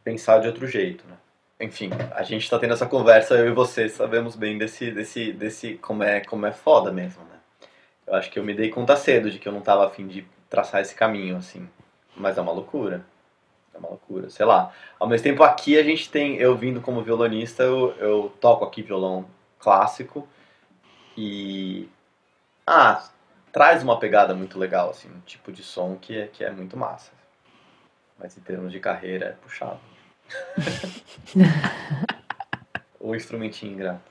pensar 0.05 0.39
de 0.39 0.47
outro 0.47 0.67
jeito, 0.67 1.05
né? 1.07 1.17
Enfim, 1.59 1.91
a 2.15 2.23
gente 2.23 2.43
está 2.43 2.59
tendo 2.59 2.75
essa 2.75 2.87
conversa, 2.87 3.35
eu 3.35 3.49
e 3.49 3.53
você 3.53 3.89
sabemos 3.89 4.37
bem 4.37 4.59
desse, 4.59 4.91
desse, 4.91 5.33
desse 5.33 5.75
como 5.75 6.03
é, 6.03 6.21
como 6.21 6.47
é 6.47 6.53
foda 6.53 6.93
mesmo, 6.93 7.25
né? 7.25 7.37
Eu 8.07 8.15
acho 8.15 8.31
que 8.31 8.39
eu 8.39 8.45
me 8.45 8.55
dei 8.55 8.69
conta 8.69 8.95
cedo 8.95 9.31
de 9.31 9.39
que 9.39 9.49
eu 9.49 9.53
não 9.53 9.61
estava 9.61 9.87
afim 9.87 10.07
de 10.07 10.27
traçar 10.49 10.81
esse 10.81 10.95
caminho, 10.95 11.37
assim. 11.37 11.69
Mas 12.15 12.39
é 12.39 12.41
uma 12.41 12.53
loucura. 12.53 13.05
É 13.75 13.79
uma 13.79 13.89
loucura, 13.89 14.31
sei 14.31 14.47
lá. 14.47 14.73
Ao 14.99 15.09
mesmo 15.09 15.25
tempo, 15.25 15.43
aqui 15.43 15.79
a 15.79 15.83
gente 15.83 16.11
tem, 16.11 16.37
eu 16.37 16.57
vindo 16.57 16.81
como 16.81 17.03
violonista, 17.03 17.63
eu, 17.63 17.95
eu 17.99 18.33
toco 18.41 18.65
aqui 18.65 18.83
violão 18.83 19.27
clássico 19.67 20.29
e. 21.19 21.89
Ah, 22.65 23.05
traz 23.51 23.83
uma 23.83 23.99
pegada 23.99 24.33
muito 24.33 24.61
legal, 24.61 24.91
assim, 24.91 25.09
um 25.09 25.21
tipo 25.21 25.51
de 25.51 25.65
som 25.65 25.97
que 25.97 26.17
é, 26.17 26.29
que 26.29 26.45
é 26.45 26.51
muito 26.53 26.77
massa. 26.77 27.11
Mas 28.17 28.39
em 28.39 28.41
termos 28.43 28.71
de 28.71 28.79
carreira 28.79 29.27
é 29.27 29.33
puxado. 29.33 29.81
o 33.01 33.13
instrumentinho 33.17 33.73
ingrato. 33.73 34.09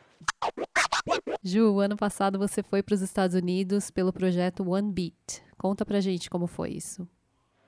Ju, 1.42 1.80
ano 1.80 1.96
passado 1.96 2.38
você 2.38 2.62
foi 2.62 2.84
para 2.84 2.96
os 2.96 3.02
Estados 3.02 3.36
Unidos 3.36 3.90
pelo 3.90 4.12
projeto 4.12 4.70
One 4.70 4.92
Beat. 4.92 5.42
Conta 5.58 5.86
pra 5.86 6.02
gente 6.02 6.30
como 6.30 6.48
foi 6.48 6.72
isso. 6.72 7.08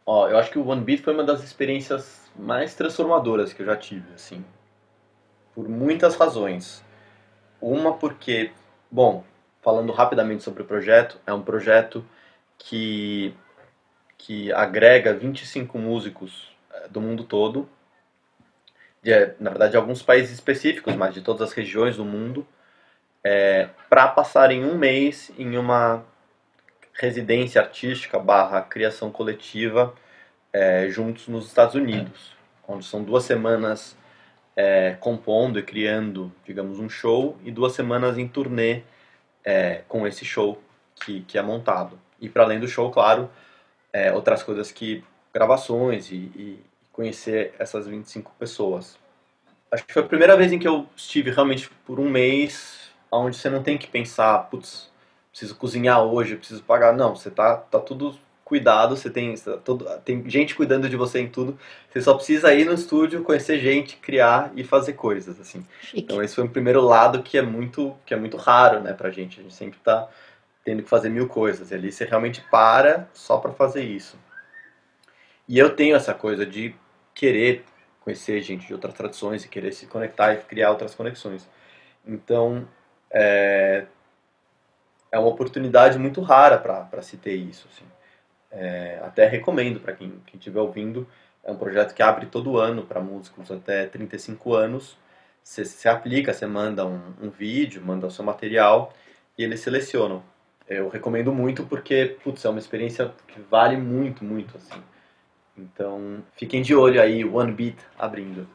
Ó, 0.06 0.28
eu 0.28 0.38
acho 0.38 0.52
que 0.52 0.60
o 0.60 0.68
One 0.68 0.84
Beat 0.84 1.02
foi 1.02 1.14
uma 1.14 1.24
das 1.24 1.42
experiências 1.42 2.30
mais 2.36 2.76
transformadoras 2.76 3.54
que 3.54 3.62
eu 3.62 3.66
já 3.66 3.78
tive, 3.78 4.14
assim. 4.14 4.44
Por 5.56 5.70
muitas 5.70 6.16
razões. 6.16 6.86
Uma 7.62 7.94
porque, 7.94 8.52
bom, 8.90 9.24
falando 9.62 9.92
rapidamente 9.92 10.44
sobre 10.44 10.62
o 10.62 10.66
projeto, 10.66 11.20
é 11.26 11.34
um 11.34 11.42
projeto 11.42 12.06
que, 12.58 13.34
que 14.18 14.52
agrega 14.54 15.14
25 15.14 15.78
músicos 15.78 16.56
eh, 16.72 16.88
do 16.90 17.02
mundo 17.02 17.24
todo, 17.24 17.70
de, 19.02 19.12
na 19.40 19.50
verdade 19.50 19.72
de 19.72 19.78
alguns 19.78 20.02
países 20.02 20.32
específicos, 20.32 20.96
mas 20.96 21.14
de 21.14 21.22
todas 21.22 21.50
as 21.50 21.54
regiões 21.54 21.98
do 21.98 22.06
mundo, 22.06 22.48
é, 23.24 23.70
para 23.90 24.08
passarem 24.08 24.64
um 24.64 24.78
mês 24.78 25.32
em 25.38 25.58
uma 25.58 26.06
residência 26.94 27.62
artística 27.62 28.18
barra 28.18 28.62
criação 28.62 29.12
coletiva 29.12 29.94
é, 30.54 30.88
juntos 30.90 31.28
nos 31.28 31.48
Estados 31.48 31.76
Unidos, 31.76 32.36
onde 32.66 32.86
são 32.86 33.04
duas 33.04 33.24
semanas 33.24 33.97
é, 34.58 34.98
compondo 35.00 35.60
e 35.60 35.64
criando, 35.64 36.34
digamos, 36.44 36.80
um 36.80 36.90
show 36.90 37.38
e 37.44 37.52
duas 37.52 37.74
semanas 37.74 38.18
em 38.18 38.28
turnê 38.28 38.82
é, 39.46 39.84
com 39.88 40.08
esse 40.08 40.26
show 40.26 40.60
que, 40.96 41.22
que 41.22 41.38
é 41.38 41.42
montado. 41.44 42.00
E 42.20 42.28
para 42.28 42.44
além 42.44 42.60
do 42.60 42.68
show, 42.68 42.90
claro, 42.90 43.30
é, 43.94 44.12
outras 44.12 44.42
coisas 44.42 44.72
que 44.72 45.04
gravações 45.32 46.12
e, 46.12 46.16
e 46.16 46.60
conhecer 46.92 47.54
essas 47.60 47.88
25 47.88 48.34
pessoas. 48.40 48.98
Acho 49.72 49.86
que 49.86 49.94
foi 49.94 50.02
a 50.02 50.08
primeira 50.08 50.36
vez 50.36 50.52
em 50.52 50.58
que 50.58 50.68
eu 50.68 50.88
estive 50.96 51.30
realmente 51.30 51.70
por 51.86 52.00
um 52.00 52.10
mês, 52.10 52.90
onde 53.12 53.38
você 53.38 53.50
não 53.52 53.62
tem 53.62 53.78
que 53.78 53.88
pensar, 53.88 54.40
putz, 54.50 54.90
preciso 55.30 55.56
cozinhar 55.56 56.02
hoje, 56.02 56.36
preciso 56.36 56.64
pagar. 56.64 56.94
Não, 56.94 57.16
você 57.16 57.30
tá, 57.30 57.58
tá 57.58 57.80
tudo 57.80 58.18
cuidado, 58.48 58.96
você 58.96 59.10
tem, 59.10 59.36
tá 59.36 59.58
todo, 59.58 59.86
tem 60.06 60.28
gente 60.30 60.56
cuidando 60.56 60.88
de 60.88 60.96
você 60.96 61.20
em 61.20 61.28
tudo. 61.28 61.60
Você 61.90 62.02
só 62.02 62.14
precisa 62.14 62.54
ir 62.54 62.64
no 62.64 62.74
estúdio, 62.74 63.22
conhecer 63.22 63.60
gente, 63.60 63.98
criar 63.98 64.54
e 64.56 64.64
fazer 64.64 64.94
coisas, 64.94 65.38
assim. 65.38 65.66
Chique. 65.82 66.00
Então 66.00 66.24
esse 66.24 66.34
foi 66.34 66.46
o 66.46 66.50
primeiro 66.50 66.80
lado 66.80 67.22
que 67.22 67.38
é 67.38 67.42
muito, 67.42 67.94
que 68.06 68.14
é 68.14 68.18
muito 68.18 68.38
raro, 68.38 68.80
né, 68.80 68.94
pra 68.94 69.12
gente. 69.12 69.42
A 69.42 69.44
gente 69.44 69.54
sempre 69.54 69.78
tá 69.80 70.08
tendo 70.64 70.82
que 70.82 70.90
fazer 70.90 71.10
mil 71.10 71.28
coisas. 71.28 71.72
E 71.72 71.76
ali 71.76 71.92
você 71.92 72.06
realmente 72.06 72.42
para 72.50 73.10
só 73.14 73.38
para 73.38 73.52
fazer 73.52 73.84
isso. 73.84 74.18
E 75.46 75.60
eu 75.60 75.76
tenho 75.76 75.98
essa 75.98 76.14
coisa 76.14 76.46
de 76.46 76.74
querer 77.14 77.66
conhecer 78.00 78.42
gente 78.42 78.66
de 78.66 78.74
outras 78.74 78.94
tradições 78.94 79.44
e 79.44 79.50
querer 79.50 79.74
se 79.74 79.88
conectar 79.88 80.34
e 80.34 80.38
criar 80.38 80.70
outras 80.70 80.96
conexões. 80.96 81.50
Então, 82.06 82.66
é, 83.12 83.88
é 85.12 85.20
uma 85.20 85.28
oportunidade 85.28 86.00
muito 86.00 86.22
rara 86.22 86.58
para 86.58 87.02
se 87.02 87.18
ter 87.18 87.36
isso. 87.36 87.68
Assim. 87.74 87.97
É, 88.52 89.00
até 89.04 89.28
recomendo 89.28 89.80
para 89.80 89.94
quem 89.94 90.22
estiver 90.34 90.60
ouvindo. 90.60 91.08
É 91.44 91.52
um 91.52 91.58
projeto 91.58 91.94
que 91.94 92.04
abre 92.04 92.26
todo 92.26 92.58
ano 92.58 92.86
para 92.86 93.00
músicos 93.00 93.52
até 93.52 93.86
35 93.86 94.54
anos. 94.54 94.98
Você 95.44 95.64
se 95.64 95.88
aplica, 95.88 96.34
você 96.34 96.46
manda 96.46 96.86
um, 96.86 97.14
um, 97.22 97.30
vídeo, 97.30 97.82
manda 97.86 98.08
o 98.08 98.12
seu 98.12 98.24
material 98.24 98.94
e 99.38 99.44
eles 99.44 99.62
selecionam. 99.62 100.22
Eu 100.68 100.90
recomendo 100.90 101.32
muito 101.32 101.66
porque, 101.66 102.18
putz, 102.24 102.44
é 102.44 102.50
uma 102.50 102.60
experiência 102.60 103.14
que 103.28 103.40
vale 103.40 103.78
muito, 103.78 104.26
muito, 104.26 104.58
assim. 104.58 104.82
Então, 105.58 106.22
fiquem 106.34 106.62
de 106.62 106.76
olho 106.76 107.02
aí, 107.02 107.24
One 107.24 107.54
Beat 107.54 107.78
abrindo. 107.98 108.48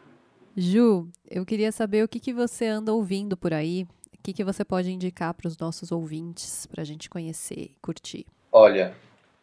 Ju, 0.54 1.08
eu 1.30 1.46
queria 1.46 1.72
saber 1.72 2.04
o 2.04 2.08
que, 2.08 2.20
que 2.20 2.32
você 2.32 2.66
anda 2.66 2.92
ouvindo 2.92 3.38
por 3.38 3.54
aí 3.54 3.86
o 4.12 4.24
que, 4.24 4.32
que 4.32 4.44
você 4.44 4.64
pode 4.64 4.88
indicar 4.88 5.34
para 5.34 5.48
os 5.48 5.58
nossos 5.58 5.90
ouvintes 5.90 6.64
para 6.66 6.82
a 6.82 6.84
gente 6.84 7.10
conhecer 7.10 7.58
e 7.58 7.76
curtir? 7.82 8.24
Olha, 8.52 8.94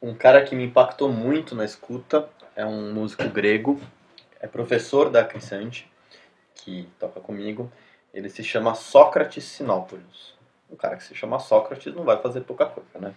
um 0.02 0.14
cara 0.14 0.44
que 0.44 0.56
me 0.56 0.66
impactou 0.66 1.12
muito 1.12 1.56
na 1.56 1.66
escuta 1.66 2.30
é 2.56 2.66
um 2.66 2.94
músico 2.94 3.28
grego, 3.30 3.80
é 4.40 4.48
professor 4.48 5.10
da 5.10 5.24
Crisante, 5.24 5.90
que 6.56 6.90
toca 7.00 7.20
comigo. 7.20 7.72
Ele 8.14 8.30
se 8.30 8.44
chama 8.44 8.76
Sócrates 8.76 9.44
Sinópolis. 9.44 10.34
Um 10.70 10.76
cara 10.76 10.96
que 10.96 11.04
se 11.04 11.16
chama 11.16 11.40
Sócrates 11.40 11.94
não 11.94 12.04
vai 12.04 12.22
fazer 12.22 12.42
pouca 12.42 12.66
coisa, 12.66 13.00
né? 13.00 13.14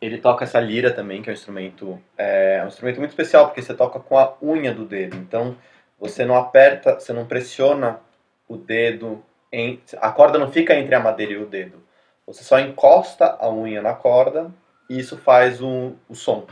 Ele 0.00 0.18
toca 0.18 0.44
essa 0.44 0.60
lira 0.60 0.92
também, 0.92 1.22
que 1.22 1.30
é 1.30 1.32
um 1.32 1.34
instrumento, 1.34 2.00
é, 2.16 2.56
é 2.56 2.64
um 2.64 2.68
instrumento 2.68 2.98
muito 2.98 3.10
especial, 3.10 3.46
porque 3.46 3.62
você 3.62 3.74
toca 3.74 3.98
com 3.98 4.18
a 4.18 4.36
unha 4.42 4.72
do 4.74 4.84
dedo. 4.84 5.16
Então, 5.16 5.56
você 5.98 6.24
não 6.24 6.36
aperta, 6.36 6.94
você 7.00 7.12
não 7.12 7.26
pressiona 7.26 8.00
o 8.48 8.56
dedo 8.56 9.24
em, 9.52 9.80
a 10.00 10.10
corda 10.10 10.38
não 10.38 10.50
fica 10.50 10.74
entre 10.74 10.94
a 10.94 11.00
madeira 11.00 11.32
e 11.32 11.36
o 11.36 11.46
dedo. 11.46 11.82
Você 12.26 12.42
só 12.42 12.58
encosta 12.58 13.36
a 13.40 13.50
unha 13.50 13.80
na 13.80 13.94
corda 13.94 14.52
e 14.88 14.98
isso 14.98 15.16
faz 15.16 15.60
o, 15.60 15.94
o 16.08 16.14
som. 16.14 16.46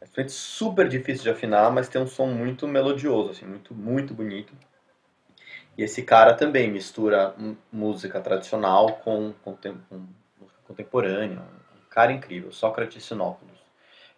É 0.00 0.28
super 0.28 0.88
difícil 0.88 1.24
de 1.24 1.30
afinar, 1.30 1.70
mas 1.70 1.88
tem 1.88 2.00
um 2.00 2.06
som 2.06 2.26
muito 2.26 2.66
melodioso, 2.66 3.30
assim, 3.30 3.44
muito, 3.44 3.74
muito 3.74 4.14
bonito. 4.14 4.54
E 5.76 5.82
esse 5.82 6.02
cara 6.02 6.32
também 6.32 6.70
mistura 6.70 7.34
música 7.70 8.18
tradicional 8.20 8.94
com, 9.04 9.34
com, 9.44 9.54
com 9.54 10.06
música 10.40 10.60
contemporânea. 10.66 11.38
Um 11.40 11.88
cara 11.90 12.12
incrível, 12.12 12.50
Sócrates 12.50 13.04
Sinópolis. 13.04 13.56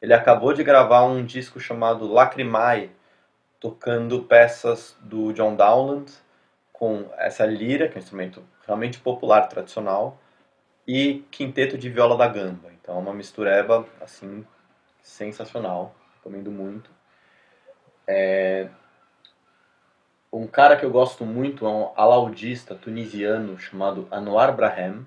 Ele 0.00 0.14
acabou 0.14 0.52
de 0.52 0.62
gravar 0.62 1.04
um 1.04 1.24
disco 1.24 1.58
chamado 1.58 2.06
Lacrimae, 2.06 2.92
tocando 3.58 4.22
peças 4.22 4.96
do 5.00 5.32
John 5.32 5.56
Dowland, 5.56 6.12
com 6.72 7.10
essa 7.18 7.44
lira, 7.44 7.88
que 7.88 7.94
é 7.94 7.96
um 7.96 8.02
instrumento 8.02 8.44
realmente 8.64 9.00
popular, 9.00 9.48
tradicional, 9.48 10.20
e 10.86 11.24
quinteto 11.30 11.76
de 11.76 11.90
viola 11.90 12.16
da 12.16 12.28
gamba. 12.28 12.77
Então 12.89 12.97
é 12.97 13.01
uma 13.01 13.12
mistureba, 13.12 13.86
assim, 14.01 14.47
sensacional. 15.03 15.95
Recomendo 16.14 16.51
muito. 16.51 16.91
É... 18.07 18.70
Um 20.32 20.47
cara 20.47 20.74
que 20.74 20.86
eu 20.86 20.91
gosto 20.91 21.26
muito 21.26 21.66
é 21.66 21.68
um 21.68 21.93
alaudista 21.95 22.74
tunisiano 22.74 23.59
chamado 23.59 24.09
Anwar 24.11 24.57
Brahem. 24.57 25.07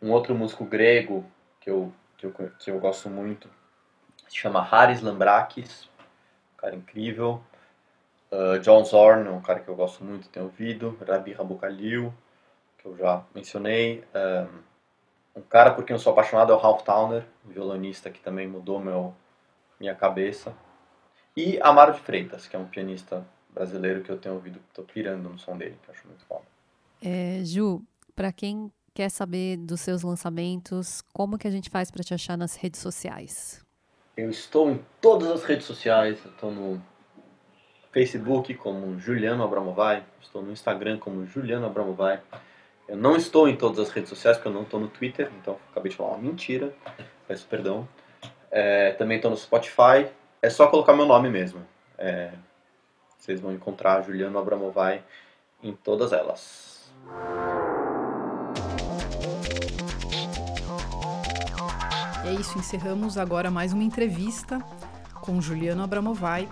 Um 0.00 0.10
outro 0.10 0.34
músico 0.34 0.64
grego 0.64 1.22
que 1.60 1.68
eu, 1.68 1.92
que 2.16 2.24
eu, 2.24 2.32
que 2.32 2.70
eu 2.70 2.80
gosto 2.80 3.10
muito 3.10 3.46
se 4.26 4.38
chama 4.38 4.62
Haris 4.62 5.02
Lambrakis. 5.02 5.90
Um 6.54 6.56
cara 6.56 6.76
incrível. 6.76 7.42
Uh, 8.32 8.58
John 8.60 8.82
Zorn, 8.86 9.28
um 9.28 9.42
cara 9.42 9.60
que 9.60 9.68
eu 9.68 9.76
gosto 9.76 10.02
muito, 10.02 10.30
tenho 10.30 10.46
ouvido. 10.46 10.98
Rabi 11.06 11.34
Rabukalil, 11.34 12.14
que 12.78 12.86
eu 12.88 12.96
já 12.96 13.22
mencionei. 13.34 14.02
Um, 14.14 14.75
um 15.36 15.42
cara 15.42 15.70
por 15.72 15.84
quem 15.84 15.94
eu 15.94 16.00
sou 16.00 16.12
apaixonado 16.12 16.50
é 16.50 16.54
o 16.56 16.58
Ralph 16.58 16.82
Towner, 16.82 17.24
um 17.46 17.50
violonista 17.50 18.10
que 18.10 18.18
também 18.20 18.48
mudou 18.48 18.80
meu, 18.80 19.14
minha 19.78 19.94
cabeça. 19.94 20.54
E 21.36 21.60
Amaro 21.60 21.92
de 21.92 22.00
Freitas, 22.00 22.48
que 22.48 22.56
é 22.56 22.58
um 22.58 22.64
pianista 22.64 23.24
brasileiro 23.52 24.02
que 24.02 24.10
eu 24.10 24.16
tenho 24.16 24.34
ouvido, 24.34 24.58
estou 24.68 24.84
pirando 24.84 25.28
no 25.28 25.38
som 25.38 25.56
dele, 25.56 25.76
que 25.82 25.90
eu 25.90 25.94
acho 25.94 26.06
muito 26.06 26.24
foda. 26.24 26.42
É, 27.02 27.44
Ju, 27.44 27.82
para 28.14 28.32
quem 28.32 28.72
quer 28.94 29.10
saber 29.10 29.58
dos 29.58 29.82
seus 29.82 30.02
lançamentos, 30.02 31.02
como 31.12 31.36
que 31.36 31.46
a 31.46 31.50
gente 31.50 31.68
faz 31.68 31.90
para 31.90 32.02
te 32.02 32.14
achar 32.14 32.38
nas 32.38 32.56
redes 32.56 32.80
sociais? 32.80 33.62
Eu 34.16 34.30
estou 34.30 34.70
em 34.70 34.82
todas 35.02 35.30
as 35.30 35.44
redes 35.44 35.66
sociais, 35.66 36.18
eu 36.24 36.30
estou 36.30 36.50
no 36.50 36.82
Facebook 37.92 38.54
como 38.54 38.98
Juliano 38.98 39.44
Abramovai, 39.44 40.02
estou 40.22 40.40
no 40.40 40.50
Instagram 40.50 40.98
como 40.98 41.26
Juliano 41.26 41.66
Abramovai. 41.66 42.22
Eu 42.88 42.96
não 42.96 43.16
estou 43.16 43.48
em 43.48 43.56
todas 43.56 43.80
as 43.80 43.90
redes 43.90 44.08
sociais, 44.08 44.36
porque 44.36 44.48
eu 44.48 44.52
não 44.52 44.62
estou 44.62 44.78
no 44.78 44.86
Twitter, 44.86 45.30
então 45.40 45.56
acabei 45.70 45.90
de 45.90 45.96
falar 45.96 46.10
uma 46.10 46.18
mentira. 46.18 46.72
Peço 47.26 47.46
perdão. 47.46 47.88
É, 48.50 48.92
também 48.92 49.16
estou 49.16 49.30
no 49.30 49.36
Spotify. 49.36 50.08
É 50.40 50.48
só 50.48 50.68
colocar 50.68 50.94
meu 50.94 51.04
nome 51.04 51.28
mesmo. 51.28 51.66
É, 51.98 52.30
vocês 53.18 53.40
vão 53.40 53.52
encontrar 53.52 54.02
Juliano 54.02 54.38
Abramovai 54.38 55.02
em 55.62 55.72
todas 55.74 56.12
elas. 56.12 56.92
E 62.24 62.28
é 62.28 62.32
isso, 62.34 62.56
encerramos 62.58 63.18
agora 63.18 63.50
mais 63.50 63.72
uma 63.72 63.82
entrevista 63.82 64.60
com 65.20 65.40
Juliano 65.40 65.82
Abramovai, 65.82 66.48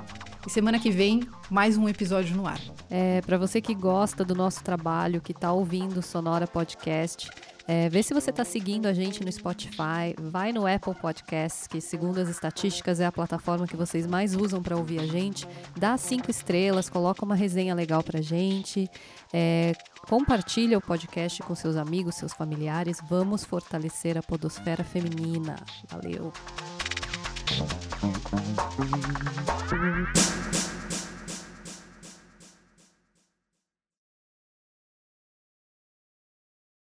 e 0.47 0.51
semana 0.51 0.79
que 0.79 0.91
vem, 0.91 1.23
mais 1.51 1.79
um 1.79 1.89
episódio 1.89 2.37
no 2.37 2.47
ar. 2.47 2.61
É, 2.91 3.23
para 3.23 3.39
você 3.39 3.61
que 3.61 3.75
gosta 3.75 4.25
do 4.25 4.35
nosso 4.35 4.63
trabalho, 4.63 5.21
que 5.21 5.33
está 5.33 5.51
ouvindo 5.51 5.99
o 5.99 6.03
Sonora 6.03 6.47
Podcast, 6.47 7.31
é, 7.67 7.89
vê 7.89 8.03
se 8.03 8.13
você 8.13 8.29
está 8.29 8.45
seguindo 8.45 8.85
a 8.85 8.93
gente 8.93 9.25
no 9.25 9.33
Spotify, 9.33 10.15
vai 10.21 10.53
no 10.53 10.67
Apple 10.67 10.95
Podcasts, 10.95 11.67
que 11.67 11.81
segundo 11.81 12.19
as 12.19 12.29
estatísticas 12.29 13.01
é 13.01 13.07
a 13.07 13.13
plataforma 13.13 13.67
que 13.67 13.75
vocês 13.75 14.07
mais 14.07 14.35
usam 14.35 14.63
para 14.63 14.77
ouvir 14.77 15.01
a 15.01 15.07
gente. 15.07 15.49
Dá 15.75 15.97
cinco 15.97 16.31
estrelas, 16.31 16.91
coloca 16.91 17.25
uma 17.25 17.35
resenha 17.35 17.75
legal 17.75 18.03
para 18.03 18.21
gente, 18.21 18.87
é, 19.33 19.73
compartilha 20.07 20.77
o 20.77 20.81
podcast 20.81 21.43
com 21.43 21.55
seus 21.55 21.77
amigos, 21.77 22.17
seus 22.17 22.35
familiares. 22.35 22.99
Vamos 23.09 23.45
fortalecer 23.45 24.19
a 24.19 24.23
podosfera 24.23 24.85
feminina. 24.85 25.57
Valeu! 25.91 26.33